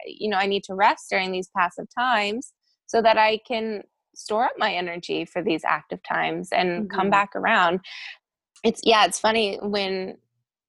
you 0.07 0.29
know 0.29 0.37
I 0.37 0.47
need 0.47 0.65
to 0.65 0.75
rest 0.75 1.07
during 1.11 1.33
these 1.33 1.51
passive 1.57 1.87
times 1.97 2.53
so 2.87 3.03
that 3.03 3.19
I 3.19 3.39
can 3.47 3.83
store 4.15 4.45
up 4.45 4.53
my 4.59 4.73
energy 4.73 5.25
for 5.25 5.43
these 5.43 5.65
active 5.65 6.03
times 6.03 6.51
and 6.53 6.83
mm-hmm. 6.83 6.97
come 6.97 7.11
back 7.11 7.35
around. 7.35 7.81
It's 8.65 8.81
yeah, 8.85 9.05
it's 9.05 9.19
funny 9.19 9.59
when 9.63 10.19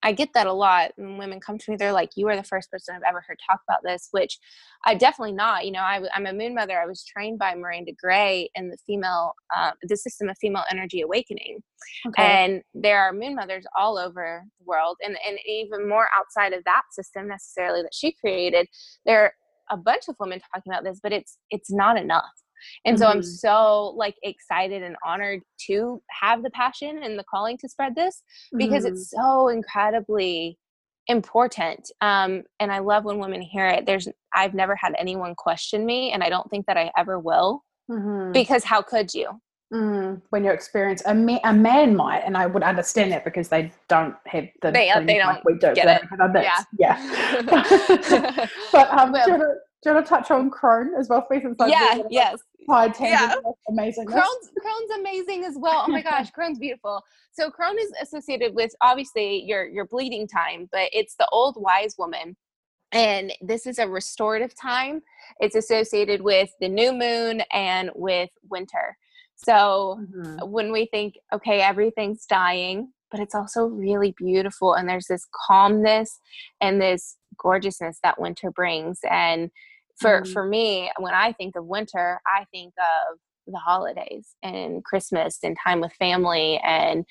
I 0.04 0.12
get 0.12 0.34
that 0.34 0.48
a 0.48 0.54
lot. 0.54 0.92
When 0.98 1.18
women 1.18 1.39
come 1.39 1.58
to 1.58 1.72
me, 1.72 1.78
they're 1.78 1.94
like, 1.94 2.12
"You 2.16 2.28
are 2.28 2.36
the 2.36 2.44
first 2.44 2.70
person 2.70 2.96
I've 2.96 3.08
ever 3.08 3.24
heard 3.26 3.39
talk 3.50 3.62
about 3.68 3.82
this," 3.84 4.10
which 4.12 4.38
I 4.86 4.96
definitely 4.96 5.34
not. 5.34 5.66
You 5.66 5.72
know, 5.72 5.80
I, 5.80 6.02
am 6.16 6.26
a 6.26 6.34
moon 6.34 6.54
mother. 6.54 6.80
I 6.80 6.86
was 6.86 7.06
trained 7.06 7.39
by 7.39 7.56
Miranda 7.56 7.94
Gray 8.00 8.50
in 8.56 8.70
the 8.70 8.78
female, 8.86 9.34
uh, 9.56 9.72
the 9.84 9.98
system 9.98 10.30
of 10.30 10.38
female 10.39 10.66
energy 10.70 11.02
awakening, 11.02 11.63
okay. 12.08 12.24
and 12.24 12.62
there 12.74 13.00
are 13.00 13.13
moon 13.13 13.36
mothers 13.36 13.66
all 13.78 13.98
over 13.98 14.44
the 14.60 14.66
world, 14.66 14.98
and 15.04 15.18
and 15.28 15.39
even 15.48 15.88
more 15.88 16.10
outside 16.16 16.54
of 16.54 16.63
that 16.66 16.84
system 16.92 17.28
necessarily 17.28 17.82
that 17.82 17.94
she 17.94 18.12
created. 18.13 18.68
There 19.06 19.24
are 19.24 19.34
a 19.72 19.78
bunch 19.78 20.10
of 20.10 20.16
women 20.20 20.42
talking 20.54 20.72
about 20.72 20.84
this, 20.84 21.00
but 21.02 21.13
it's 21.13 21.38
it's 21.50 21.72
not 21.72 21.98
enough 21.98 22.42
and 22.86 22.97
so 22.97 23.06
mm-hmm. 23.06 23.17
i'm 23.17 23.23
so 23.23 23.93
like 23.97 24.15
excited 24.23 24.84
and 24.84 24.95
honored 25.06 25.41
to 25.60 26.02
have 26.10 26.43
the 26.43 26.49
passion 26.52 27.02
and 27.04 27.17
the 27.17 27.23
calling 27.30 27.58
to 27.58 27.69
spread 27.69 27.95
this 27.95 28.23
because 28.58 28.84
mm-hmm. 28.84 28.93
it's 28.93 29.10
so 29.12 29.47
incredibly 29.49 30.58
important 31.08 31.91
um, 32.02 32.43
and 32.60 32.71
i 32.71 32.80
love 32.80 33.04
when 33.04 33.19
women 33.19 33.41
hear 33.41 33.67
it 33.67 33.86
there's 33.86 34.08
i've 34.34 34.54
never 34.54 34.76
had 34.76 34.93
anyone 34.97 35.36
question 35.36 35.86
me 35.86 36.12
and 36.12 36.23
i 36.23 36.30
don't 36.30 36.49
think 36.49 36.65
that 36.65 36.78
i 36.78 36.91
ever 36.97 37.19
will 37.19 37.62
mm-hmm. 37.91 38.32
because 38.32 38.63
how 38.63 38.82
could 38.82 39.13
you 39.13 39.30
Mm, 39.73 40.21
when 40.30 40.43
you 40.43 40.52
experience 40.52 41.02
a, 41.08 41.15
ma- 41.15 41.39
a 41.45 41.52
man 41.52 41.95
might, 41.95 42.19
and 42.19 42.38
I 42.38 42.45
would 42.45 42.62
understand 42.62 43.12
that 43.12 43.23
because 43.23 43.49
they 43.49 43.71
don't 43.88 44.15
have 44.28 44.47
the 44.62 44.69
they, 44.69 44.91
uh, 44.91 44.99
they 45.02 45.17
don't 45.17 45.34
like 45.34 45.45
we 45.45 45.54
do. 45.54 45.73
Get 45.73 46.04
it. 46.04 46.43
Yeah, 46.43 46.63
yeah. 46.78 48.47
but 48.71 48.93
um, 48.93 49.13
do, 49.13 49.56
do 49.84 49.89
you 49.89 49.96
want 49.96 50.06
to 50.06 50.10
touch 50.10 50.32
on 50.32 50.50
Crone 50.50 50.93
as 50.98 51.10
well, 51.10 51.22
please? 51.22 51.43
Yeah, 51.67 52.00
yes. 52.10 52.39
Pride 52.65 52.93
yeah. 53.00 53.36
amazing. 53.67 54.06
Crone's, 54.06 54.52
Crone's 54.58 54.91
amazing 55.00 55.43
as 55.43 55.56
well. 55.58 55.84
Oh 55.86 55.91
my 55.91 56.02
gosh, 56.10 56.32
Crone's 56.32 56.58
beautiful. 56.58 57.04
So 57.34 57.52
Crone 57.52 57.78
is 57.78 57.91
associated 58.02 58.56
with 58.56 58.72
obviously 58.82 59.43
your 59.43 59.67
your 59.67 59.86
bleeding 59.86 60.28
time, 60.28 60.69
but 60.72 60.89
it's 60.93 61.15
the 61.15 61.28
old 61.34 61.56
wise 61.58 61.96
woman. 61.98 62.38
And 62.93 63.34
this 63.41 63.67
is 63.67 63.80
a 63.80 63.88
restorative 63.88 64.56
time. 64.56 65.02
It's 65.39 65.56
associated 65.56 66.22
with 66.22 66.50
the 66.62 66.69
new 66.69 66.93
moon 66.93 67.41
and 67.52 67.89
with 67.96 68.30
winter. 68.50 68.96
So 69.36 70.00
mm-hmm. 70.00 70.50
when 70.50 70.72
we 70.72 70.86
think, 70.86 71.15
okay, 71.34 71.60
everything's 71.60 72.26
dying, 72.26 72.93
but 73.12 73.19
it's 73.19 73.36
also 73.36 73.65
really 73.65 74.13
beautiful 74.15 74.76
and 74.76 74.88
there's 74.88 75.08
this 75.08 75.28
calmness 75.48 76.19
and 76.62 76.80
this 76.80 77.17
gorgeousness 77.38 78.00
that 78.04 78.22
winter 78.22 78.52
brings. 78.52 79.00
And 79.10 79.50
for 79.99 80.21
mm-hmm. 80.21 80.32
for 80.32 80.45
me 80.45 80.91
when 80.99 81.13
i 81.13 81.32
think 81.34 81.56
of 81.56 81.65
winter 81.65 82.19
i 82.27 82.45
think 82.51 82.73
of 82.77 83.17
the 83.47 83.58
holidays 83.58 84.36
and 84.41 84.84
christmas 84.84 85.39
and 85.43 85.58
time 85.62 85.82
with 85.82 85.91
family 85.93 86.60
and 86.63 87.03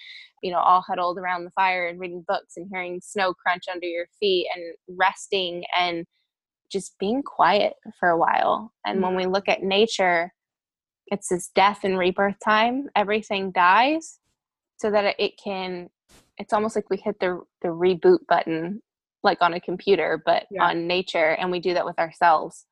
you 0.42 0.50
know 0.50 0.58
all 0.58 0.82
huddled 0.86 1.18
around 1.18 1.44
the 1.44 1.50
fire 1.50 1.86
and 1.86 2.00
reading 2.00 2.24
books 2.26 2.54
and 2.56 2.68
hearing 2.72 3.00
snow 3.02 3.34
crunch 3.34 3.64
under 3.70 3.86
your 3.86 4.06
feet 4.18 4.46
and 4.54 4.74
resting 4.98 5.62
and 5.78 6.04
just 6.70 6.98
being 6.98 7.22
quiet 7.22 7.74
for 8.00 8.08
a 8.08 8.18
while 8.18 8.72
and 8.86 8.96
mm-hmm. 8.96 9.06
when 9.06 9.16
we 9.16 9.26
look 9.26 9.48
at 9.48 9.62
nature 9.62 10.32
it's 11.08 11.28
this 11.28 11.50
death 11.54 11.80
and 11.84 11.98
rebirth 11.98 12.36
time 12.42 12.86
everything 12.96 13.52
dies 13.52 14.18
so 14.78 14.90
that 14.90 15.14
it 15.18 15.32
can 15.42 15.88
it's 16.38 16.52
almost 16.52 16.74
like 16.74 16.88
we 16.90 16.96
hit 16.96 17.18
the 17.20 17.40
the 17.60 17.68
reboot 17.68 18.18
button 18.28 18.80
like 19.22 19.38
on 19.40 19.54
a 19.54 19.60
computer 19.60 20.20
but 20.24 20.44
yeah. 20.50 20.64
on 20.64 20.86
nature 20.86 21.36
and 21.38 21.50
we 21.50 21.60
do 21.60 21.74
that 21.74 21.84
with 21.84 21.98
ourselves 21.98 22.66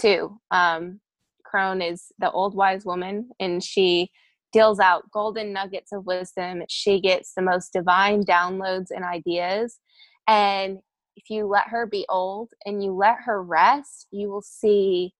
too. 0.00 0.38
Um, 0.50 1.00
Crone 1.44 1.82
is 1.82 2.12
the 2.18 2.30
old 2.30 2.54
wise 2.54 2.84
woman, 2.84 3.30
and 3.40 3.62
she 3.62 4.10
deals 4.52 4.80
out 4.80 5.10
golden 5.10 5.52
nuggets 5.52 5.92
of 5.92 6.06
wisdom. 6.06 6.62
She 6.68 7.00
gets 7.00 7.34
the 7.34 7.42
most 7.42 7.72
divine 7.72 8.24
downloads 8.24 8.86
and 8.90 9.04
ideas. 9.04 9.78
And 10.26 10.78
if 11.16 11.30
you 11.30 11.46
let 11.46 11.68
her 11.68 11.86
be 11.86 12.06
old 12.08 12.50
and 12.64 12.82
you 12.82 12.92
let 12.92 13.16
her 13.24 13.42
rest, 13.42 14.06
you 14.10 14.30
will 14.30 14.42
see 14.42 15.14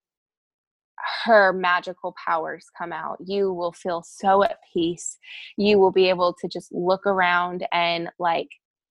her 1.23 1.53
magical 1.53 2.15
powers 2.25 2.65
come 2.77 2.91
out. 2.91 3.17
You 3.25 3.53
will 3.53 3.71
feel 3.71 4.03
so 4.05 4.43
at 4.43 4.59
peace. 4.73 5.17
You 5.57 5.79
will 5.79 5.91
be 5.91 6.09
able 6.09 6.35
to 6.41 6.47
just 6.47 6.71
look 6.71 7.05
around 7.05 7.65
and 7.71 8.09
like 8.19 8.49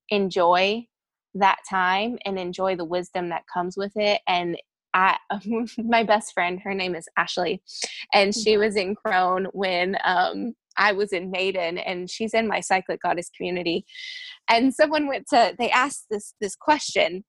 enjoy 0.09 0.87
that 1.35 1.59
time 1.69 2.19
and 2.25 2.39
enjoy 2.39 2.77
the 2.77 2.85
wisdom 2.85 3.29
that 3.29 3.45
comes 3.53 3.77
with 3.77 3.93
it. 3.97 4.21
And 4.27 4.57
I, 4.95 5.17
my 5.79 6.03
best 6.03 6.33
friend, 6.33 6.61
her 6.63 6.75
name 6.75 6.95
is 6.95 7.09
Ashley, 7.17 7.63
and 8.13 8.35
she 8.35 8.53
mm-hmm. 8.53 8.61
was 8.61 8.77
in 8.77 8.95
Crone 8.95 9.47
when 9.53 9.97
um, 10.05 10.55
I 10.77 10.93
was 10.93 11.13
in 11.13 11.31
Maiden, 11.31 11.79
and 11.79 12.11
she's 12.11 12.35
in 12.35 12.49
my 12.49 12.61
cyclic 12.61 13.01
goddess 13.03 13.31
community. 13.37 13.85
And 14.49 14.75
someone 14.75 15.07
went 15.07 15.27
to, 15.31 15.55
they 15.59 15.71
asked 15.71 16.07
this 16.11 16.35
this 16.41 16.57
question, 16.57 17.25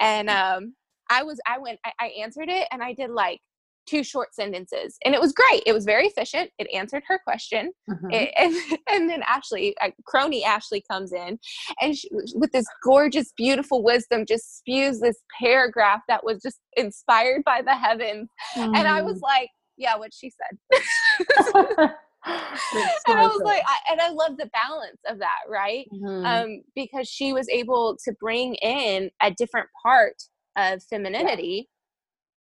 and 0.00 0.30
um, 0.30 0.74
I 1.10 1.22
was, 1.22 1.38
I 1.46 1.58
went, 1.58 1.78
I, 1.84 1.92
I 2.00 2.06
answered 2.22 2.48
it, 2.48 2.68
and 2.70 2.82
I 2.82 2.94
did 2.94 3.10
like 3.10 3.40
two 3.86 4.04
short 4.04 4.34
sentences 4.34 4.96
and 5.04 5.14
it 5.14 5.20
was 5.20 5.32
great 5.32 5.62
it 5.66 5.72
was 5.72 5.84
very 5.84 6.06
efficient 6.06 6.50
it 6.58 6.66
answered 6.74 7.02
her 7.06 7.18
question 7.24 7.72
mm-hmm. 7.88 8.10
it, 8.10 8.32
and, 8.38 8.54
and 8.88 9.10
then 9.10 9.22
ashley 9.26 9.74
uh, 9.80 9.90
crony 10.06 10.44
ashley 10.44 10.82
comes 10.90 11.12
in 11.12 11.38
and 11.80 11.96
she, 11.96 12.08
with 12.34 12.52
this 12.52 12.66
gorgeous 12.84 13.32
beautiful 13.36 13.82
wisdom 13.82 14.24
just 14.26 14.58
spews 14.58 15.00
this 15.00 15.18
paragraph 15.40 16.00
that 16.08 16.24
was 16.24 16.40
just 16.42 16.58
inspired 16.76 17.42
by 17.44 17.60
the 17.62 17.74
heavens 17.74 18.28
mm. 18.56 18.76
and 18.76 18.88
i 18.88 19.02
was 19.02 19.18
mm. 19.18 19.22
like 19.22 19.50
yeah 19.76 19.96
what 19.96 20.12
she 20.12 20.30
said 20.30 21.90
and 22.26 23.18
I 23.18 23.26
was 23.26 23.42
like, 23.42 23.62
I, 23.66 23.92
and 23.92 24.00
I 24.00 24.10
love 24.10 24.36
the 24.36 24.48
balance 24.52 25.00
of 25.08 25.18
that, 25.18 25.40
right? 25.48 25.88
Mm-hmm. 25.92 26.24
Um, 26.24 26.62
because 26.76 27.08
she 27.08 27.32
was 27.32 27.48
able 27.48 27.96
to 28.04 28.12
bring 28.20 28.54
in 28.56 29.10
a 29.20 29.32
different 29.32 29.68
part 29.82 30.14
of 30.56 30.82
femininity 30.84 31.68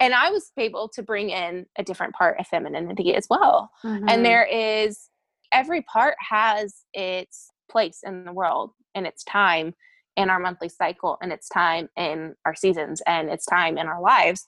and 0.01 0.15
I 0.15 0.31
was 0.31 0.51
able 0.57 0.89
to 0.95 1.03
bring 1.03 1.29
in 1.29 1.67
a 1.77 1.83
different 1.83 2.15
part 2.15 2.39
of 2.39 2.47
femininity 2.47 3.15
as 3.15 3.27
well. 3.29 3.69
Mm-hmm. 3.85 4.09
And 4.09 4.25
there 4.25 4.45
is 4.45 5.09
every 5.53 5.83
part 5.83 6.15
has 6.19 6.83
its 6.93 7.51
place 7.69 7.99
in 8.03 8.25
the 8.25 8.33
world 8.33 8.71
and 8.95 9.05
its 9.05 9.23
time 9.23 9.73
in 10.17 10.29
our 10.29 10.39
monthly 10.39 10.69
cycle 10.69 11.17
and 11.21 11.31
its 11.31 11.47
time 11.47 11.87
in 11.95 12.33
our 12.45 12.55
seasons 12.55 13.01
and 13.05 13.29
its 13.29 13.45
time 13.45 13.77
in 13.77 13.87
our 13.87 14.01
lives. 14.01 14.47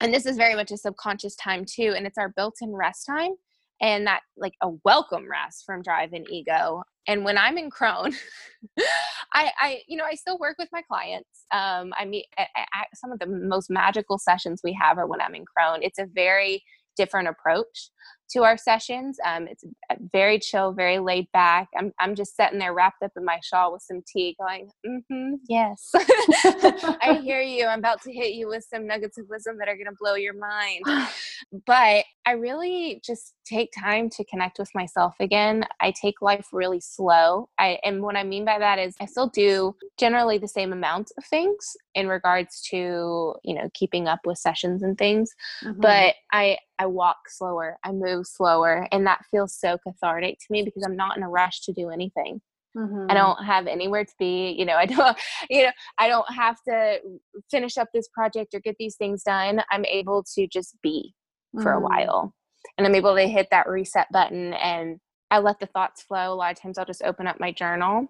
And 0.00 0.12
this 0.12 0.26
is 0.26 0.38
very 0.38 0.54
much 0.54 0.70
a 0.70 0.76
subconscious 0.76 1.36
time 1.36 1.64
too. 1.66 1.92
And 1.94 2.06
it's 2.06 2.18
our 2.18 2.30
built 2.30 2.56
in 2.62 2.74
rest 2.74 3.06
time 3.06 3.32
and 3.80 4.06
that 4.06 4.20
like 4.36 4.54
a 4.62 4.68
welcome 4.84 5.28
rest 5.30 5.64
from 5.66 5.82
drive 5.82 6.12
and 6.12 6.28
ego 6.30 6.82
and 7.06 7.24
when 7.24 7.36
i'm 7.36 7.58
in 7.58 7.70
crone 7.70 8.12
i 9.34 9.50
i 9.60 9.80
you 9.88 9.96
know 9.96 10.04
i 10.04 10.14
still 10.14 10.38
work 10.38 10.56
with 10.58 10.68
my 10.72 10.82
clients 10.82 11.44
um 11.52 11.92
i 11.98 12.04
meet 12.04 12.26
I, 12.38 12.46
I, 12.56 12.84
some 12.94 13.12
of 13.12 13.18
the 13.18 13.26
most 13.26 13.70
magical 13.70 14.18
sessions 14.18 14.60
we 14.62 14.76
have 14.80 14.98
are 14.98 15.06
when 15.06 15.20
i'm 15.20 15.34
in 15.34 15.44
crone. 15.44 15.82
It's 15.82 15.98
a 15.98 16.06
very 16.12 16.62
different 16.96 17.28
approach 17.28 17.90
to 18.34 18.42
our 18.42 18.56
sessions. 18.56 19.18
Um, 19.24 19.46
it's 19.48 19.64
very 20.12 20.38
chill, 20.38 20.72
very 20.72 20.98
laid 20.98 21.30
back. 21.32 21.68
I'm, 21.78 21.92
I'm 21.98 22.14
just 22.14 22.36
sitting 22.36 22.58
there 22.58 22.74
wrapped 22.74 23.02
up 23.02 23.12
in 23.16 23.24
my 23.24 23.38
shawl 23.42 23.72
with 23.72 23.82
some 23.82 24.02
tea 24.06 24.36
going, 24.40 24.70
mm-hmm, 24.86 25.34
yes, 25.48 25.90
I 25.94 27.20
hear 27.22 27.40
you. 27.40 27.66
I'm 27.66 27.78
about 27.78 28.02
to 28.02 28.12
hit 28.12 28.34
you 28.34 28.48
with 28.48 28.66
some 28.68 28.86
nuggets 28.86 29.18
of 29.18 29.28
wisdom 29.28 29.56
that 29.58 29.68
are 29.68 29.76
going 29.76 29.86
to 29.86 29.96
blow 29.98 30.14
your 30.14 30.34
mind. 30.34 30.84
But 31.66 32.04
I 32.26 32.32
really 32.32 33.02
just 33.04 33.34
take 33.44 33.70
time 33.78 34.08
to 34.10 34.24
connect 34.24 34.58
with 34.58 34.70
myself 34.74 35.14
again. 35.20 35.64
I 35.80 35.92
take 35.92 36.22
life 36.22 36.48
really 36.52 36.80
slow. 36.80 37.48
I, 37.58 37.78
and 37.84 38.02
what 38.02 38.16
I 38.16 38.24
mean 38.24 38.44
by 38.44 38.58
that 38.58 38.78
is 38.78 38.94
I 39.00 39.06
still 39.06 39.28
do 39.28 39.76
generally 39.98 40.38
the 40.38 40.48
same 40.48 40.72
amount 40.72 41.12
of 41.18 41.24
things 41.26 41.76
in 41.94 42.08
regards 42.08 42.62
to, 42.70 43.34
you 43.44 43.54
know, 43.54 43.68
keeping 43.74 44.08
up 44.08 44.20
with 44.24 44.38
sessions 44.38 44.82
and 44.82 44.96
things. 44.96 45.30
Mm-hmm. 45.62 45.80
But 45.80 46.14
I, 46.32 46.56
I 46.78 46.86
walk 46.86 47.28
slower, 47.28 47.78
I 47.84 47.92
move 47.92 48.23
slower, 48.24 48.88
and 48.92 49.06
that 49.06 49.24
feels 49.30 49.58
so 49.58 49.78
cathartic 49.86 50.38
to 50.38 50.46
me 50.50 50.62
because 50.62 50.84
I'm 50.84 50.96
not 50.96 51.16
in 51.16 51.22
a 51.22 51.28
rush 51.28 51.60
to 51.62 51.72
do 51.72 51.90
anything. 51.90 52.40
Mm-hmm. 52.76 53.06
I 53.08 53.14
don't 53.14 53.44
have 53.44 53.66
anywhere 53.66 54.04
to 54.04 54.14
be, 54.18 54.54
you 54.58 54.64
know, 54.64 54.76
I 54.76 54.86
don't, 54.86 55.16
you 55.48 55.64
know, 55.64 55.72
I 55.98 56.08
don't 56.08 56.30
have 56.32 56.56
to 56.68 56.98
finish 57.50 57.78
up 57.78 57.88
this 57.94 58.08
project 58.08 58.54
or 58.54 58.60
get 58.60 58.76
these 58.78 58.96
things 58.96 59.22
done. 59.22 59.62
I'm 59.70 59.84
able 59.84 60.24
to 60.34 60.46
just 60.46 60.76
be 60.82 61.14
for 61.62 61.72
mm-hmm. 61.72 61.78
a 61.78 61.80
while. 61.80 62.34
and 62.76 62.86
I'm 62.86 62.94
able 62.94 63.14
to 63.14 63.28
hit 63.28 63.48
that 63.50 63.68
reset 63.68 64.08
button 64.12 64.54
and 64.54 64.98
I 65.30 65.38
let 65.38 65.60
the 65.60 65.66
thoughts 65.66 66.02
flow. 66.02 66.32
A 66.32 66.34
lot 66.34 66.52
of 66.52 66.60
times 66.60 66.78
I'll 66.78 66.84
just 66.84 67.02
open 67.02 67.26
up 67.26 67.38
my 67.38 67.52
journal 67.52 68.08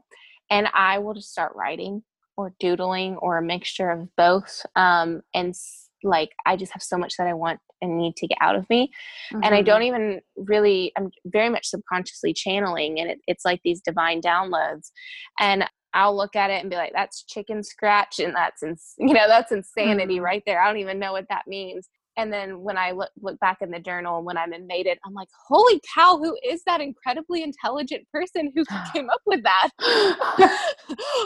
and 0.50 0.68
I 0.72 0.98
will 0.98 1.14
just 1.14 1.30
start 1.30 1.52
writing 1.54 2.02
or 2.36 2.54
doodling 2.58 3.16
or 3.16 3.38
a 3.38 3.42
mixture 3.42 3.90
of 3.90 4.08
both. 4.16 4.64
Um, 4.76 5.22
and 5.34 5.54
like 6.02 6.30
I 6.46 6.56
just 6.56 6.72
have 6.72 6.82
so 6.82 6.98
much 6.98 7.14
that 7.18 7.26
I 7.26 7.34
want 7.34 7.60
and 7.84 7.98
need 7.98 8.16
to 8.16 8.26
get 8.26 8.38
out 8.40 8.56
of 8.56 8.68
me. 8.70 8.90
Mm-hmm. 9.32 9.44
And 9.44 9.54
I 9.54 9.62
don't 9.62 9.80
mm-hmm. 9.80 9.96
even 9.96 10.20
really, 10.36 10.92
I'm 10.96 11.10
very 11.26 11.50
much 11.50 11.66
subconsciously 11.66 12.32
channeling, 12.32 13.00
and 13.00 13.10
it, 13.10 13.18
it's 13.26 13.44
like 13.44 13.60
these 13.64 13.80
divine 13.80 14.20
downloads. 14.20 14.90
And 15.38 15.64
I'll 15.92 16.16
look 16.16 16.34
at 16.34 16.50
it 16.50 16.60
and 16.60 16.70
be 16.70 16.76
like, 16.76 16.92
that's 16.94 17.24
chicken 17.24 17.62
scratch, 17.62 18.18
and 18.18 18.34
that's, 18.34 18.62
ins- 18.62 18.94
you 18.98 19.14
know, 19.14 19.28
that's 19.28 19.52
insanity 19.52 20.16
mm-hmm. 20.16 20.24
right 20.24 20.42
there. 20.46 20.60
I 20.60 20.66
don't 20.66 20.80
even 20.80 20.98
know 20.98 21.12
what 21.12 21.26
that 21.28 21.46
means 21.46 21.88
and 22.16 22.32
then 22.32 22.60
when 22.60 22.76
I 22.76 22.92
look 22.92 23.10
look 23.20 23.38
back 23.40 23.58
in 23.60 23.70
the 23.70 23.78
journal 23.78 24.22
when 24.22 24.36
I'm 24.36 24.52
in 24.52 24.66
Maiden, 24.66 24.96
I'm 25.04 25.14
like, 25.14 25.28
holy 25.48 25.80
cow, 25.94 26.18
who 26.18 26.36
is 26.44 26.62
that 26.66 26.80
incredibly 26.80 27.42
intelligent 27.42 28.06
person 28.12 28.52
who 28.54 28.64
came 28.92 29.10
up 29.10 29.20
with 29.26 29.42
that? 29.42 29.70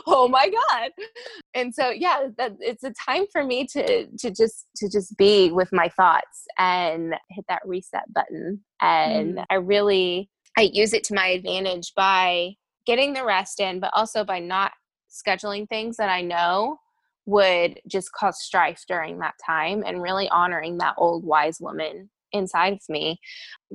oh 0.07 0.29
my 0.31 0.49
god! 0.49 0.91
And 1.55 1.75
so 1.75 1.91
yeah, 1.91 2.29
that 2.39 2.53
it's 2.61 2.85
a 2.85 2.93
time 2.93 3.25
for 3.33 3.45
me 3.45 3.67
to 3.67 4.07
to 4.07 4.31
just 4.31 4.67
to 4.77 4.89
just 4.89 5.17
be 5.17 5.51
with 5.51 5.73
my 5.73 5.89
thoughts 5.89 6.47
and 6.59 7.15
hit 7.31 7.45
that 7.49 7.63
reset 7.65 8.13
button. 8.13 8.61
And 8.81 9.37
mm. 9.37 9.45
I 9.51 9.55
really 9.57 10.31
I 10.57 10.63
use 10.73 10.93
it 10.93 11.05
to 11.05 11.15
my 11.15 11.29
advantage 11.29 11.93
by 11.97 12.55
getting 12.87 13.13
the 13.13 13.25
rest 13.25 13.61
in, 13.61 13.81
but 13.81 13.91
also 13.93 14.25
by 14.25 14.39
not 14.39 14.73
scheduling 15.11 15.69
things 15.69 15.97
that 15.97 16.09
I 16.09 16.23
know 16.23 16.79
would 17.29 17.79
just 17.87 18.11
cause 18.13 18.41
strife 18.41 18.85
during 18.89 19.19
that 19.19 19.35
time 19.45 19.85
and 19.87 20.01
really 20.01 20.31
honoring 20.31 20.79
that 20.79 20.95
old 20.97 21.25
wise 21.25 21.59
woman 21.61 22.09
inside 22.33 22.73
of 22.73 22.81
me 22.89 23.21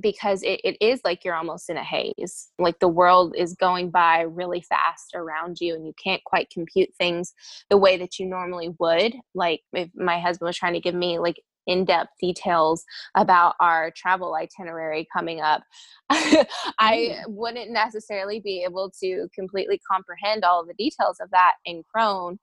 because 0.01 0.41
it, 0.41 0.59
it 0.63 0.75
is 0.81 1.01
like 1.05 1.23
you're 1.23 1.35
almost 1.35 1.69
in 1.69 1.77
a 1.77 1.83
haze. 1.83 2.49
Like 2.57 2.79
the 2.79 2.87
world 2.87 3.35
is 3.37 3.53
going 3.53 3.91
by 3.91 4.21
really 4.21 4.61
fast 4.61 5.13
around 5.13 5.57
you 5.61 5.75
and 5.75 5.85
you 5.85 5.93
can't 6.03 6.23
quite 6.23 6.49
compute 6.49 6.89
things 6.97 7.31
the 7.69 7.77
way 7.77 7.95
that 7.97 8.17
you 8.17 8.25
normally 8.25 8.73
would. 8.79 9.13
Like 9.35 9.61
if 9.71 9.89
my 9.93 10.19
husband 10.19 10.47
was 10.47 10.57
trying 10.57 10.73
to 10.73 10.79
give 10.79 10.95
me 10.95 11.19
like 11.19 11.39
in-depth 11.67 12.09
details 12.19 12.83
about 13.15 13.53
our 13.59 13.91
travel 13.95 14.35
itinerary 14.35 15.07
coming 15.15 15.39
up 15.39 15.63
i 16.09 17.21
wouldn't 17.25 17.71
necessarily 17.71 18.41
be 18.41 18.65
able 18.67 18.91
to 18.99 19.29
completely 19.33 19.79
comprehend 19.89 20.43
all 20.43 20.59
of 20.59 20.67
the 20.67 20.73
details 20.73 21.15
of 21.21 21.29
that 21.31 21.53
in 21.63 21.81
crone 21.89 22.37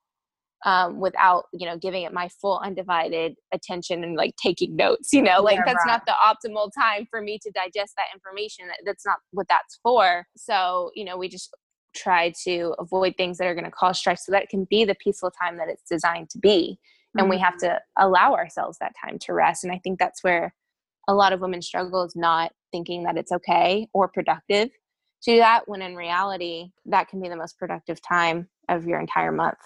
um, 0.66 1.00
without 1.00 1.44
you 1.52 1.66
know 1.66 1.76
giving 1.78 2.02
it 2.02 2.12
my 2.12 2.28
full 2.40 2.58
undivided 2.58 3.34
attention 3.52 4.04
and 4.04 4.16
like 4.16 4.34
taking 4.36 4.76
notes 4.76 5.12
you 5.12 5.22
know 5.22 5.40
like 5.40 5.56
yeah, 5.56 5.62
that's 5.64 5.84
right. 5.86 6.00
not 6.06 6.06
the 6.06 6.12
optimal 6.48 6.70
time 6.76 7.06
for 7.10 7.22
me 7.22 7.38
to 7.42 7.50
digest 7.52 7.94
that 7.96 8.06
information 8.14 8.66
that's 8.84 9.06
not 9.06 9.16
what 9.32 9.46
that's 9.48 9.78
for 9.82 10.26
so 10.36 10.90
you 10.94 11.04
know 11.04 11.16
we 11.16 11.28
just 11.28 11.54
try 11.96 12.32
to 12.44 12.74
avoid 12.78 13.14
things 13.16 13.38
that 13.38 13.46
are 13.46 13.54
going 13.54 13.64
to 13.64 13.70
cause 13.70 13.98
stress 13.98 14.24
so 14.26 14.32
that 14.32 14.42
it 14.42 14.48
can 14.48 14.64
be 14.70 14.84
the 14.84 14.94
peaceful 14.96 15.30
time 15.30 15.56
that 15.56 15.68
it's 15.68 15.82
designed 15.88 16.28
to 16.30 16.38
be 16.38 16.78
and 17.14 17.22
mm-hmm. 17.22 17.30
we 17.30 17.38
have 17.38 17.54
mm-hmm. 17.54 17.68
to 17.68 17.80
allow 17.98 18.34
ourselves 18.34 18.76
that 18.80 18.92
time 19.04 19.18
to 19.18 19.32
rest 19.32 19.64
and 19.64 19.72
i 19.72 19.80
think 19.82 19.98
that's 19.98 20.22
where 20.22 20.54
a 21.08 21.14
lot 21.14 21.32
of 21.32 21.40
women 21.40 21.62
struggle 21.62 22.04
is 22.04 22.14
not 22.14 22.52
thinking 22.70 23.02
that 23.02 23.16
it's 23.16 23.32
okay 23.32 23.88
or 23.92 24.06
productive 24.08 24.68
to 25.22 25.32
do 25.32 25.38
that 25.38 25.66
when 25.66 25.82
in 25.82 25.96
reality 25.96 26.70
that 26.86 27.08
can 27.08 27.20
be 27.20 27.28
the 27.28 27.36
most 27.36 27.58
productive 27.58 28.00
time 28.00 28.48
of 28.68 28.86
your 28.86 29.00
entire 29.00 29.32
month 29.32 29.58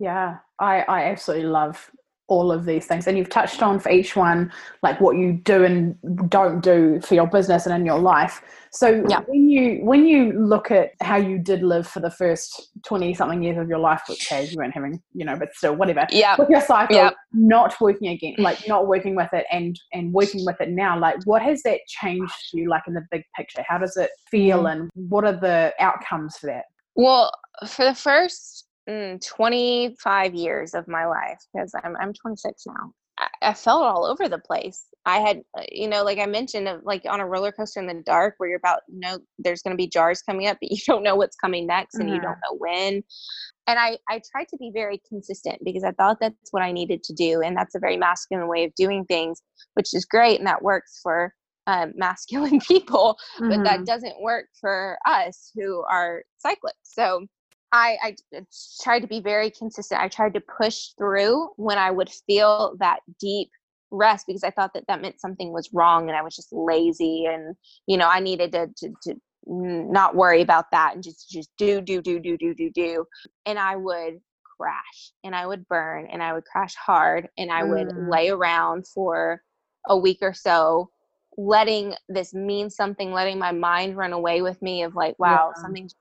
yeah, 0.00 0.38
I, 0.58 0.80
I 0.80 1.04
absolutely 1.04 1.46
love 1.46 1.90
all 2.30 2.52
of 2.52 2.64
these 2.64 2.86
things. 2.86 3.06
And 3.06 3.18
you've 3.18 3.28
touched 3.28 3.60
on 3.62 3.78
for 3.80 3.90
each 3.90 4.16
one, 4.16 4.50
like 4.82 5.00
what 5.00 5.16
you 5.16 5.34
do 5.44 5.64
and 5.64 5.96
don't 6.30 6.60
do 6.60 7.00
for 7.00 7.14
your 7.14 7.26
business 7.26 7.66
and 7.66 7.74
in 7.74 7.84
your 7.84 7.98
life. 7.98 8.40
So 8.72 9.04
yeah. 9.08 9.20
when 9.26 9.48
you 9.50 9.84
when 9.84 10.06
you 10.06 10.32
look 10.32 10.70
at 10.70 10.92
how 11.02 11.16
you 11.16 11.38
did 11.38 11.62
live 11.62 11.88
for 11.88 11.98
the 11.98 12.10
first 12.10 12.70
twenty 12.84 13.12
something 13.14 13.42
years 13.42 13.58
of 13.58 13.68
your 13.68 13.80
life, 13.80 14.02
which 14.08 14.28
has 14.28 14.52
you 14.52 14.58
weren't 14.58 14.72
having, 14.72 15.02
you 15.12 15.24
know, 15.24 15.36
but 15.36 15.52
still 15.54 15.74
whatever. 15.74 16.06
Yeah. 16.10 16.36
With 16.38 16.48
your 16.48 16.60
cycle, 16.60 16.94
yep. 16.94 17.14
not 17.32 17.74
working 17.80 18.08
again, 18.08 18.36
like 18.38 18.60
not 18.68 18.86
working 18.86 19.16
with 19.16 19.32
it 19.32 19.44
and 19.50 19.78
and 19.92 20.12
working 20.12 20.46
with 20.46 20.60
it 20.60 20.70
now, 20.70 20.98
like 20.98 21.16
what 21.24 21.42
has 21.42 21.62
that 21.64 21.80
changed 21.88 22.32
you 22.54 22.70
like 22.70 22.84
in 22.86 22.94
the 22.94 23.04
big 23.10 23.24
picture? 23.36 23.64
How 23.68 23.76
does 23.76 23.96
it 23.96 24.10
feel 24.30 24.62
mm. 24.62 24.72
and 24.72 24.90
what 24.94 25.24
are 25.24 25.38
the 25.38 25.74
outcomes 25.80 26.36
for 26.36 26.46
that? 26.46 26.66
Well, 26.94 27.32
for 27.66 27.84
the 27.84 27.94
first 27.94 28.66
mm, 28.90 29.26
25 29.26 30.34
years 30.34 30.74
of 30.74 30.88
my 30.88 31.06
life 31.06 31.38
because 31.52 31.72
I'm, 31.84 31.96
I'm 32.00 32.12
26 32.12 32.64
now. 32.66 32.92
I, 33.18 33.50
I 33.50 33.54
felt 33.54 33.82
all 33.82 34.04
over 34.04 34.28
the 34.28 34.38
place. 34.38 34.84
I 35.06 35.18
had, 35.20 35.42
uh, 35.56 35.62
you 35.70 35.88
know, 35.88 36.04
like 36.04 36.18
I 36.18 36.26
mentioned, 36.26 36.68
like 36.84 37.02
on 37.08 37.20
a 37.20 37.26
roller 37.26 37.52
coaster 37.52 37.80
in 37.80 37.86
the 37.86 38.02
dark 38.04 38.34
where 38.38 38.48
you're 38.48 38.58
about, 38.58 38.80
you 38.88 39.00
know, 39.00 39.18
there's 39.38 39.62
going 39.62 39.72
to 39.72 39.80
be 39.80 39.88
jars 39.88 40.22
coming 40.22 40.46
up, 40.46 40.58
but 40.60 40.70
you 40.70 40.78
don't 40.86 41.02
know 41.02 41.16
what's 41.16 41.36
coming 41.36 41.66
next 41.66 41.94
and 41.94 42.04
mm-hmm. 42.04 42.16
you 42.16 42.20
don't 42.20 42.38
know 42.50 42.56
when. 42.58 43.02
And 43.66 43.78
I, 43.78 43.98
I 44.08 44.20
tried 44.32 44.48
to 44.48 44.56
be 44.58 44.70
very 44.74 45.00
consistent 45.08 45.58
because 45.64 45.84
I 45.84 45.92
thought 45.92 46.18
that's 46.20 46.50
what 46.50 46.62
I 46.62 46.72
needed 46.72 47.02
to 47.04 47.14
do. 47.14 47.40
And 47.40 47.56
that's 47.56 47.74
a 47.74 47.80
very 47.80 47.96
masculine 47.96 48.48
way 48.48 48.64
of 48.64 48.74
doing 48.74 49.04
things, 49.04 49.40
which 49.74 49.94
is 49.94 50.04
great. 50.04 50.38
And 50.38 50.46
that 50.46 50.62
works 50.62 51.00
for 51.02 51.32
um, 51.66 51.92
masculine 51.96 52.60
people, 52.60 53.16
mm-hmm. 53.38 53.48
but 53.48 53.64
that 53.64 53.74
mm-hmm. 53.76 53.84
doesn't 53.84 54.20
work 54.20 54.46
for 54.60 54.98
us 55.06 55.50
who 55.54 55.84
are 55.90 56.24
cyclics. 56.44 56.82
So 56.82 57.26
I, 57.72 58.16
I 58.32 58.44
tried 58.82 59.00
to 59.00 59.06
be 59.06 59.20
very 59.20 59.50
consistent. 59.50 60.00
I 60.00 60.08
tried 60.08 60.34
to 60.34 60.40
push 60.40 60.88
through 60.98 61.50
when 61.56 61.78
I 61.78 61.90
would 61.90 62.10
feel 62.26 62.74
that 62.80 63.00
deep 63.20 63.50
rest 63.90 64.26
because 64.26 64.44
I 64.44 64.50
thought 64.50 64.72
that 64.74 64.84
that 64.88 65.02
meant 65.02 65.20
something 65.20 65.52
was 65.52 65.70
wrong 65.72 66.08
and 66.08 66.16
I 66.16 66.22
was 66.22 66.36
just 66.36 66.52
lazy 66.52 67.26
and 67.26 67.56
you 67.86 67.96
know 67.96 68.08
I 68.08 68.20
needed 68.20 68.52
to 68.52 68.68
to, 68.76 68.94
to 69.04 69.14
not 69.46 70.14
worry 70.14 70.42
about 70.42 70.66
that 70.70 70.94
and 70.94 71.02
just 71.02 71.28
just 71.28 71.50
do 71.58 71.80
do 71.80 72.00
do 72.00 72.20
do 72.20 72.36
do 72.36 72.54
do 72.54 72.70
do 72.72 73.04
and 73.46 73.58
I 73.58 73.76
would 73.76 74.20
crash 74.56 75.12
and 75.24 75.34
I 75.34 75.46
would 75.46 75.66
burn 75.66 76.06
and 76.06 76.22
I 76.22 76.32
would 76.32 76.44
crash 76.44 76.74
hard 76.74 77.28
and 77.38 77.50
I 77.50 77.64
would 77.64 77.88
mm. 77.88 78.10
lay 78.10 78.28
around 78.28 78.86
for 78.86 79.42
a 79.88 79.96
week 79.96 80.18
or 80.22 80.34
so 80.34 80.90
letting 81.38 81.94
this 82.08 82.34
mean 82.34 82.68
something 82.68 83.12
letting 83.12 83.38
my 83.38 83.52
mind 83.52 83.96
run 83.96 84.12
away 84.12 84.42
with 84.42 84.60
me 84.60 84.82
of 84.82 84.94
like 84.94 85.18
wow 85.18 85.52
yeah. 85.56 85.62
something's 85.62 85.94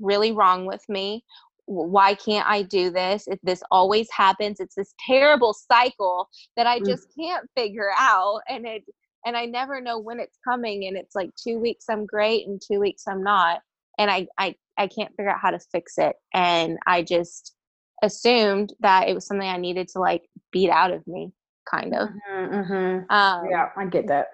really 0.00 0.32
wrong 0.32 0.66
with 0.66 0.86
me? 0.88 1.24
Why 1.66 2.14
can't 2.14 2.48
i 2.48 2.62
do 2.62 2.90
this? 2.90 3.26
If 3.26 3.40
this 3.42 3.62
always 3.70 4.08
happens 4.10 4.60
it's 4.60 4.74
this 4.74 4.94
terrible 5.06 5.52
cycle 5.52 6.28
that 6.56 6.66
i 6.66 6.78
mm. 6.78 6.86
just 6.86 7.08
can't 7.18 7.48
figure 7.56 7.90
out 7.98 8.40
and 8.48 8.66
it 8.66 8.84
and 9.26 9.36
i 9.36 9.44
never 9.44 9.80
know 9.80 9.98
when 9.98 10.20
it's 10.20 10.38
coming 10.46 10.86
and 10.86 10.96
it's 10.96 11.14
like 11.14 11.30
two 11.34 11.58
weeks 11.58 11.86
i'm 11.90 12.06
great 12.06 12.46
and 12.46 12.62
two 12.62 12.80
weeks 12.80 13.02
i'm 13.08 13.22
not 13.22 13.60
and 13.98 14.10
i 14.10 14.26
i, 14.38 14.54
I 14.78 14.86
can't 14.86 15.14
figure 15.16 15.30
out 15.30 15.40
how 15.40 15.50
to 15.50 15.58
fix 15.58 15.98
it 15.98 16.16
and 16.32 16.78
i 16.86 17.02
just 17.02 17.54
assumed 18.02 18.72
that 18.80 19.08
it 19.08 19.14
was 19.14 19.26
something 19.26 19.48
i 19.48 19.56
needed 19.56 19.88
to 19.88 19.98
like 19.98 20.22
beat 20.52 20.70
out 20.70 20.92
of 20.92 21.06
me 21.06 21.32
kind 21.68 21.94
of. 21.94 22.08
Mm-hmm, 22.08 22.54
mm-hmm. 22.54 23.12
Um, 23.12 23.46
yeah 23.50 23.68
i 23.76 23.86
get 23.86 24.06
that. 24.08 24.28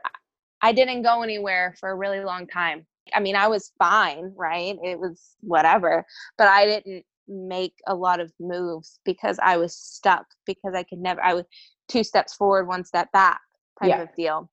I 0.61 0.73
didn't 0.73 1.03
go 1.03 1.23
anywhere 1.23 1.75
for 1.81 1.91
a 1.91 1.95
really 1.95 2.21
long 2.21 2.47
time 2.47 2.87
I 3.15 3.21
mean, 3.21 3.37
I 3.37 3.49
was 3.49 3.73
fine, 3.79 4.33
right? 4.37 4.77
It 4.83 4.99
was 4.99 5.37
whatever, 5.41 6.05
but 6.39 6.49
I 6.49 6.67
didn't 6.67 7.05
make 7.29 7.75
a 7.87 7.95
lot 7.95 8.21
of 8.21 8.33
moves 8.41 8.99
because 9.05 9.39
I 9.43 9.57
was 9.57 9.77
stuck 9.77 10.27
because 10.47 10.75
I 10.75 10.83
could 10.83 10.99
never, 10.99 11.23
I 11.23 11.35
was 11.35 11.45
two 11.89 12.05
steps 12.05 12.35
forward, 12.35 12.67
one 12.67 12.85
step 12.85 13.11
back 13.13 13.41
type 13.81 13.91
yeah. 13.91 14.03
of 14.03 14.15
deal. 14.17 14.51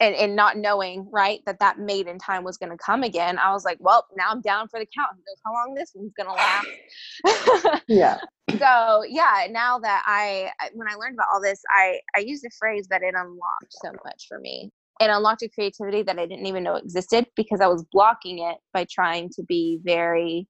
And, 0.00 0.16
and 0.16 0.34
not 0.34 0.56
knowing, 0.56 1.08
right, 1.12 1.40
that 1.46 1.60
that 1.60 1.78
maiden 1.78 2.18
time 2.18 2.42
was 2.42 2.56
going 2.56 2.72
to 2.72 2.76
come 2.76 3.04
again, 3.04 3.38
I 3.38 3.52
was 3.52 3.64
like, 3.64 3.76
well, 3.78 4.04
now 4.16 4.30
I'm 4.30 4.40
down 4.40 4.66
for 4.66 4.80
the 4.80 4.86
count. 4.86 5.10
Who 5.12 5.18
knows 5.18 5.40
how 5.44 5.52
long 5.52 5.74
this 5.74 5.92
one's 5.94 6.12
going 6.14 6.28
to 6.28 6.34
last? 6.34 7.82
yeah. 7.88 8.18
So 8.58 9.04
yeah, 9.08 9.46
now 9.48 9.78
that 9.78 10.02
I, 10.04 10.50
when 10.74 10.88
I 10.88 10.96
learned 10.96 11.14
about 11.14 11.28
all 11.32 11.40
this, 11.40 11.62
I, 11.70 12.00
I 12.16 12.20
used 12.20 12.44
a 12.44 12.50
phrase 12.58 12.88
that 12.88 13.02
it 13.02 13.14
unlocked 13.16 13.70
so 13.70 13.92
much 14.04 14.26
for 14.28 14.40
me 14.40 14.72
it 15.02 15.10
unlocked 15.10 15.42
a 15.42 15.48
creativity 15.48 16.02
that 16.02 16.18
I 16.18 16.26
didn't 16.26 16.46
even 16.46 16.62
know 16.62 16.76
existed 16.76 17.26
because 17.36 17.60
I 17.60 17.66
was 17.66 17.84
blocking 17.90 18.38
it 18.38 18.56
by 18.72 18.86
trying 18.90 19.30
to 19.30 19.42
be 19.42 19.80
very 19.82 20.46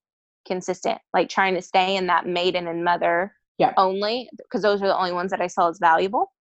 consistent, 0.47 0.99
like 1.15 1.29
trying 1.29 1.55
to 1.55 1.63
stay 1.63 1.97
in 1.97 2.07
that 2.09 2.27
maiden 2.27 2.67
and 2.67 2.85
mother 2.85 3.35
yeah. 3.59 3.73
only 3.77 4.29
because 4.37 4.63
those 4.63 4.83
are 4.83 4.89
the 4.89 4.97
only 4.97 5.13
ones 5.13 5.31
that 5.31 5.41
I 5.41 5.47
saw 5.47 5.71
as 5.71 5.79
valuable. 5.79 6.33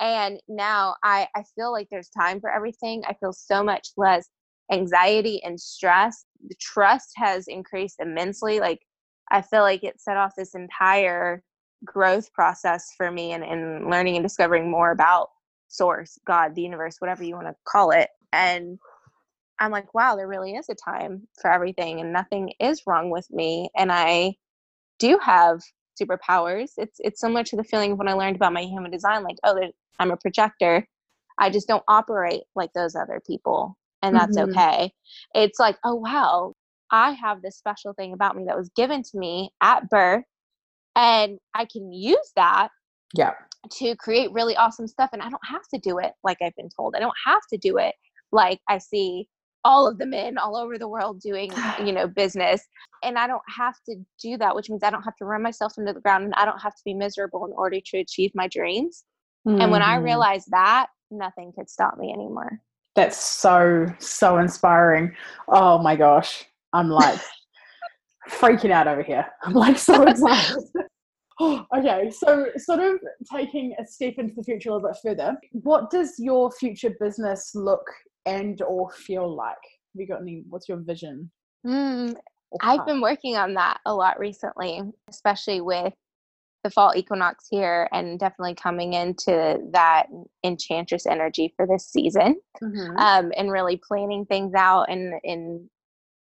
And 0.00 0.40
now 0.48 0.96
I, 1.02 1.28
I 1.34 1.44
feel 1.54 1.72
like 1.72 1.88
there's 1.90 2.10
time 2.10 2.40
for 2.40 2.50
everything. 2.50 3.02
I 3.06 3.14
feel 3.14 3.32
so 3.32 3.62
much 3.62 3.88
less 3.96 4.28
anxiety 4.72 5.42
and 5.44 5.58
stress. 5.58 6.24
The 6.46 6.56
trust 6.60 7.12
has 7.16 7.46
increased 7.46 7.96
immensely. 8.00 8.60
Like 8.60 8.80
I 9.30 9.40
feel 9.40 9.62
like 9.62 9.84
it 9.84 10.00
set 10.00 10.16
off 10.16 10.34
this 10.36 10.54
entire 10.54 11.42
growth 11.84 12.32
process 12.32 12.90
for 12.96 13.10
me 13.10 13.32
and, 13.32 13.44
and 13.44 13.90
learning 13.90 14.16
and 14.16 14.24
discovering 14.24 14.70
more 14.70 14.90
about 14.90 15.28
source, 15.74 16.18
God, 16.26 16.54
the 16.54 16.62
universe, 16.62 16.96
whatever 17.00 17.24
you 17.24 17.34
want 17.34 17.48
to 17.48 17.56
call 17.66 17.90
it. 17.92 18.10
And 18.32 18.78
I'm 19.60 19.70
like, 19.70 19.94
wow, 19.94 20.16
there 20.16 20.28
really 20.28 20.54
is 20.56 20.68
a 20.68 20.74
time 20.74 21.28
for 21.40 21.50
everything 21.52 22.00
and 22.00 22.12
nothing 22.12 22.52
is 22.60 22.82
wrong 22.86 23.10
with 23.10 23.30
me. 23.30 23.70
And 23.76 23.92
I 23.92 24.34
do 24.98 25.18
have 25.22 25.62
superpowers. 26.00 26.72
It's 26.78 26.96
it's 27.00 27.20
similar 27.20 27.44
to 27.44 27.56
the 27.56 27.64
feeling 27.64 27.92
of 27.92 27.98
when 27.98 28.08
I 28.08 28.14
learned 28.14 28.36
about 28.36 28.52
my 28.52 28.62
human 28.64 28.90
design, 28.90 29.22
like, 29.24 29.38
oh, 29.44 29.60
I'm 30.00 30.10
a 30.10 30.16
projector. 30.16 30.86
I 31.38 31.50
just 31.50 31.68
don't 31.68 31.84
operate 31.88 32.42
like 32.56 32.72
those 32.74 32.96
other 32.96 33.20
people. 33.26 33.76
And 34.02 34.16
that's 34.16 34.36
Mhm. 34.36 34.44
okay. 34.44 34.92
It's 35.34 35.58
like, 35.60 35.78
oh, 35.84 35.94
wow, 35.96 36.54
I 36.90 37.12
have 37.12 37.42
this 37.42 37.56
special 37.56 37.94
thing 37.94 38.12
about 38.12 38.36
me 38.36 38.44
that 38.46 38.56
was 38.56 38.70
given 38.76 39.02
to 39.02 39.18
me 39.18 39.50
at 39.60 39.88
birth. 39.90 40.24
And 40.96 41.38
I 41.54 41.66
can 41.66 41.92
use 41.92 42.32
that 42.36 42.70
Yeah. 43.14 43.34
To 43.72 43.96
create 43.96 44.32
really 44.32 44.56
awesome 44.56 44.86
stuff. 44.86 45.10
And 45.12 45.22
I 45.22 45.28
don't 45.28 45.46
have 45.46 45.66
to 45.72 45.78
do 45.78 45.98
it 45.98 46.12
like 46.22 46.38
I've 46.42 46.56
been 46.56 46.68
told. 46.68 46.94
I 46.96 47.00
don't 47.00 47.16
have 47.24 47.42
to 47.50 47.58
do 47.58 47.78
it 47.78 47.94
like 48.32 48.60
I 48.68 48.78
see 48.78 49.28
all 49.64 49.86
of 49.88 49.96
the 49.98 50.06
men 50.06 50.36
all 50.36 50.56
over 50.56 50.76
the 50.78 50.88
world 50.88 51.20
doing, 51.20 51.52
you 51.84 51.92
know, 51.92 52.06
business. 52.06 52.62
And 53.02 53.18
I 53.18 53.26
don't 53.26 53.42
have 53.48 53.76
to 53.88 53.96
do 54.20 54.36
that, 54.38 54.54
which 54.54 54.68
means 54.70 54.82
I 54.82 54.90
don't 54.90 55.02
have 55.02 55.16
to 55.16 55.24
run 55.24 55.42
myself 55.42 55.74
into 55.78 55.92
the 55.92 56.00
ground 56.00 56.24
and 56.24 56.34
I 56.34 56.44
don't 56.44 56.60
have 56.60 56.74
to 56.74 56.82
be 56.84 56.94
miserable 56.94 57.44
in 57.46 57.52
order 57.52 57.78
to 57.84 57.98
achieve 57.98 58.32
my 58.34 58.48
dreams. 58.48 59.04
And 59.46 59.70
when 59.70 59.82
I 59.82 59.96
Mhm. 59.98 60.04
realized 60.04 60.50
that, 60.50 60.86
nothing 61.10 61.52
could 61.52 61.68
stop 61.68 61.98
me 61.98 62.12
anymore. 62.12 62.60
That's 62.94 63.16
so, 63.16 63.86
so 63.98 64.38
inspiring. 64.38 65.14
Oh 65.48 65.78
my 65.78 65.96
gosh. 65.96 66.46
I'm 66.72 66.88
like 66.88 67.18
freaking 68.30 68.70
out 68.70 68.86
over 68.86 69.02
here. 69.02 69.26
I'm 69.42 69.52
like 69.52 69.78
so 69.78 70.02
excited. 70.08 70.62
Oh, 71.40 71.66
okay, 71.76 72.10
so 72.10 72.46
sort 72.56 72.80
of 72.80 72.98
taking 73.32 73.74
a 73.78 73.86
step 73.86 74.14
into 74.18 74.34
the 74.34 74.42
future 74.42 74.70
a 74.70 74.74
little 74.74 74.88
bit 74.88 74.98
further, 75.02 75.36
what 75.52 75.90
does 75.90 76.14
your 76.18 76.50
future 76.52 76.94
business 77.00 77.52
look 77.54 77.84
and 78.26 78.60
or 78.62 78.90
feel 78.90 79.34
like? 79.34 79.56
Have 79.94 80.00
you 80.00 80.06
got 80.06 80.20
any, 80.20 80.44
what's 80.48 80.68
your 80.68 80.78
vision? 80.78 81.30
Mm, 81.66 82.14
I've 82.60 82.86
been 82.86 83.00
working 83.00 83.36
on 83.36 83.54
that 83.54 83.80
a 83.86 83.94
lot 83.94 84.18
recently, 84.18 84.80
especially 85.08 85.60
with 85.60 85.92
the 86.62 86.70
fall 86.70 86.92
equinox 86.96 87.46
here 87.50 87.88
and 87.92 88.18
definitely 88.18 88.54
coming 88.54 88.94
into 88.94 89.58
that 89.72 90.06
enchantress 90.44 91.04
energy 91.06 91.52
for 91.56 91.66
this 91.66 91.86
season. 91.86 92.40
Mhm. 92.62 92.98
um, 92.98 93.32
and 93.36 93.50
really 93.50 93.76
planning 93.86 94.24
things 94.24 94.54
out 94.54 94.88
and 94.88 95.14
and 95.24 95.68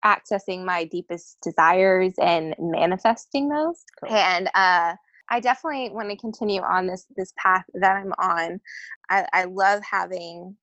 accessing 0.05 0.65
my 0.65 0.85
deepest 0.85 1.39
desires 1.43 2.15
and 2.21 2.55
manifesting 2.59 3.49
those. 3.49 3.85
Cool. 4.01 4.15
And 4.15 4.49
uh, 4.55 4.95
I 5.29 5.41
definitely 5.41 5.91
want 5.91 6.11
to 6.11 6.17
continue 6.17 6.63
on 6.63 6.87
this 6.87 7.07
this 7.17 7.33
path 7.37 7.65
that 7.75 7.97
I'm 7.97 8.13
on. 8.19 8.61
I, 9.09 9.27
I 9.33 9.45
love 9.45 9.83
having 9.89 10.57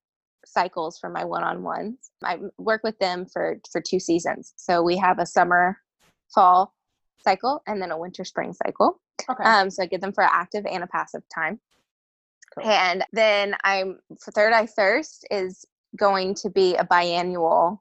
cycles 0.44 0.98
for 0.98 1.10
my 1.10 1.24
one-on-ones. 1.24 2.10
I 2.24 2.38
work 2.58 2.82
with 2.84 2.98
them 2.98 3.26
for 3.26 3.58
for 3.70 3.80
two 3.80 4.00
seasons. 4.00 4.52
So 4.56 4.82
we 4.82 4.96
have 4.96 5.18
a 5.18 5.26
summer, 5.26 5.78
fall 6.34 6.74
cycle, 7.22 7.62
and 7.66 7.80
then 7.80 7.90
a 7.90 7.98
winter 7.98 8.24
spring 8.24 8.52
cycle. 8.52 9.00
okay. 9.28 9.44
Um, 9.44 9.70
so 9.70 9.82
I 9.82 9.86
get 9.86 10.00
them 10.00 10.12
for 10.12 10.24
active 10.24 10.64
and 10.66 10.84
a 10.84 10.86
passive 10.86 11.22
time. 11.34 11.60
Cool. 12.54 12.68
And 12.68 13.04
then 13.12 13.56
I'm 13.64 13.98
for 14.20 14.32
Third 14.32 14.52
Eye 14.52 14.66
Thirst 14.66 15.26
is 15.30 15.64
going 15.96 16.34
to 16.34 16.50
be 16.50 16.76
a 16.76 16.84
biannual 16.84 17.78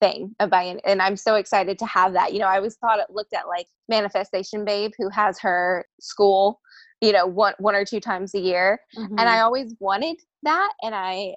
thing, 0.00 0.34
a 0.40 0.48
bian, 0.48 0.80
and 0.84 1.00
I'm 1.02 1.16
so 1.16 1.34
excited 1.36 1.78
to 1.78 1.86
have 1.86 2.12
that. 2.14 2.32
You 2.32 2.40
know, 2.40 2.46
I 2.46 2.56
always 2.56 2.76
thought 2.76 2.98
it 2.98 3.10
looked 3.10 3.32
at 3.34 3.48
like 3.48 3.66
Manifestation 3.88 4.64
Babe, 4.64 4.92
who 4.98 5.08
has 5.10 5.38
her 5.40 5.86
school, 6.00 6.60
you 7.00 7.12
know, 7.12 7.26
one 7.26 7.54
one 7.58 7.74
or 7.74 7.84
two 7.84 8.00
times 8.00 8.34
a 8.34 8.40
year, 8.40 8.80
and 8.96 9.28
I 9.28 9.38
Mhm. 9.38 9.44
always 9.44 9.74
wanted 9.80 10.16
that, 10.42 10.72
and 10.82 10.94
I. 10.94 11.34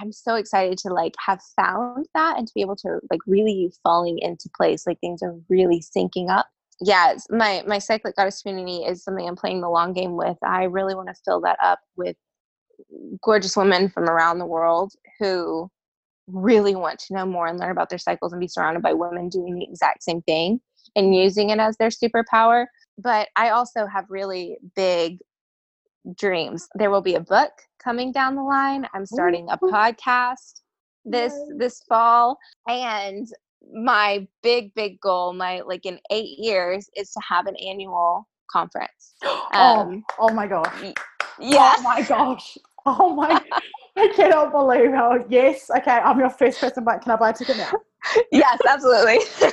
I'm 0.00 0.10
so 0.10 0.36
excited 0.36 0.78
to 0.78 0.88
like 0.88 1.12
have 1.18 1.42
found 1.54 2.06
that 2.14 2.38
and 2.38 2.46
to 2.48 2.52
be 2.54 2.62
able 2.62 2.76
to 2.76 2.98
like 3.10 3.20
really 3.26 3.70
falling 3.82 4.18
into 4.20 4.48
place. 4.56 4.86
Like 4.86 4.98
things 5.00 5.22
are 5.22 5.34
really 5.50 5.82
syncing 5.82 6.30
up 6.30 6.46
yeah, 6.80 7.14
my 7.30 7.62
my 7.66 7.78
cyclic 7.78 8.16
goddess 8.16 8.42
community 8.42 8.78
is 8.84 9.04
something 9.04 9.28
I'm 9.28 9.36
playing 9.36 9.60
the 9.60 9.68
long 9.68 9.92
game 9.92 10.16
with. 10.16 10.36
I 10.42 10.64
really 10.64 10.94
want 10.94 11.08
to 11.08 11.14
fill 11.24 11.40
that 11.42 11.58
up 11.62 11.80
with 11.96 12.16
gorgeous 13.22 13.56
women 13.56 13.88
from 13.88 14.04
around 14.04 14.38
the 14.38 14.46
world 14.46 14.92
who 15.18 15.70
really 16.32 16.74
want 16.74 16.98
to 16.98 17.14
know 17.14 17.26
more 17.26 17.46
and 17.46 17.58
learn 17.58 17.70
about 17.70 17.90
their 17.90 17.98
cycles 17.98 18.32
and 18.32 18.40
be 18.40 18.48
surrounded 18.48 18.82
by 18.82 18.92
women 18.92 19.28
doing 19.28 19.54
the 19.54 19.64
exact 19.64 20.02
same 20.02 20.22
thing 20.22 20.60
and 20.96 21.14
using 21.14 21.50
it 21.50 21.58
as 21.58 21.76
their 21.76 21.88
superpower. 21.90 22.66
But 22.98 23.28
I 23.36 23.50
also 23.50 23.86
have 23.86 24.06
really 24.08 24.58
big 24.76 25.18
dreams. 26.18 26.68
There 26.74 26.90
will 26.90 27.02
be 27.02 27.14
a 27.14 27.20
book 27.20 27.52
coming 27.82 28.12
down 28.12 28.34
the 28.34 28.42
line. 28.42 28.86
I'm 28.94 29.06
starting 29.06 29.48
a 29.50 29.58
podcast 29.58 30.60
this 31.04 31.34
this 31.58 31.82
fall 31.88 32.38
and 32.68 33.26
my 33.74 34.24
big 34.42 34.72
big 34.74 35.00
goal 35.00 35.32
my 35.32 35.60
like 35.62 35.84
in 35.84 35.98
8 36.12 36.38
years 36.38 36.88
is 36.96 37.10
to 37.10 37.20
have 37.28 37.46
an 37.46 37.56
annual 37.56 38.28
conference. 38.50 39.14
oh, 39.24 39.48
Um, 39.52 40.04
oh 40.18 40.32
my 40.32 40.46
gosh. 40.46 40.92
yeah. 41.40 41.74
Oh 41.78 41.82
my 41.82 42.02
gosh. 42.02 42.58
Oh 42.86 43.14
my. 43.14 43.40
I 43.96 44.08
cannot 44.14 44.52
believe 44.52 44.92
how. 44.92 45.24
Yes. 45.28 45.70
Okay. 45.70 45.90
I'm 45.90 46.18
your 46.18 46.30
first 46.30 46.60
person, 46.60 46.84
but 46.84 47.02
can 47.02 47.12
I 47.12 47.16
buy 47.16 47.30
a 47.30 47.32
ticket 47.32 47.56
now? 47.56 47.72
yes, 48.32 48.58
absolutely. 48.68 49.18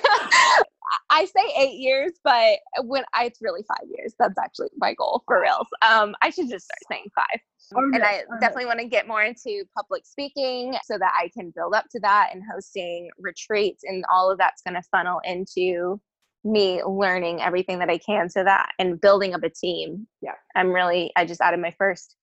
I 1.11 1.25
say 1.25 1.53
eight 1.57 1.79
years, 1.79 2.13
but 2.23 2.59
when 2.83 3.03
I, 3.13 3.25
it's 3.25 3.39
really 3.41 3.63
five 3.67 3.87
years. 3.89 4.13
That's 4.19 4.37
actually 4.37 4.69
my 4.77 4.93
goal 4.93 5.23
for 5.25 5.41
reals. 5.41 5.67
Um, 5.81 6.15
I 6.21 6.29
should 6.29 6.49
just 6.49 6.65
start 6.65 6.79
saying 6.89 7.05
five. 7.15 7.41
Own 7.75 7.93
and 7.93 8.03
I 8.03 8.13
it. 8.13 8.25
definitely 8.41 8.65
want 8.65 8.79
to 8.79 8.87
get 8.87 9.07
more 9.07 9.21
into 9.21 9.63
public 9.75 10.05
speaking 10.05 10.75
so 10.85 10.97
that 10.97 11.13
I 11.15 11.29
can 11.37 11.51
build 11.55 11.75
up 11.75 11.85
to 11.91 11.99
that 11.99 12.29
and 12.33 12.41
hosting 12.51 13.09
retreats 13.19 13.83
and 13.83 14.03
all 14.11 14.31
of 14.31 14.39
that's 14.39 14.63
going 14.63 14.73
to 14.73 14.81
funnel 14.89 15.21
into 15.23 16.01
me 16.43 16.81
learning 16.83 17.41
everything 17.41 17.79
that 17.79 17.89
I 17.89 17.97
can 17.99 18.29
so 18.29 18.43
that 18.43 18.69
and 18.79 18.99
building 18.99 19.35
up 19.35 19.43
a 19.43 19.49
team. 19.49 20.07
Yeah. 20.21 20.33
I'm 20.55 20.71
really 20.71 21.11
I 21.15 21.25
just 21.25 21.41
added 21.41 21.59
my 21.59 21.75
first 21.77 22.15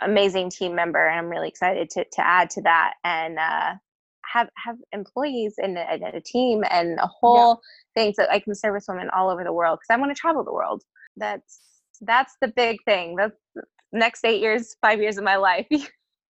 amazing 0.00 0.50
team 0.50 0.74
member 0.74 1.06
and 1.06 1.18
I'm 1.18 1.28
really 1.28 1.48
excited 1.48 1.88
to 1.90 2.04
to 2.04 2.26
add 2.26 2.50
to 2.50 2.62
that 2.62 2.94
and 3.04 3.38
uh 3.38 3.74
have 4.32 4.48
have 4.62 4.76
employees 4.92 5.54
and 5.58 5.78
a, 5.78 5.90
and 5.90 6.02
a 6.02 6.20
team 6.20 6.64
and 6.70 6.98
a 6.98 7.06
whole 7.06 7.60
thing 7.94 8.12
so 8.14 8.26
I 8.30 8.38
can 8.38 8.54
service 8.54 8.86
women 8.88 9.08
all 9.16 9.30
over 9.30 9.44
the 9.44 9.52
world 9.52 9.78
because 9.80 9.94
I 9.94 9.98
want 9.98 10.14
to 10.14 10.20
travel 10.20 10.44
the 10.44 10.52
world. 10.52 10.82
That's 11.16 11.60
that's 12.02 12.34
the 12.40 12.48
big 12.48 12.82
thing. 12.84 13.16
That's 13.16 13.36
the 13.54 13.62
next 13.92 14.24
eight 14.24 14.40
years, 14.40 14.76
five 14.80 15.00
years 15.00 15.18
of 15.18 15.24
my 15.24 15.36
life. 15.36 15.66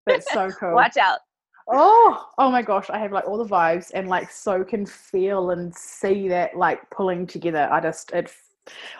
That's 0.06 0.30
so 0.32 0.50
cool. 0.60 0.74
Watch 0.74 0.96
out. 0.96 1.20
Oh, 1.66 2.26
oh 2.36 2.50
my 2.50 2.60
gosh, 2.60 2.90
I 2.90 2.98
have 2.98 3.12
like 3.12 3.26
all 3.26 3.38
the 3.38 3.48
vibes 3.48 3.90
and 3.94 4.08
like 4.08 4.30
so 4.30 4.62
can 4.62 4.84
feel 4.84 5.50
and 5.50 5.74
see 5.74 6.28
that 6.28 6.56
like 6.56 6.90
pulling 6.90 7.26
together. 7.26 7.68
I 7.72 7.80
just 7.80 8.10
it 8.12 8.30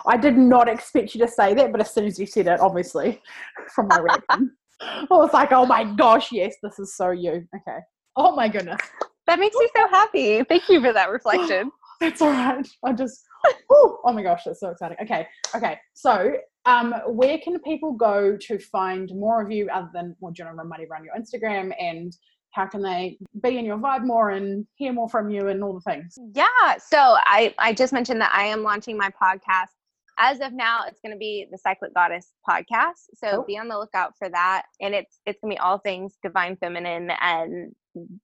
I 0.07 0.17
did 0.17 0.37
not 0.37 0.69
expect 0.69 1.15
you 1.15 1.21
to 1.25 1.29
say 1.29 1.55
that, 1.55 1.73
but 1.73 1.81
as 1.81 1.93
soon 1.93 2.05
as 2.05 2.19
you 2.19 2.27
said 2.27 2.47
it, 2.47 2.61
obviously, 2.61 3.23
from 3.75 3.89
my 3.89 3.99
reaction, 3.99 4.57
I 4.81 5.07
was 5.11 5.33
like, 5.33 5.53
oh 5.53 5.67
my 5.67 5.85
gosh, 5.85 6.33
yes, 6.33 6.57
this 6.63 6.79
is 6.79 6.97
so 6.97 7.11
you. 7.11 7.47
Okay. 7.57 7.79
Oh 8.17 8.35
my 8.35 8.49
goodness. 8.49 8.81
That 9.27 9.39
makes 9.39 9.57
me 9.57 9.69
so 9.75 9.89
happy. 9.89 10.43
Thank 10.45 10.69
you 10.69 10.81
for 10.81 10.93
that 10.93 11.11
reflection. 11.11 11.71
That's 12.01 12.21
all 12.21 12.31
right. 12.31 12.69
I 12.85 12.93
just, 12.93 13.25
whew, 13.69 13.99
oh 14.05 14.13
my 14.13 14.23
gosh, 14.23 14.43
that's 14.45 14.61
so 14.61 14.71
exciting. 14.71 14.97
Okay, 15.01 15.27
okay. 15.55 15.79
So, 15.95 16.35
um, 16.67 16.93
where 17.07 17.39
can 17.39 17.59
people 17.61 17.93
go 17.93 18.37
to 18.37 18.59
find 18.59 19.11
more 19.15 19.41
of 19.41 19.51
you 19.51 19.69
other 19.73 19.89
than 19.95 20.17
well, 20.19 20.33
do 20.33 20.43
you 20.43 20.47
want 20.47 20.57
to 20.57 20.59
run 20.59 20.69
money 20.69 20.87
around 20.91 21.05
your 21.05 21.15
Instagram 21.15 21.73
and 21.81 22.15
how 22.55 22.67
can 22.67 22.83
they 22.83 23.19
be 23.43 23.59
in 23.59 23.65
your 23.65 23.79
vibe 23.79 24.05
more 24.05 24.31
and 24.31 24.67
hear 24.77 24.93
more 24.93 25.09
from 25.09 25.29
you 25.31 25.49
and 25.49 25.63
all 25.63 25.75
the 25.75 25.81
things? 25.81 26.17
Yeah. 26.35 26.77
So 26.79 26.99
I, 26.99 27.53
I 27.59 27.73
just 27.73 27.93
mentioned 27.93 28.21
that 28.21 28.33
I 28.35 28.45
am 28.45 28.63
launching 28.63 28.97
my 28.97 29.11
podcast. 29.11 29.71
As 30.17 30.39
of 30.41 30.53
now, 30.53 30.85
it's 30.87 31.01
going 31.01 31.11
to 31.13 31.19
be 31.19 31.47
the 31.51 31.59
Cyclic 31.59 31.93
Goddess 31.93 32.31
podcast. 32.49 33.07
So 33.17 33.31
Cool. 33.33 33.45
be 33.45 33.59
on 33.59 33.67
the 33.67 33.77
lookout 33.77 34.13
for 34.17 34.29
that. 34.29 34.63
And 34.81 34.95
it's 34.95 35.19
it's 35.27 35.41
going 35.41 35.51
to 35.51 35.57
be 35.57 35.59
all 35.59 35.79
things 35.79 36.17
divine 36.23 36.57
feminine 36.57 37.11
and 37.21 37.73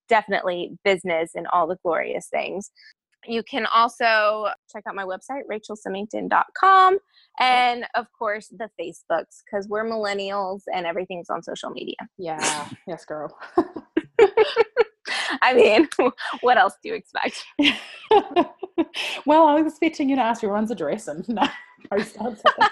definitely 0.08 0.78
business 0.84 1.32
and 1.34 1.48
all 1.52 1.66
the 1.66 1.76
glorious 1.82 2.28
things. 2.28 2.70
You 3.26 3.42
can 3.42 3.66
also 3.66 4.46
check 4.72 4.84
out 4.88 4.94
my 4.94 5.04
website, 5.04 5.42
rachelsymington.com, 5.50 6.98
and 7.38 7.84
of 7.94 8.06
course 8.18 8.48
the 8.48 8.70
Facebooks 8.80 9.42
because 9.44 9.68
we're 9.68 9.84
millennials 9.84 10.62
and 10.72 10.86
everything's 10.86 11.28
on 11.28 11.42
social 11.42 11.70
media. 11.70 11.96
Yeah, 12.18 12.68
yes, 12.86 13.04
girl. 13.04 13.36
I 15.42 15.54
mean, 15.54 15.88
what 16.40 16.56
else 16.56 16.74
do 16.82 16.88
you 16.88 16.94
expect? 16.94 17.44
well, 19.26 19.46
I 19.46 19.54
was 19.54 19.66
expecting 19.72 20.08
you 20.08 20.16
to 20.16 20.22
ask 20.22 20.42
everyone's 20.42 20.70
address 20.70 21.08
and 21.08 21.28
no, 21.28 21.42
post 21.90 22.16
on 22.18 22.36
something. 22.36 22.68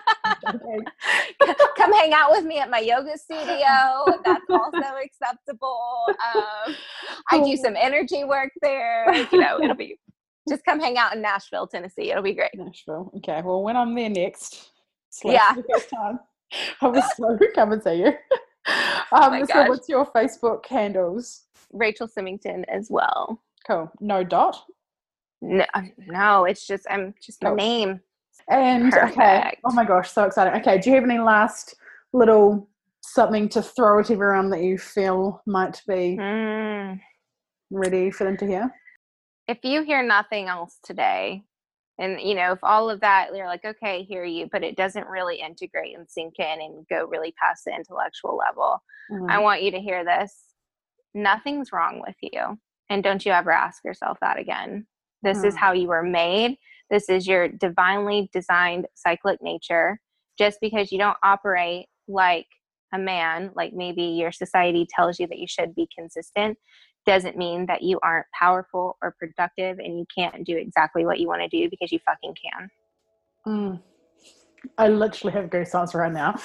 Okay. 0.49 1.55
come 1.77 1.93
hang 1.93 2.13
out 2.13 2.31
with 2.31 2.45
me 2.45 2.59
at 2.59 2.71
my 2.71 2.79
yoga 2.79 3.17
studio. 3.19 4.05
That's 4.25 4.45
also 4.49 4.97
acceptable. 5.03 6.07
Um, 6.09 6.75
I 7.31 7.43
do 7.43 7.57
some 7.57 7.77
energy 7.77 8.25
work 8.25 8.51
there. 8.63 9.13
You 9.33 9.41
know, 9.41 9.61
it'll 9.63 9.75
be 9.75 9.99
just 10.49 10.65
come 10.65 10.81
hang 10.81 10.97
out 10.97 11.15
in 11.15 11.23
Nashville, 11.23 11.67
Tennessee. 11.67 12.11
It'll 12.11 12.23
be 12.23 12.35
great. 12.35 12.51
Nashville. 12.55 13.13
Okay, 13.17 13.43
well, 13.45 13.63
when 13.63 13.77
I'm 13.77 13.95
there 13.95 14.09
next, 14.09 14.71
Yeah. 15.25 15.55
the 15.55 15.85
time, 15.95 16.21
I 16.81 16.87
will 16.89 17.03
so 17.17 17.39
come 17.55 17.73
and 17.73 17.83
see 17.83 17.97
you. 17.97 18.13
Um, 19.13 19.31
my 19.33 19.41
so, 19.41 19.55
gosh. 19.55 19.69
what's 19.69 19.89
your 19.89 20.07
Facebook 20.07 20.67
handles? 20.67 21.45
Rachel 21.73 22.09
Symington 22.09 22.65
as 22.69 22.89
well. 22.91 23.43
Cool. 23.67 23.91
No 24.01 24.25
dot. 24.25 24.57
No, 25.41 25.65
no, 25.99 26.45
it's 26.45 26.67
just 26.67 26.87
I'm 26.91 27.15
just 27.25 27.43
my 27.43 27.51
Cool. 27.51 27.57
name. 27.57 28.01
And 28.51 28.93
okay. 28.95 29.53
Oh 29.65 29.73
my 29.73 29.85
gosh, 29.85 30.11
so 30.11 30.25
exciting. 30.25 30.61
Okay, 30.61 30.79
do 30.79 30.91
you 30.91 30.97
have 30.97 31.05
any 31.05 31.19
last 31.19 31.75
little 32.13 32.69
something 33.03 33.49
to 33.51 33.63
throw 33.63 34.01
at 34.01 34.11
everyone 34.11 34.51
that 34.51 34.63
you 34.63 34.79
feel 34.79 35.43
might 35.47 35.81
be 35.87 36.17
Mm. 36.19 37.01
ready 37.71 38.11
for 38.11 38.25
them 38.25 38.37
to 38.39 38.47
hear? 38.47 38.75
If 39.47 39.59
you 39.63 39.83
hear 39.83 40.03
nothing 40.03 40.49
else 40.49 40.79
today, 40.83 41.45
and 41.99 42.21
you 42.21 42.35
know, 42.35 42.53
if 42.53 42.59
all 42.63 42.91
of 42.91 43.01
that, 43.01 43.35
you're 43.35 43.47
like, 43.47 43.65
okay, 43.65 44.03
hear 44.03 44.25
you, 44.25 44.49
but 44.51 44.63
it 44.65 44.77
doesn't 44.77 45.07
really 45.09 45.41
integrate 45.41 45.97
and 45.97 46.09
sink 46.09 46.39
in 46.39 46.61
and 46.61 46.87
go 46.89 47.07
really 47.07 47.33
past 47.41 47.65
the 47.65 47.75
intellectual 47.75 48.37
level. 48.37 48.83
Mm. 49.11 49.31
I 49.31 49.39
want 49.39 49.63
you 49.63 49.71
to 49.73 49.81
hear 49.81 50.05
this. 50.05 50.48
Nothing's 51.19 51.73
wrong 51.73 52.01
with 52.07 52.15
you. 52.21 52.59
And 52.91 53.03
don't 53.03 53.27
you 53.27 53.33
ever 53.33 53.51
ask 53.51 53.85
yourself 53.85 54.19
that 54.21 54.39
again. 54.39 54.87
This 55.23 55.43
is 55.43 55.55
Mm. 55.55 55.59
how 55.59 55.73
you 55.73 55.89
were 55.89 56.03
made. 56.03 56.59
This 56.91 57.09
is 57.09 57.27
your 57.27 57.49
divinely 57.49 58.31
designed 58.33 58.87
cyclic 58.95 59.43
nature. 59.43 60.01
Just 60.39 60.61
because 60.61 60.93
you 60.93 60.99
don't 60.99 61.19
operate 61.25 61.89
like 62.07 62.47
a 62.95 62.99
man, 62.99 63.51
like 63.55 63.73
maybe 63.73 64.03
your 64.05 64.31
society 64.31 64.87
tells 64.89 65.19
you 65.19 65.27
that 65.27 65.39
you 65.39 65.49
should 65.49 65.75
be 65.75 65.89
consistent, 65.95 66.57
doesn't 67.05 67.37
mean 67.37 67.67
that 67.67 67.83
you 67.83 67.99
aren't 68.03 68.27
powerful 68.39 68.97
or 69.03 69.17
productive 69.19 69.79
and 69.81 69.99
you 69.99 70.07
can't 70.17 70.45
do 70.45 70.57
exactly 70.57 71.05
what 71.05 71.19
you 71.19 71.27
want 71.27 71.43
to 71.43 71.49
do 71.49 71.69
because 71.69 71.91
you 71.91 71.99
fucking 72.07 72.35
can. 72.35 72.71
Mm. 73.47 73.83
I 74.79 74.89
literally 74.89 75.33
have 75.33 75.51
goosebumps 75.51 75.95
right 75.95 76.13
now. 76.13 76.39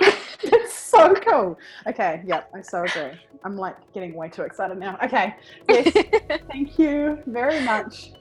it's 0.42 0.74
so 0.74 1.14
cool. 1.14 1.58
Okay, 1.86 2.22
yep, 2.24 2.48
I 2.54 2.60
so 2.62 2.84
agree. 2.84 3.18
I'm 3.44 3.56
like 3.56 3.76
getting 3.92 4.14
way 4.14 4.28
too 4.28 4.42
excited 4.42 4.78
now. 4.78 4.98
Okay, 5.02 5.34
yes, 5.68 5.92
thank 6.50 6.78
you 6.78 7.18
very 7.26 7.60
much 7.64 8.12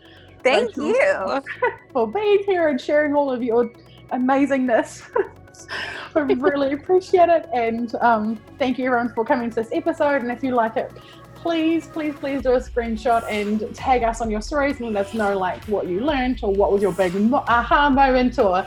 Thank 0.44 0.78
Rachel. 0.78 0.88
you. 0.88 1.44
for 1.94 2.08
being 2.08 2.44
here 2.46 2.68
and 2.68 2.80
sharing 2.80 3.14
all 3.14 3.32
of 3.32 3.44
your 3.44 3.72
amazingness. 4.12 5.10
I 6.16 6.20
really 6.20 6.74
appreciate 6.74 7.30
it, 7.30 7.50
and 7.54 7.94
um, 7.96 8.40
thank 8.58 8.80
you 8.80 8.86
everyone 8.86 9.14
for 9.14 9.26
coming 9.26 9.50
to 9.50 9.56
this 9.56 9.70
episode. 9.74 10.22
And 10.22 10.32
if 10.32 10.42
you 10.44 10.56
like 10.56 10.78
it, 10.78 10.92
please, 11.36 11.88
please, 11.88 12.16
please 12.16 12.42
do 12.42 12.54
a 12.54 12.60
screenshot 12.60 13.30
and 13.30 13.74
tag 13.76 14.04
us 14.04 14.22
on 14.22 14.32
your 14.32 14.42
stories 14.42 14.80
and 14.80 14.94
let 14.94 15.08
us 15.08 15.14
know 15.14 15.38
like 15.38 15.64
what 15.66 15.88
you 15.88 16.00
learned 16.00 16.40
or 16.44 16.54
what 16.54 16.72
was 16.72 16.82
your 16.82 16.94
big 16.94 17.14
aha 17.34 17.90
moment 17.90 18.40
or 18.40 18.66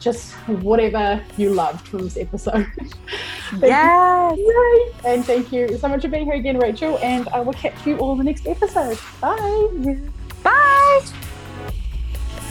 just 0.00 0.32
whatever 0.62 1.24
you 1.36 1.50
loved 1.50 1.86
from 1.86 2.00
this 2.00 2.16
episode. 2.16 2.66
Thank 3.52 3.64
Yes. 3.64 4.38
you. 4.38 4.92
Yay. 5.04 5.12
And 5.12 5.24
thank 5.24 5.52
you 5.52 5.76
so 5.78 5.88
much 5.88 6.02
for 6.02 6.08
being 6.08 6.24
here 6.24 6.34
again, 6.34 6.58
Rachel. 6.58 6.98
And 7.02 7.28
I 7.28 7.40
will 7.40 7.52
catch 7.52 7.86
you 7.86 7.98
all 7.98 8.12
in 8.12 8.18
the 8.18 8.24
next 8.24 8.46
episode. 8.46 8.98
Bye. 9.20 9.98
Bye. 10.42 11.00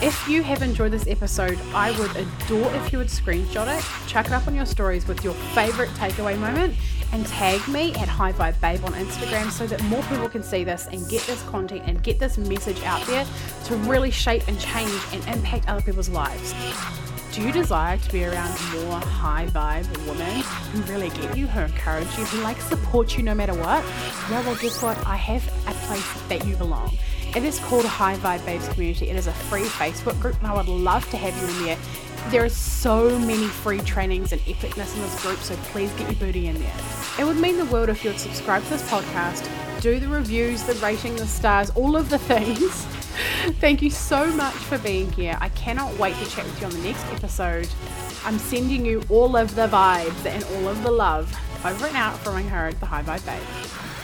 If 0.03 0.27
you 0.27 0.41
have 0.41 0.61
enjoyed 0.63 0.91
this 0.91 1.05
episode, 1.07 1.59
I 1.75 1.91
would 1.99 2.15
adore 2.15 2.73
if 2.75 2.91
you 2.91 2.97
would 2.97 3.07
screenshot 3.07 3.67
it, 3.67 3.83
chuck 4.07 4.25
it 4.27 4.31
up 4.31 4.47
on 4.47 4.55
your 4.55 4.65
stories 4.65 5.07
with 5.07 5.23
your 5.23 5.33
favorite 5.53 5.89
takeaway 5.91 6.37
moment, 6.39 6.75
and 7.13 7.23
tag 7.27 7.67
me 7.67 7.93
at 7.95 8.07
High 8.07 8.33
Vibe 8.33 8.59
Babe 8.61 8.83
on 8.83 8.93
Instagram 8.93 9.51
so 9.51 9.67
that 9.67 9.79
more 9.83 10.01
people 10.03 10.27
can 10.27 10.41
see 10.41 10.63
this 10.63 10.87
and 10.87 11.07
get 11.07 11.21
this 11.27 11.43
content 11.43 11.83
and 11.85 12.01
get 12.01 12.17
this 12.17 12.39
message 12.39 12.81
out 12.83 13.05
there 13.05 13.25
to 13.65 13.75
really 13.77 14.09
shape 14.09 14.47
and 14.47 14.59
change 14.59 14.91
and 15.13 15.23
impact 15.27 15.67
other 15.69 15.81
people's 15.81 16.09
lives. 16.09 16.55
Do 17.31 17.41
you 17.41 17.53
desire 17.53 17.97
to 17.97 18.11
be 18.11 18.25
around 18.25 18.49
more 18.73 18.99
high 18.99 19.47
vibe 19.47 19.87
women 20.05 20.41
who 20.41 20.81
really 20.91 21.09
get 21.09 21.37
you, 21.37 21.47
who 21.47 21.61
encourage 21.61 22.07
you, 22.17 22.25
who 22.25 22.41
like 22.41 22.59
support 22.59 23.15
you 23.15 23.23
no 23.23 23.33
matter 23.33 23.53
what? 23.53 23.85
Yeah, 24.29 24.45
well, 24.45 24.55
guess 24.55 24.83
what? 24.83 24.97
I 25.07 25.15
have 25.15 25.47
a 25.65 25.71
place 25.85 26.21
that 26.27 26.45
you 26.45 26.57
belong. 26.57 26.91
It 27.33 27.45
is 27.45 27.57
called 27.59 27.85
High 27.85 28.17
Vibe 28.17 28.45
Babes 28.45 28.67
Community. 28.67 29.09
It 29.09 29.15
is 29.15 29.27
a 29.27 29.31
free 29.31 29.63
Facebook 29.63 30.19
group, 30.19 30.37
and 30.39 30.47
I 30.47 30.53
would 30.53 30.67
love 30.67 31.09
to 31.11 31.17
have 31.17 31.33
you 31.41 31.57
in 31.57 31.65
there. 31.65 31.77
There 32.29 32.45
are 32.45 32.49
so 32.49 33.17
many 33.19 33.47
free 33.47 33.79
trainings 33.79 34.31
and 34.31 34.41
epicness 34.41 34.95
in 34.95 35.01
this 35.01 35.21
group, 35.21 35.39
so 35.39 35.55
please 35.71 35.91
get 35.93 36.09
your 36.09 36.19
booty 36.19 36.47
in 36.47 36.59
there. 36.59 36.73
It 37.19 37.25
would 37.25 37.37
mean 37.37 37.57
the 37.57 37.65
world 37.65 37.89
if 37.89 38.03
you 38.03 38.11
would 38.11 38.19
subscribe 38.19 38.63
to 38.63 38.69
this 38.69 38.89
podcast, 38.89 39.49
do 39.81 39.99
the 39.99 40.07
reviews, 40.07 40.63
the 40.63 40.75
rating, 40.75 41.15
the 41.15 41.27
stars, 41.27 41.69
all 41.71 41.95
of 41.97 42.09
the 42.09 42.19
things. 42.19 42.85
Thank 43.59 43.81
you 43.81 43.89
so 43.89 44.27
much 44.27 44.53
for 44.53 44.77
being 44.77 45.11
here. 45.11 45.37
I 45.41 45.49
cannot 45.49 45.97
wait 45.97 46.15
to 46.17 46.29
chat 46.29 46.45
with 46.45 46.61
you 46.61 46.67
on 46.67 46.73
the 46.73 46.79
next 46.79 47.03
episode. 47.07 47.67
I'm 48.23 48.39
sending 48.39 48.85
you 48.85 49.03
all 49.09 49.35
of 49.35 49.55
the 49.55 49.67
vibes 49.67 50.25
and 50.25 50.43
all 50.43 50.69
of 50.69 50.83
the 50.83 50.91
love 50.91 51.35
over 51.65 51.87
and 51.87 51.97
out 51.97 52.17
from 52.19 52.47
her, 52.47 52.71
the 52.73 52.85
High 52.85 53.03
Vibe 53.03 53.25
Babe. 53.25 54.00